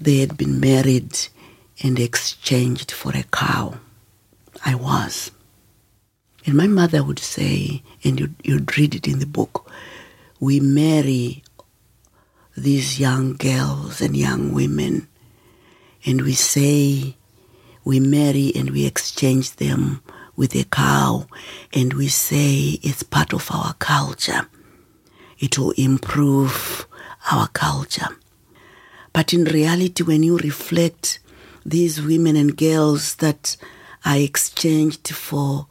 they 0.00 0.18
had 0.18 0.36
been 0.36 0.60
married 0.60 1.16
and 1.82 1.98
exchanged 1.98 2.90
for 2.90 3.16
a 3.16 3.22
cow. 3.24 3.78
I 4.64 4.74
was. 4.74 5.30
And 6.44 6.56
my 6.56 6.66
mother 6.66 7.02
would 7.02 7.18
say, 7.18 7.82
and 8.04 8.20
you'd, 8.20 8.34
you'd 8.42 8.78
read 8.78 8.94
it 8.94 9.08
in 9.08 9.18
the 9.18 9.26
book, 9.26 9.70
we 10.40 10.60
marry 10.60 11.42
these 12.62 12.98
young 12.98 13.34
girls 13.34 14.00
and 14.00 14.16
young 14.16 14.52
women, 14.52 15.08
and 16.04 16.22
we 16.22 16.32
say 16.34 17.16
we 17.84 18.00
marry 18.00 18.52
and 18.54 18.70
we 18.70 18.86
exchange 18.86 19.56
them 19.56 20.02
with 20.36 20.54
a 20.54 20.64
cow, 20.64 21.26
and 21.72 21.94
we 21.94 22.08
say 22.08 22.78
it's 22.82 23.02
part 23.02 23.32
of 23.32 23.50
our 23.50 23.74
culture. 23.74 24.48
It 25.38 25.58
will 25.58 25.72
improve 25.72 26.86
our 27.30 27.48
culture. 27.48 28.08
But 29.12 29.32
in 29.32 29.44
reality, 29.44 30.02
when 30.02 30.22
you 30.22 30.38
reflect, 30.38 31.18
these 31.64 32.00
women 32.00 32.36
and 32.36 32.56
girls 32.56 33.16
that 33.16 33.56
are 34.04 34.16
exchanged 34.16 35.08
for 35.08 35.66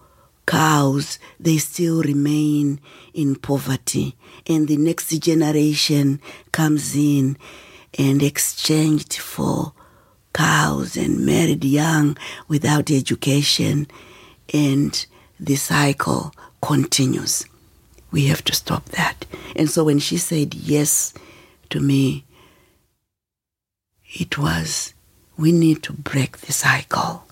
cows, 0.46 1.18
they 1.40 1.58
still 1.58 2.02
remain 2.02 2.80
in 3.18 3.36
poverty. 3.36 4.16
And 4.46 4.68
the 4.68 4.78
next 4.78 5.10
generation 5.20 6.22
comes 6.52 6.96
in 6.96 7.36
and 7.98 8.22
exchanged 8.22 9.18
for 9.18 9.74
cows 10.34 10.96
and 10.96 11.26
married 11.26 11.66
young 11.66 12.16
without 12.48 12.92
education. 12.92 13.88
And 14.54 15.06
the 15.40 15.56
cycle 15.56 16.32
continues. 16.62 17.46
We 18.12 18.28
have 18.28 18.44
to 18.46 18.56
stop 18.56 18.86
that. 18.90 19.26
And 19.56 19.70
so 19.70 19.84
when 19.84 20.00
she 20.00 20.18
said 20.18 20.54
yes 20.54 21.14
to 21.72 21.80
me, 21.80 22.24
it 24.14 24.38
was 24.38 24.94
we 25.38 25.52
need 25.52 25.84
to 25.84 25.94
break 25.94 26.38
the 26.38 26.54
cycle. 26.54 27.26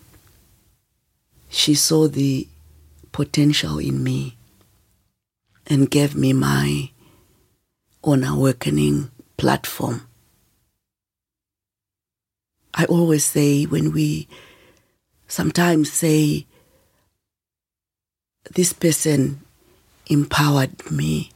She 1.50 1.76
saw 1.76 2.08
the 2.08 2.48
potential 3.12 3.80
in 3.80 4.04
me 4.04 4.35
and 5.68 5.90
gave 5.90 6.16
me 6.16 6.34
my 6.34 6.92
own 8.04 8.24
awakening 8.24 9.10
platform. 9.38 10.08
I 12.74 12.86
always 12.86 13.26
say 13.26 13.64
when 13.64 13.92
we 13.92 14.28
sometimes 15.28 15.92
say, 15.92 16.46
this 18.54 18.74
person 18.74 19.42
empowered 20.08 20.92
me, 20.92 21.32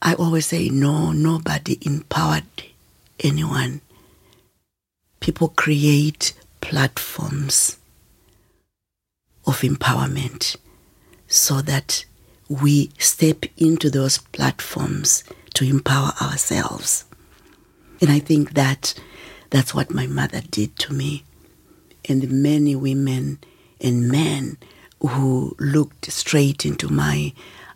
I 0.00 0.14
always 0.14 0.46
say, 0.46 0.68
no, 0.70 1.12
nobody 1.12 1.78
empowered 1.82 2.44
anyone. 3.20 3.80
People 5.20 5.48
create 5.48 6.32
platforms 6.60 7.78
of 9.46 9.60
empowerment 9.60 10.56
so 11.28 11.60
that 11.62 12.04
we 12.48 12.90
step 12.98 13.44
into 13.56 13.90
those 13.90 14.18
platforms 14.18 15.22
to 15.54 15.64
empower 15.64 16.12
ourselves. 16.20 17.04
And 18.00 18.10
I 18.10 18.18
think 18.18 18.54
that 18.54 18.94
that's 19.50 19.74
what 19.74 19.92
my 19.92 20.06
mother 20.06 20.40
did 20.50 20.76
to 20.80 20.92
me. 20.92 21.24
And 22.08 22.22
the 22.22 22.28
many 22.28 22.74
women 22.74 23.38
and 23.80 24.08
men 24.08 24.56
who 25.00 25.54
looked 25.58 26.10
straight 26.10 26.64
into 26.64 26.88
my 26.88 27.32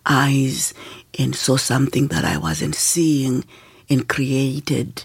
eyes 0.07 0.75
and 1.19 1.37
saw 1.37 1.57
something 1.57 2.09
that 2.09 2.25
I 2.25 2.39
wasn't 2.39 2.75
seeing 2.75 3.45
and 3.89 4.09
created 4.09 5.05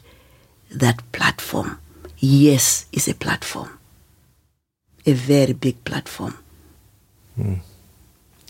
that 0.72 1.12
platform. 1.12 1.80
Yes 2.18 2.88
is 2.92 3.08
a 3.08 3.14
platform, 3.14 3.78
a 5.06 5.14
very 5.14 5.54
big 5.54 5.84
platform. 5.84 6.38
Hmm. 7.36 7.56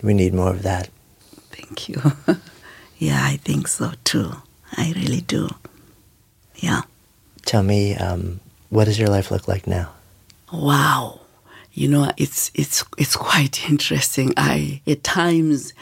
We 0.04 0.14
need 0.14 0.34
more 0.34 0.52
of 0.52 0.64
that. 0.64 0.90
Thank 1.52 1.90
you. 1.90 2.02
yeah, 2.98 3.22
I 3.24 3.38
think 3.38 3.68
so 3.68 3.92
too. 4.04 4.32
I 4.76 4.94
really 4.96 5.22
do. 5.22 5.50
Yeah. 6.56 6.82
Tell 7.46 7.64
me, 7.64 7.96
um, 7.96 8.40
what 8.70 8.86
does 8.86 9.00
your 9.00 9.10
life 9.10 9.32
look 9.32 9.48
like 9.48 9.68
now? 9.68 9.92
Wow. 10.52 11.22
You 11.74 11.88
know, 11.88 12.12
it's 12.18 12.52
it's 12.56 12.84
it's 12.98 13.16
quite 13.16 13.70
interesting. 13.70 14.34
I 14.38 14.82
at 14.88 15.04
times 15.04 15.74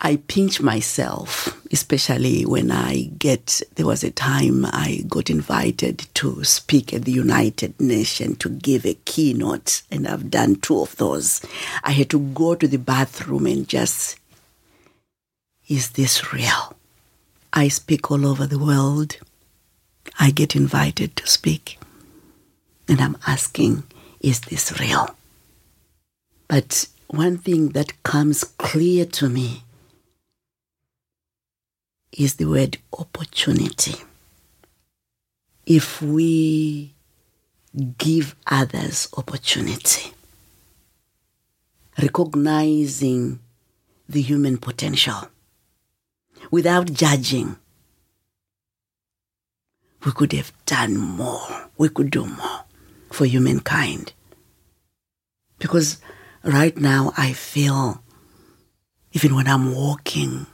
I 0.00 0.16
pinch 0.28 0.60
myself, 0.60 1.60
especially 1.72 2.46
when 2.46 2.70
I 2.70 3.10
get. 3.18 3.62
There 3.74 3.86
was 3.86 4.04
a 4.04 4.12
time 4.12 4.64
I 4.64 5.04
got 5.08 5.28
invited 5.28 6.06
to 6.14 6.44
speak 6.44 6.94
at 6.94 7.04
the 7.04 7.12
United 7.12 7.80
Nations 7.80 8.38
to 8.38 8.48
give 8.48 8.86
a 8.86 8.94
keynote, 8.94 9.82
and 9.90 10.06
I've 10.06 10.30
done 10.30 10.56
two 10.56 10.80
of 10.80 10.94
those. 10.96 11.44
I 11.82 11.90
had 11.90 12.10
to 12.10 12.20
go 12.20 12.54
to 12.54 12.68
the 12.68 12.78
bathroom 12.78 13.46
and 13.46 13.68
just, 13.68 14.16
is 15.66 15.90
this 15.90 16.32
real? 16.32 16.76
I 17.52 17.66
speak 17.66 18.10
all 18.10 18.24
over 18.24 18.46
the 18.46 18.58
world. 18.58 19.16
I 20.20 20.30
get 20.30 20.54
invited 20.54 21.16
to 21.16 21.26
speak, 21.26 21.78
and 22.86 23.00
I'm 23.00 23.16
asking, 23.26 23.82
is 24.20 24.42
this 24.42 24.78
real? 24.78 25.16
But 26.46 26.86
one 27.08 27.36
thing 27.36 27.70
that 27.70 28.00
comes 28.04 28.44
clear 28.44 29.04
to 29.04 29.28
me 29.28 29.64
is 32.12 32.34
the 32.34 32.46
word 32.46 32.78
opportunity. 32.96 33.94
If 35.66 36.00
we 36.00 36.94
give 37.98 38.34
others 38.46 39.08
opportunity, 39.16 40.12
recognizing 42.00 43.40
the 44.08 44.22
human 44.22 44.56
potential 44.56 45.28
without 46.50 46.92
judging, 46.92 47.56
we 50.04 50.12
could 50.12 50.32
have 50.32 50.52
done 50.64 50.96
more. 50.96 51.68
We 51.76 51.88
could 51.88 52.10
do 52.10 52.24
more 52.24 52.64
for 53.10 53.26
humankind. 53.26 54.12
Because 55.58 56.00
right 56.42 56.76
now 56.76 57.12
I 57.16 57.32
feel, 57.32 58.02
even 59.12 59.34
when 59.34 59.48
I'm 59.48 59.74
walking, 59.74 60.46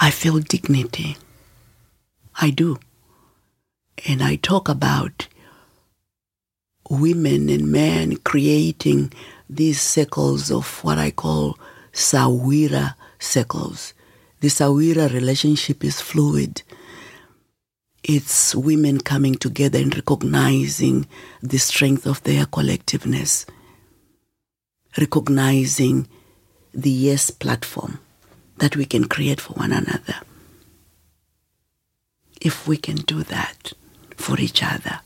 I 0.00 0.10
feel 0.10 0.38
dignity. 0.38 1.16
I 2.40 2.50
do. 2.50 2.78
And 4.06 4.22
I 4.22 4.36
talk 4.36 4.68
about 4.68 5.26
women 6.88 7.48
and 7.48 7.72
men 7.72 8.16
creating 8.18 9.12
these 9.50 9.80
circles 9.80 10.52
of 10.52 10.84
what 10.84 10.98
I 10.98 11.10
call 11.10 11.58
Sahwira 11.92 12.94
circles. 13.18 13.92
The 14.40 14.48
Sahwira 14.48 15.12
relationship 15.12 15.82
is 15.82 16.00
fluid. 16.00 16.62
It's 18.04 18.54
women 18.54 19.00
coming 19.00 19.34
together 19.34 19.80
and 19.80 19.94
recognizing 19.94 21.08
the 21.42 21.58
strength 21.58 22.06
of 22.06 22.22
their 22.22 22.46
collectiveness, 22.46 23.46
recognizing 24.96 26.06
the 26.72 26.90
yes 26.90 27.30
platform 27.30 27.98
that 28.58 28.76
we 28.76 28.84
can 28.84 29.06
create 29.06 29.40
for 29.40 29.54
one 29.54 29.72
another. 29.72 30.16
if 32.40 32.68
we 32.68 32.76
can 32.76 32.96
do 32.96 33.22
that 33.24 33.72
for 34.16 34.38
each 34.38 34.62
other, 34.62 35.00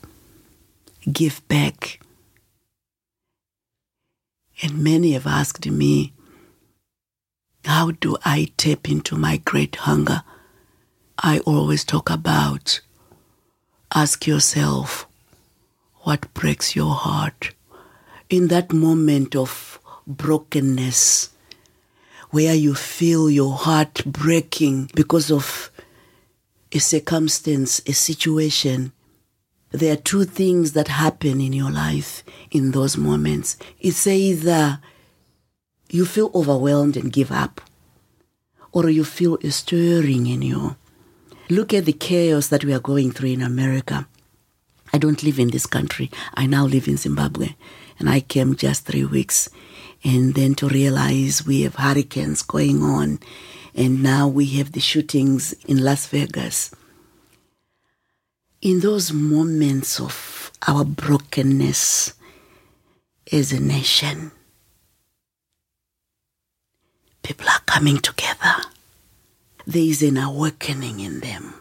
give 1.11 1.45
back. 1.47 1.99
And 4.61 4.83
many 4.83 5.13
have 5.13 5.27
asked 5.27 5.65
me, 5.65 6.13
how 7.65 7.91
do 7.91 8.17
I 8.23 8.51
tap 8.57 8.89
into 8.89 9.15
my 9.15 9.37
great 9.37 9.75
hunger? 9.77 10.23
I 11.17 11.39
always 11.39 11.83
talk 11.83 12.09
about 12.09 12.81
ask 13.95 14.25
yourself 14.25 15.07
what 16.01 16.33
breaks 16.33 16.75
your 16.75 16.93
heart 16.95 17.53
in 18.29 18.47
that 18.47 18.73
moment 18.73 19.35
of 19.35 19.79
brokenness 20.07 21.29
where 22.33 22.55
you 22.55 22.73
feel 22.73 23.29
your 23.29 23.53
heart 23.53 24.01
breaking 24.07 24.89
because 24.95 25.29
of 25.29 25.69
a 26.71 26.79
circumstance, 26.79 27.79
a 27.85 27.93
situation. 27.93 28.91
There 29.69 29.93
are 29.93 30.01
two 30.01 30.23
things 30.25 30.71
that 30.71 30.87
happen 30.87 31.39
in 31.39 31.53
your 31.53 31.69
life 31.69 32.23
in 32.49 32.71
those 32.71 32.97
moments. 32.97 33.55
It's 33.79 34.07
either 34.07 34.79
you 35.91 36.07
feel 36.07 36.31
overwhelmed 36.33 36.97
and 36.97 37.13
give 37.13 37.31
up, 37.31 37.61
or 38.71 38.89
you 38.89 39.03
feel 39.03 39.37
a 39.43 39.51
stirring 39.51 40.25
in 40.25 40.41
you. 40.41 40.75
Look 41.51 41.71
at 41.71 41.85
the 41.85 41.93
chaos 41.93 42.47
that 42.47 42.65
we 42.65 42.73
are 42.73 42.79
going 42.79 43.11
through 43.11 43.29
in 43.29 43.43
America. 43.43 44.07
I 44.91 44.97
don't 44.97 45.21
live 45.21 45.37
in 45.37 45.51
this 45.51 45.67
country. 45.67 46.09
I 46.33 46.47
now 46.47 46.65
live 46.65 46.87
in 46.87 46.97
Zimbabwe. 46.97 47.49
And 47.99 48.09
I 48.09 48.19
came 48.19 48.55
just 48.55 48.85
three 48.85 49.05
weeks. 49.05 49.49
And 50.03 50.33
then 50.35 50.55
to 50.55 50.67
realize 50.67 51.45
we 51.45 51.61
have 51.61 51.75
hurricanes 51.75 52.41
going 52.41 52.81
on. 52.81 53.19
And 53.75 54.03
now 54.03 54.27
we 54.27 54.45
have 54.57 54.71
the 54.71 54.79
shootings 54.79 55.53
in 55.67 55.83
Las 55.83 56.07
Vegas. 56.07 56.71
In 58.61 58.79
those 58.79 59.11
moments 59.11 59.99
of 59.99 60.51
our 60.67 60.85
brokenness 60.85 62.13
as 63.31 63.51
a 63.51 63.59
nation, 63.59 64.31
people 67.23 67.47
are 67.49 67.61
coming 67.65 67.97
together. 67.97 68.55
There 69.65 69.81
is 69.81 70.01
an 70.03 70.17
awakening 70.17 70.99
in 70.99 71.21
them. 71.21 71.55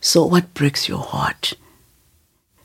So, 0.00 0.24
what 0.24 0.54
breaks 0.54 0.88
your 0.88 1.02
heart? 1.02 1.54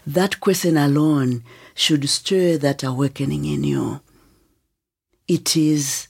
That 0.06 0.40
question 0.40 0.78
alone 0.78 1.44
should 1.78 2.10
stir 2.10 2.58
that 2.58 2.82
awakening 2.82 3.46
in 3.46 3.64
you. 3.64 4.02
It 5.28 5.56
is 5.56 6.08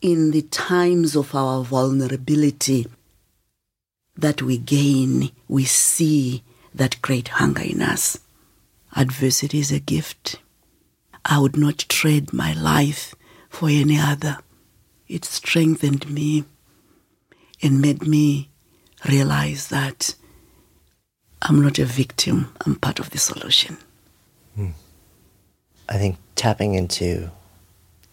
in 0.00 0.32
the 0.32 0.42
times 0.42 1.14
of 1.14 1.36
our 1.36 1.62
vulnerability 1.62 2.88
that 4.16 4.42
we 4.42 4.58
gain, 4.58 5.30
we 5.46 5.64
see 5.64 6.42
that 6.74 7.00
great 7.00 7.28
hunger 7.28 7.62
in 7.62 7.80
us. 7.80 8.18
Adversity 8.96 9.60
is 9.60 9.70
a 9.70 9.78
gift. 9.78 10.40
I 11.24 11.38
would 11.38 11.56
not 11.56 11.86
trade 11.88 12.32
my 12.32 12.52
life 12.52 13.14
for 13.48 13.68
any 13.68 14.00
other. 14.00 14.38
It 15.06 15.24
strengthened 15.24 16.10
me 16.10 16.44
and 17.62 17.80
made 17.80 18.02
me 18.02 18.50
realize 19.08 19.68
that 19.68 20.16
I'm 21.40 21.62
not 21.62 21.78
a 21.78 21.84
victim, 21.84 22.52
I'm 22.66 22.74
part 22.74 22.98
of 22.98 23.10
the 23.10 23.18
solution. 23.18 23.78
I 25.88 25.96
think 25.96 26.16
tapping 26.36 26.74
into 26.74 27.30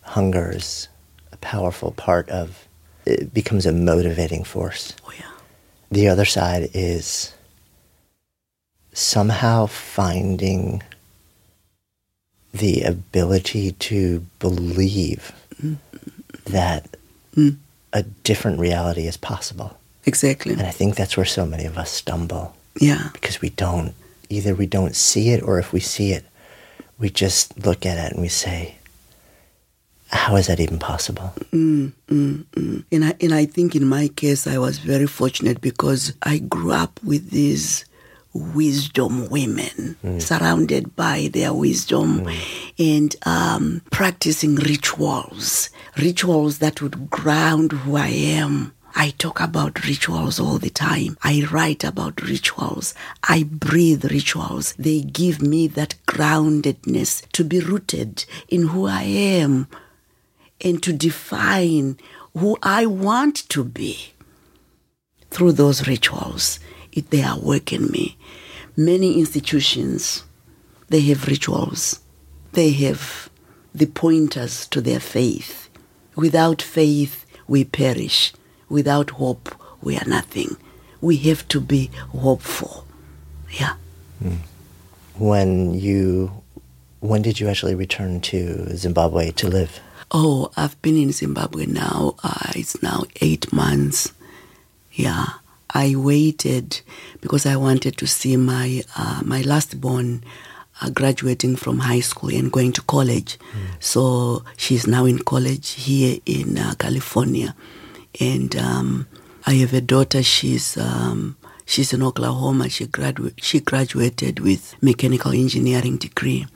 hunger 0.01 0.51
is 0.55 0.87
a 1.31 1.37
powerful 1.37 1.91
part 1.91 2.29
of 2.29 2.67
it 3.05 3.33
becomes 3.33 3.65
a 3.65 3.71
motivating 3.71 4.43
force. 4.43 4.93
Oh, 5.05 5.11
yeah. 5.17 5.29
The 5.91 6.07
other 6.07 6.25
side 6.25 6.69
is 6.73 7.33
somehow 8.93 9.65
finding 9.67 10.81
the 12.53 12.81
ability 12.83 13.73
to 13.73 14.25
believe 14.39 15.31
that 16.45 16.95
a 17.93 18.03
different 18.23 18.59
reality 18.59 19.05
is 19.07 19.17
possible. 19.17 19.77
Exactly. 20.05 20.53
And 20.53 20.61
I 20.63 20.71
think 20.71 20.95
that's 20.95 21.17
where 21.17 21.25
so 21.25 21.45
many 21.45 21.65
of 21.65 21.77
us 21.77 21.91
stumble 21.91 22.55
Yeah. 22.79 23.09
because 23.13 23.41
we 23.41 23.49
don't 23.49 23.93
either 24.29 24.55
we 24.55 24.65
don't 24.65 24.95
see 24.95 25.29
it 25.29 25.43
or 25.43 25.59
if 25.59 25.71
we 25.73 25.79
see 25.79 26.11
it 26.13 26.25
we 26.97 27.09
just 27.09 27.65
look 27.65 27.85
at 27.85 27.97
it 27.97 28.13
and 28.13 28.21
we 28.21 28.29
say 28.29 28.75
how 30.09 30.35
is 30.35 30.47
that 30.47 30.59
even 30.59 30.79
possible? 30.79 31.33
Mm, 31.51 31.91
mm, 32.07 32.43
mm. 32.43 32.83
And 32.91 33.05
I, 33.05 33.15
and 33.19 33.33
I 33.33 33.45
think 33.45 33.75
in 33.75 33.85
my 33.85 34.07
case, 34.07 34.47
I 34.47 34.57
was 34.57 34.77
very 34.77 35.07
fortunate 35.07 35.61
because 35.61 36.13
I 36.23 36.37
grew 36.37 36.71
up 36.71 36.99
with 37.03 37.31
these 37.31 37.85
wisdom 38.33 39.29
women, 39.29 39.95
surrounded 40.19 40.95
by 40.95 41.29
their 41.33 41.53
wisdom 41.53 42.27
and 42.77 43.15
um, 43.25 43.81
practicing 43.91 44.55
rituals, 44.55 45.69
rituals 45.97 46.59
that 46.59 46.81
would 46.81 47.09
ground 47.09 47.71
who 47.71 47.95
I 47.95 48.07
am. 48.07 48.73
I 48.97 49.09
talk 49.09 49.41
about 49.41 49.85
rituals 49.85 50.39
all 50.39 50.57
the 50.57 50.69
time. 50.69 51.17
I 51.21 51.45
write 51.51 51.83
about 51.83 52.21
rituals. 52.21 52.93
I 53.23 53.43
breathe 53.43 54.05
rituals. 54.05 54.73
They 54.79 55.01
give 55.01 55.41
me 55.41 55.67
that 55.67 55.95
groundedness 56.07 57.29
to 57.33 57.43
be 57.43 57.59
rooted 57.59 58.23
in 58.47 58.69
who 58.69 58.87
I 58.87 59.03
am 59.03 59.67
and 60.61 60.81
to 60.81 60.93
define 60.93 61.97
who 62.37 62.57
I 62.63 62.85
want 62.85 63.49
to 63.49 63.65
be 63.65 64.13
through 65.29 65.51
those 65.51 65.87
rituals. 65.87 66.59
It, 66.93 67.09
they 67.09 67.21
awaken 67.23 67.87
me. 67.91 68.17
Many 68.77 69.19
institutions, 69.19 70.23
they 70.87 71.01
have 71.01 71.27
rituals. 71.27 71.99
They 72.53 72.71
have 72.71 73.29
the 73.73 73.87
pointers 73.87 74.65
to 74.67 74.79
their 74.79 75.01
faith. 75.01 75.69
Without 76.15 76.61
faith, 76.61 77.25
we 77.45 77.65
perish. 77.65 78.31
Without 78.69 79.11
hope, 79.11 79.53
we 79.81 79.97
are 79.97 80.05
nothing. 80.07 80.57
We 81.01 81.17
have 81.17 81.47
to 81.49 81.59
be 81.61 81.89
hopeful. 82.11 82.85
Yeah. 83.49 83.75
when 85.17 85.73
you 85.73 86.31
when 86.99 87.21
did 87.21 87.39
you 87.39 87.47
actually 87.47 87.75
return 87.75 88.19
to 88.19 88.75
Zimbabwe 88.75 89.31
to 89.31 89.47
live 89.47 89.79
Oh, 90.11 90.51
I've 90.55 90.79
been 90.81 90.97
in 90.97 91.11
Zimbabwe 91.11 91.65
now. 91.65 92.15
Uh, 92.23 92.51
it's 92.55 92.81
now 92.83 93.03
eight 93.21 93.51
months. 93.51 94.13
Yeah, 94.93 95.25
I 95.73 95.95
waited 95.95 96.79
because 97.21 97.45
I 97.45 97.55
wanted 97.55 97.97
to 97.97 98.07
see 98.07 98.37
my 98.37 98.83
uh, 98.95 99.21
my 99.25 99.41
last 99.41 99.81
born 99.81 100.23
uh, 100.81 100.89
graduating 100.91 101.55
from 101.55 101.79
high 101.79 102.01
school 102.01 102.29
and 102.29 102.51
going 102.51 102.71
to 102.73 102.81
college. 102.83 103.37
So 103.79 104.43
she's 104.57 104.85
now 104.87 105.05
in 105.05 105.19
college 105.19 105.71
here 105.71 106.19
in 106.25 106.57
uh, 106.57 106.75
California, 106.77 107.55
and 108.19 108.55
um, 108.55 109.07
I 109.45 109.55
have 109.55 109.73
a 109.73 109.81
daughter. 109.81 110.23
She's 110.23 110.77
um, 110.77 111.35
she's 111.65 111.93
in 111.93 112.01
Oklahoma. 112.03 112.69
She 112.69 112.85
gradu- 112.87 113.33
she 113.37 113.59
graduated 113.59 114.39
with 114.39 114.75
mechanical 114.81 115.31
engineering 115.31 115.97
degree 115.97 116.47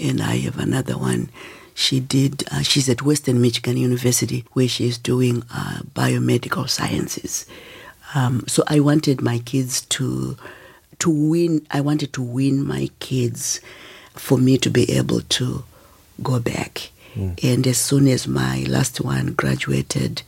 and 0.00 0.20
I 0.22 0.36
have 0.38 0.58
another 0.58 0.98
one. 0.98 1.30
She 1.74 2.00
did. 2.00 2.44
Uh, 2.50 2.62
she's 2.62 2.88
at 2.88 3.02
Western 3.02 3.40
Michigan 3.40 3.76
University, 3.76 4.44
where 4.52 4.68
she 4.68 4.86
is 4.86 4.98
doing 4.98 5.42
uh, 5.54 5.80
biomedical 5.94 6.68
sciences. 6.68 7.46
Um, 8.14 8.44
so 8.46 8.62
I 8.68 8.80
wanted 8.80 9.22
my 9.22 9.38
kids 9.38 9.80
to 9.96 10.36
to 10.98 11.10
win. 11.10 11.66
I 11.70 11.80
wanted 11.80 12.12
to 12.14 12.22
win 12.22 12.64
my 12.66 12.90
kids 13.00 13.60
for 14.14 14.36
me 14.36 14.58
to 14.58 14.68
be 14.70 14.90
able 14.92 15.22
to 15.22 15.64
go 16.22 16.38
back. 16.38 16.90
And 17.42 17.66
as 17.66 17.76
soon 17.76 18.08
as 18.08 18.26
my 18.26 18.64
last 18.68 18.98
one 19.02 19.34
graduated, 19.34 20.22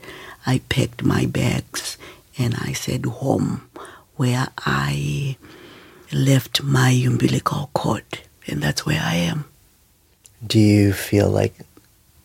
I 0.45 0.59
packed 0.69 1.03
my 1.03 1.25
bags 1.25 1.97
and 2.37 2.55
I 2.55 2.73
said 2.73 3.05
home, 3.05 3.67
where 4.15 4.47
I 4.59 5.37
left 6.11 6.61
my 6.63 6.89
umbilical 6.91 7.69
cord, 7.73 8.05
and 8.47 8.61
that's 8.61 8.85
where 8.85 9.01
I 9.01 9.15
am. 9.15 9.45
do 10.45 10.59
you 10.59 10.93
feel 10.93 11.29
like 11.29 11.53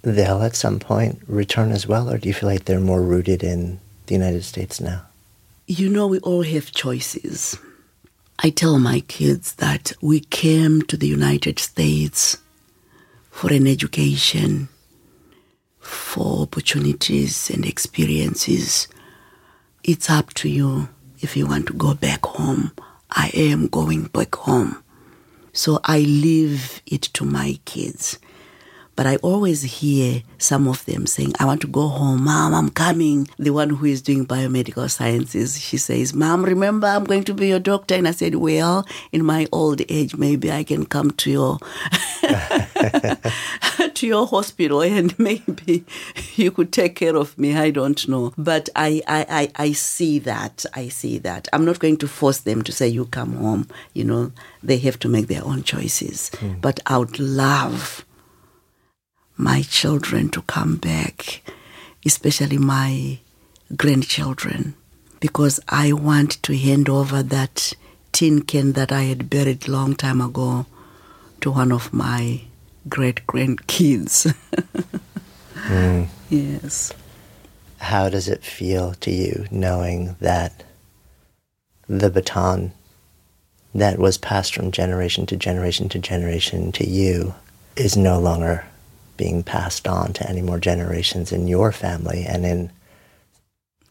they'll 0.02 0.42
at 0.42 0.56
some 0.56 0.78
point 0.78 1.20
return 1.26 1.70
as 1.72 1.86
well 1.86 2.10
or 2.10 2.18
do 2.18 2.28
you 2.28 2.34
feel 2.34 2.48
like 2.48 2.64
they're 2.64 2.80
more 2.80 3.02
rooted 3.02 3.42
in 3.42 3.78
the 4.06 4.14
United 4.14 4.42
States 4.44 4.80
now 4.80 5.00
You 5.66 5.88
know, 5.88 6.06
we 6.08 6.18
all 6.20 6.42
have 6.42 6.72
choices. 6.72 7.56
I 8.44 8.50
tell 8.50 8.78
my 8.78 9.00
kids 9.18 9.54
that 9.64 9.92
we 10.02 10.18
came 10.20 10.82
to 10.90 10.96
the 10.96 11.06
United 11.06 11.58
States 11.60 12.38
for 13.30 13.52
an 13.52 13.66
education, 13.66 14.68
for 15.80 16.42
opportunities 16.42 17.50
and 17.50 17.64
experiences. 17.64 18.88
It's 19.82 20.08
up 20.10 20.32
to 20.34 20.48
you 20.48 20.88
if 21.20 21.36
you 21.36 21.46
want 21.46 21.66
to 21.68 21.72
go 21.72 21.94
back 21.94 22.24
home. 22.24 22.72
I 23.10 23.30
am 23.34 23.66
going 23.66 24.04
back 24.04 24.34
home. 24.34 24.82
So 25.52 25.80
I 25.84 26.00
leave 26.00 26.80
it 26.86 27.02
to 27.02 27.24
my 27.24 27.58
kids. 27.64 28.18
But 29.00 29.06
I 29.06 29.16
always 29.22 29.62
hear 29.62 30.22
some 30.36 30.68
of 30.68 30.84
them 30.84 31.06
saying, 31.06 31.32
I 31.40 31.46
want 31.46 31.62
to 31.62 31.66
go 31.66 31.88
home. 31.88 32.24
Mom, 32.24 32.52
I'm 32.52 32.68
coming. 32.68 33.28
The 33.38 33.48
one 33.48 33.70
who 33.70 33.86
is 33.86 34.02
doing 34.02 34.26
biomedical 34.26 34.90
sciences, 34.90 35.58
she 35.58 35.78
says, 35.78 36.12
Mom, 36.12 36.44
remember 36.44 36.86
I'm 36.86 37.04
going 37.04 37.24
to 37.24 37.32
be 37.32 37.48
your 37.48 37.60
doctor. 37.60 37.94
And 37.94 38.06
I 38.06 38.10
said, 38.10 38.34
Well, 38.34 38.86
in 39.10 39.24
my 39.24 39.48
old 39.52 39.80
age, 39.88 40.16
maybe 40.16 40.52
I 40.52 40.64
can 40.64 40.84
come 40.84 41.12
to 41.12 41.30
your 41.30 41.58
to 43.94 44.06
your 44.06 44.26
hospital 44.26 44.82
and 44.82 45.18
maybe 45.18 45.86
you 46.36 46.50
could 46.50 46.70
take 46.70 46.96
care 46.96 47.16
of 47.16 47.38
me. 47.38 47.56
I 47.56 47.70
don't 47.70 48.06
know. 48.06 48.34
But 48.36 48.68
I, 48.76 49.00
I, 49.08 49.24
I, 49.30 49.50
I 49.68 49.72
see 49.72 50.18
that. 50.18 50.66
I 50.74 50.88
see 50.88 51.16
that. 51.20 51.48
I'm 51.54 51.64
not 51.64 51.78
going 51.78 51.96
to 51.96 52.06
force 52.06 52.40
them 52.40 52.60
to 52.64 52.70
say, 52.70 52.88
You 52.88 53.06
come 53.06 53.36
home. 53.36 53.66
You 53.94 54.04
know, 54.04 54.32
they 54.62 54.76
have 54.76 54.98
to 54.98 55.08
make 55.08 55.28
their 55.28 55.42
own 55.42 55.62
choices. 55.62 56.30
Mm. 56.34 56.60
But 56.60 56.80
I 56.84 56.98
would 56.98 57.18
love 57.18 58.04
my 59.40 59.62
children 59.62 60.28
to 60.28 60.42
come 60.42 60.76
back, 60.76 61.42
especially 62.04 62.58
my 62.58 63.18
grandchildren, 63.74 64.74
because 65.18 65.58
I 65.68 65.92
want 65.92 66.42
to 66.42 66.56
hand 66.56 66.88
over 66.88 67.22
that 67.22 67.72
tin 68.12 68.42
can 68.42 68.72
that 68.72 68.92
I 68.92 69.04
had 69.04 69.30
buried 69.30 69.66
long 69.66 69.96
time 69.96 70.20
ago 70.20 70.66
to 71.40 71.50
one 71.50 71.72
of 71.72 71.92
my 71.92 72.42
great 72.88 73.26
grandkids. 73.26 74.34
mm. 75.54 76.08
Yes. 76.28 76.92
How 77.78 78.10
does 78.10 78.28
it 78.28 78.44
feel 78.44 78.92
to 78.94 79.10
you 79.10 79.46
knowing 79.50 80.16
that 80.20 80.64
the 81.88 82.10
baton 82.10 82.72
that 83.74 83.98
was 83.98 84.18
passed 84.18 84.54
from 84.54 84.70
generation 84.70 85.24
to 85.26 85.36
generation 85.36 85.88
to 85.88 85.98
generation 85.98 86.72
to 86.72 86.86
you 86.86 87.34
is 87.76 87.96
no 87.96 88.18
longer 88.20 88.64
being 89.20 89.42
passed 89.42 89.86
on 89.86 90.14
to 90.14 90.26
any 90.26 90.40
more 90.40 90.58
generations 90.58 91.30
in 91.30 91.46
your 91.46 91.72
family 91.72 92.24
and 92.26 92.46
in 92.46 92.72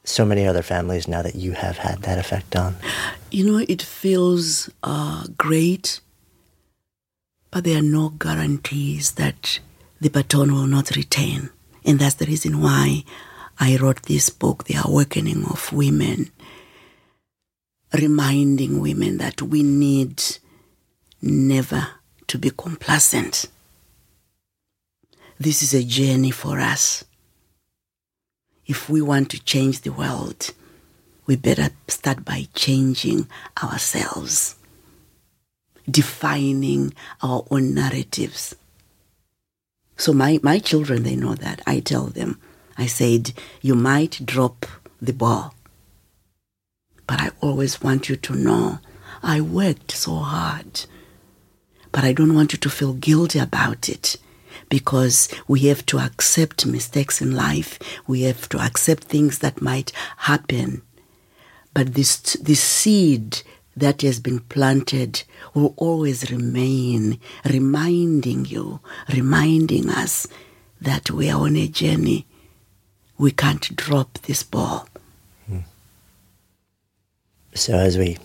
so 0.03 0.25
many 0.25 0.47
other 0.47 0.63
families 0.63 1.07
now 1.07 1.21
that 1.21 1.35
you 1.35 1.51
have 1.51 1.77
had 1.77 2.01
that 2.01 2.17
effect 2.17 2.55
on? 2.55 2.75
You 3.29 3.45
know, 3.45 3.65
it 3.69 3.83
feels 3.83 4.71
uh, 4.81 5.27
great, 5.37 6.01
but 7.51 7.63
there 7.63 7.77
are 7.77 7.93
no 7.99 8.09
guarantees 8.09 9.11
that 9.21 9.59
the 10.01 10.09
baton 10.09 10.51
will 10.51 10.65
not 10.65 10.95
retain. 10.95 11.51
And 11.85 11.99
that's 11.99 12.15
the 12.15 12.25
reason 12.25 12.59
why 12.59 13.03
I 13.59 13.77
wrote 13.77 14.01
this 14.03 14.31
book, 14.31 14.63
The 14.63 14.81
Awakening 14.83 15.45
of 15.45 15.71
Women, 15.71 16.31
reminding 17.93 18.81
women 18.81 19.19
that 19.19 19.43
we 19.43 19.61
need 19.61 20.23
never 21.21 21.87
to 22.25 22.39
be 22.39 22.49
complacent 22.49 23.45
this 25.39 25.63
is 25.63 25.73
a 25.73 25.83
journey 25.83 26.31
for 26.31 26.59
us. 26.59 27.05
If 28.65 28.89
we 28.89 29.01
want 29.01 29.31
to 29.31 29.43
change 29.43 29.81
the 29.81 29.93
world, 29.93 30.51
we 31.25 31.37
better 31.37 31.69
start 31.87 32.25
by 32.25 32.47
changing 32.53 33.27
ourselves, 33.63 34.55
defining 35.89 36.93
our 37.23 37.45
own 37.49 37.73
narratives. 37.73 38.53
So 39.95 40.11
my, 40.11 40.39
my 40.43 40.59
children, 40.59 41.03
they 41.03 41.15
know 41.15 41.35
that. 41.35 41.61
I 41.65 41.79
tell 41.79 42.07
them, 42.07 42.39
I 42.77 42.87
said, 42.87 43.31
you 43.61 43.75
might 43.75 44.25
drop 44.25 44.65
the 45.01 45.13
ball, 45.13 45.53
but 47.07 47.21
I 47.21 47.31
always 47.39 47.81
want 47.81 48.09
you 48.09 48.17
to 48.17 48.35
know 48.35 48.79
I 49.23 49.39
worked 49.39 49.91
so 49.91 50.15
hard, 50.15 50.85
but 51.93 52.03
I 52.03 52.11
don't 52.11 52.35
want 52.35 52.51
you 52.51 52.59
to 52.59 52.69
feel 52.69 52.93
guilty 52.93 53.39
about 53.39 53.87
it 53.87 54.17
because 54.69 55.27
we 55.47 55.61
have 55.61 55.85
to 55.87 55.99
accept 55.99 56.65
mistakes 56.65 57.21
in 57.21 57.35
life. 57.35 57.79
We 58.07 58.21
have 58.23 58.47
to 58.49 58.59
accept 58.59 59.05
things 59.05 59.39
that 59.39 59.61
might 59.61 59.91
happen. 60.17 60.81
But 61.73 61.93
this, 61.95 62.19
this 62.41 62.61
seed 62.61 63.41
that 63.75 64.01
has 64.01 64.19
been 64.19 64.39
planted 64.41 65.23
will 65.53 65.73
always 65.77 66.31
remain, 66.31 67.19
reminding 67.45 68.45
you, 68.45 68.79
reminding 69.13 69.89
us 69.89 70.27
that 70.81 71.11
we 71.11 71.29
are 71.29 71.41
on 71.41 71.55
a 71.55 71.67
journey. 71.67 72.25
We 73.17 73.31
can't 73.31 73.75
drop 73.75 74.17
this 74.19 74.43
ball. 74.43 74.87
So, 77.55 77.75
as 77.77 77.97
we 77.97 78.17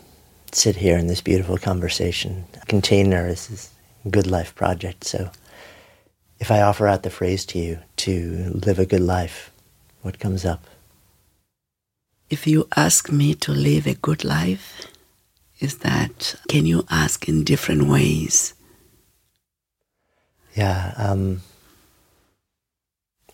sit 0.52 0.76
here 0.76 0.96
in 0.96 1.06
this 1.06 1.20
beautiful 1.20 1.58
conversation, 1.58 2.44
container 2.68 3.26
is 3.26 3.48
this 3.48 3.70
good 4.10 4.26
life 4.26 4.54
project. 4.54 5.04
So, 5.04 5.30
if 6.38 6.50
I 6.50 6.62
offer 6.62 6.86
out 6.86 7.02
the 7.02 7.10
phrase 7.10 7.44
to 7.46 7.58
you 7.58 7.78
to 7.96 8.50
live 8.66 8.78
a 8.78 8.86
good 8.86 9.00
life, 9.00 9.50
what 10.02 10.18
comes 10.18 10.44
up? 10.44 10.64
If 12.30 12.46
you 12.46 12.68
ask 12.76 13.12
me 13.12 13.34
to 13.36 13.52
live 13.52 13.86
a 13.86 13.94
good 13.94 14.24
life, 14.24 14.86
is 15.60 15.78
that 15.78 16.34
can 16.48 16.66
you 16.66 16.84
ask 16.90 17.28
in 17.28 17.44
different 17.44 17.84
ways? 17.84 18.54
Yeah. 20.54 20.94
Um, 20.96 21.42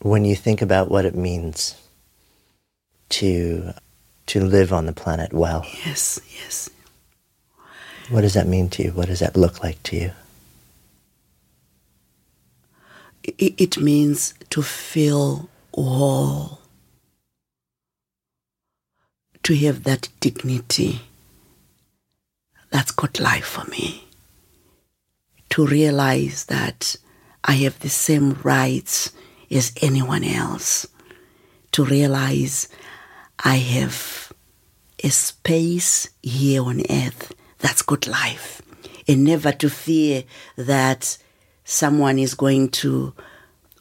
when 0.00 0.24
you 0.24 0.34
think 0.34 0.62
about 0.62 0.90
what 0.90 1.04
it 1.04 1.14
means 1.14 1.76
to 3.10 3.72
to 4.26 4.40
live 4.40 4.72
on 4.72 4.86
the 4.86 4.92
planet 4.92 5.32
well. 5.32 5.66
Yes, 5.84 6.20
yes. 6.40 6.70
What 8.10 8.20
does 8.20 8.34
that 8.34 8.46
mean 8.46 8.68
to 8.70 8.84
you? 8.84 8.90
What 8.92 9.08
does 9.08 9.20
that 9.20 9.36
look 9.36 9.62
like 9.62 9.82
to 9.84 9.96
you? 9.96 10.10
It 13.22 13.78
means 13.78 14.34
to 14.50 14.62
feel 14.62 15.48
whole, 15.74 16.60
to 19.42 19.54
have 19.56 19.84
that 19.84 20.08
dignity. 20.20 21.00
That's 22.70 22.92
good 22.92 23.18
life 23.18 23.46
for 23.46 23.64
me. 23.70 24.06
To 25.50 25.66
realize 25.66 26.44
that 26.46 26.96
I 27.44 27.52
have 27.52 27.78
the 27.80 27.88
same 27.88 28.38
rights 28.42 29.12
as 29.50 29.72
anyone 29.82 30.22
else. 30.22 30.86
To 31.72 31.84
realize 31.84 32.68
I 33.42 33.56
have 33.56 34.32
a 35.02 35.08
space 35.08 36.10
here 36.22 36.62
on 36.62 36.80
earth. 36.90 37.32
That's 37.58 37.82
good 37.82 38.06
life. 38.06 38.62
And 39.08 39.24
never 39.24 39.50
to 39.52 39.68
fear 39.68 40.24
that 40.56 41.18
someone 41.70 42.18
is 42.18 42.34
going 42.34 42.68
to 42.68 43.14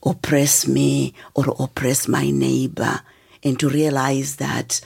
oppress 0.04 0.68
me 0.68 1.14
or 1.34 1.56
oppress 1.58 2.08
my 2.08 2.30
neighbor, 2.30 3.02
and 3.44 3.60
to 3.60 3.68
realize 3.68 4.36
that 4.36 4.80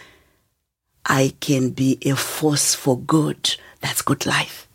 I 1.06 1.34
can 1.42 1.72
be 1.72 1.98
a 2.06 2.16
force 2.16 2.74
for 2.74 2.98
good. 2.98 3.58
That's 3.82 4.02
good 4.02 4.26
life. 4.26 4.70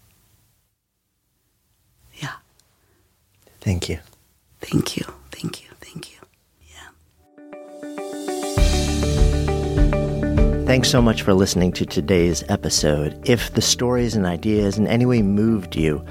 Yeah. 2.17 2.35
Thank 3.61 3.89
you. 3.89 3.99
Thank 4.61 4.99
you. 4.99 5.05
Thank 5.31 5.63
you. 5.63 5.69
Thank 5.81 6.11
you. 6.13 6.19
Yeah. 6.69 6.91
Thanks 10.67 10.91
so 10.91 11.01
much 11.01 11.23
for 11.23 11.33
listening 11.33 11.73
to 11.73 11.87
today's 11.87 12.45
episode. 12.51 13.19
If 13.27 13.55
the 13.55 13.63
stories 13.63 14.15
and 14.15 14.27
ideas 14.27 14.77
in 14.77 14.87
any 14.87 15.07
way 15.07 15.23
moved 15.23 15.75
you, 15.75 16.05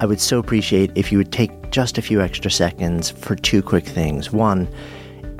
I 0.00 0.06
would 0.06 0.20
so 0.20 0.38
appreciate 0.38 0.90
if 0.96 1.12
you 1.12 1.18
would 1.18 1.32
take 1.32 1.70
just 1.70 1.98
a 1.98 2.02
few 2.02 2.20
extra 2.20 2.50
seconds 2.50 3.10
for 3.10 3.36
two 3.36 3.62
quick 3.62 3.86
things. 3.86 4.32
One, 4.32 4.68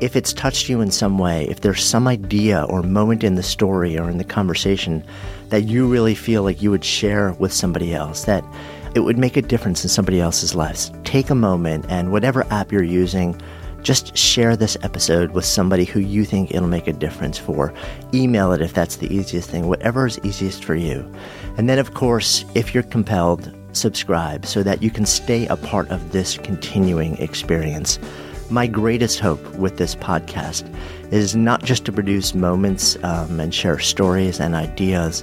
if 0.00 0.14
it's 0.14 0.32
touched 0.32 0.68
you 0.68 0.80
in 0.80 0.90
some 0.90 1.18
way, 1.18 1.46
if 1.48 1.60
there's 1.60 1.82
some 1.82 2.06
idea 2.06 2.62
or 2.64 2.82
moment 2.82 3.24
in 3.24 3.34
the 3.34 3.42
story 3.42 3.98
or 3.98 4.08
in 4.08 4.18
the 4.18 4.24
conversation 4.24 5.04
that 5.48 5.62
you 5.62 5.88
really 5.88 6.14
feel 6.14 6.44
like 6.44 6.62
you 6.62 6.70
would 6.70 6.84
share 6.84 7.32
with 7.34 7.52
somebody 7.52 7.94
else, 7.94 8.24
that 8.24 8.44
it 8.94 9.00
would 9.00 9.18
make 9.18 9.36
a 9.36 9.42
difference 9.42 9.82
in 9.82 9.90
somebody 9.90 10.20
else's 10.20 10.54
lives, 10.54 10.92
take 11.02 11.30
a 11.30 11.34
moment 11.34 11.84
and 11.88 12.12
whatever 12.12 12.46
app 12.52 12.70
you're 12.70 12.82
using, 12.82 13.40
just 13.82 14.16
share 14.16 14.56
this 14.56 14.76
episode 14.82 15.32
with 15.32 15.44
somebody 15.44 15.84
who 15.84 16.00
you 16.00 16.24
think 16.24 16.52
it'll 16.52 16.68
make 16.68 16.86
a 16.86 16.92
difference 16.92 17.38
for. 17.38 17.74
Email 18.14 18.52
it 18.52 18.62
if 18.62 18.72
that's 18.72 18.96
the 18.96 19.12
easiest 19.12 19.50
thing, 19.50 19.66
whatever 19.66 20.06
is 20.06 20.18
easiest 20.22 20.64
for 20.64 20.74
you. 20.74 21.10
And 21.56 21.68
then, 21.68 21.78
of 21.78 21.94
course, 21.94 22.44
if 22.54 22.72
you're 22.72 22.84
compelled, 22.84 23.52
subscribe 23.76 24.46
so 24.46 24.62
that 24.62 24.82
you 24.82 24.90
can 24.90 25.06
stay 25.06 25.46
a 25.46 25.56
part 25.56 25.88
of 25.90 26.12
this 26.12 26.38
continuing 26.38 27.16
experience. 27.18 27.98
My 28.50 28.66
greatest 28.66 29.20
hope 29.20 29.44
with 29.56 29.78
this 29.78 29.94
podcast 29.94 30.72
is 31.12 31.34
not 31.34 31.64
just 31.64 31.84
to 31.86 31.92
produce 31.92 32.34
moments 32.34 32.96
um, 33.02 33.40
and 33.40 33.54
share 33.54 33.78
stories 33.78 34.40
and 34.40 34.54
ideas 34.54 35.22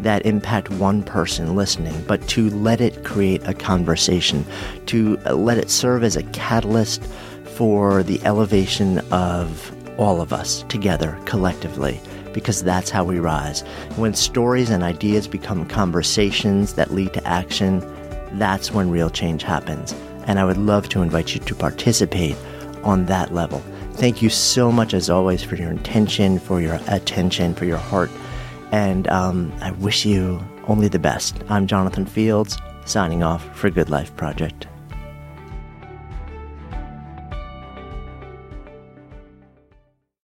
that 0.00 0.26
impact 0.26 0.70
one 0.70 1.02
person 1.02 1.54
listening, 1.54 1.94
but 2.08 2.26
to 2.28 2.50
let 2.50 2.80
it 2.80 3.04
create 3.04 3.42
a 3.44 3.54
conversation, 3.54 4.44
to 4.86 5.16
let 5.18 5.58
it 5.58 5.70
serve 5.70 6.02
as 6.02 6.16
a 6.16 6.22
catalyst 6.24 7.04
for 7.44 8.02
the 8.02 8.20
elevation 8.24 8.98
of 9.12 9.72
all 9.98 10.20
of 10.20 10.32
us 10.32 10.64
together 10.68 11.18
collectively 11.26 12.00
because 12.32 12.62
that's 12.62 12.90
how 12.90 13.04
we 13.04 13.18
rise. 13.18 13.60
When 13.96 14.14
stories 14.14 14.70
and 14.70 14.82
ideas 14.82 15.26
become 15.28 15.66
conversations 15.66 16.74
that 16.74 16.92
lead 16.92 17.12
to 17.14 17.26
action, 17.26 17.80
that's 18.38 18.72
when 18.72 18.90
real 18.90 19.10
change 19.10 19.42
happens. 19.42 19.94
And 20.26 20.38
I 20.38 20.44
would 20.44 20.56
love 20.56 20.88
to 20.90 21.02
invite 21.02 21.34
you 21.34 21.40
to 21.40 21.54
participate 21.54 22.36
on 22.84 23.06
that 23.06 23.32
level. 23.32 23.62
Thank 23.94 24.22
you 24.22 24.30
so 24.30 24.72
much, 24.72 24.94
as 24.94 25.10
always, 25.10 25.42
for 25.42 25.56
your 25.56 25.70
intention, 25.70 26.38
for 26.38 26.60
your 26.60 26.80
attention, 26.88 27.54
for 27.54 27.64
your 27.64 27.78
heart. 27.78 28.10
And 28.70 29.06
um, 29.08 29.52
I 29.60 29.72
wish 29.72 30.06
you 30.06 30.42
only 30.66 30.88
the 30.88 30.98
best. 30.98 31.36
I'm 31.48 31.66
Jonathan 31.66 32.06
Fields, 32.06 32.56
signing 32.86 33.22
off 33.22 33.44
for 33.56 33.68
Good 33.68 33.90
Life 33.90 34.16
Project. 34.16 34.66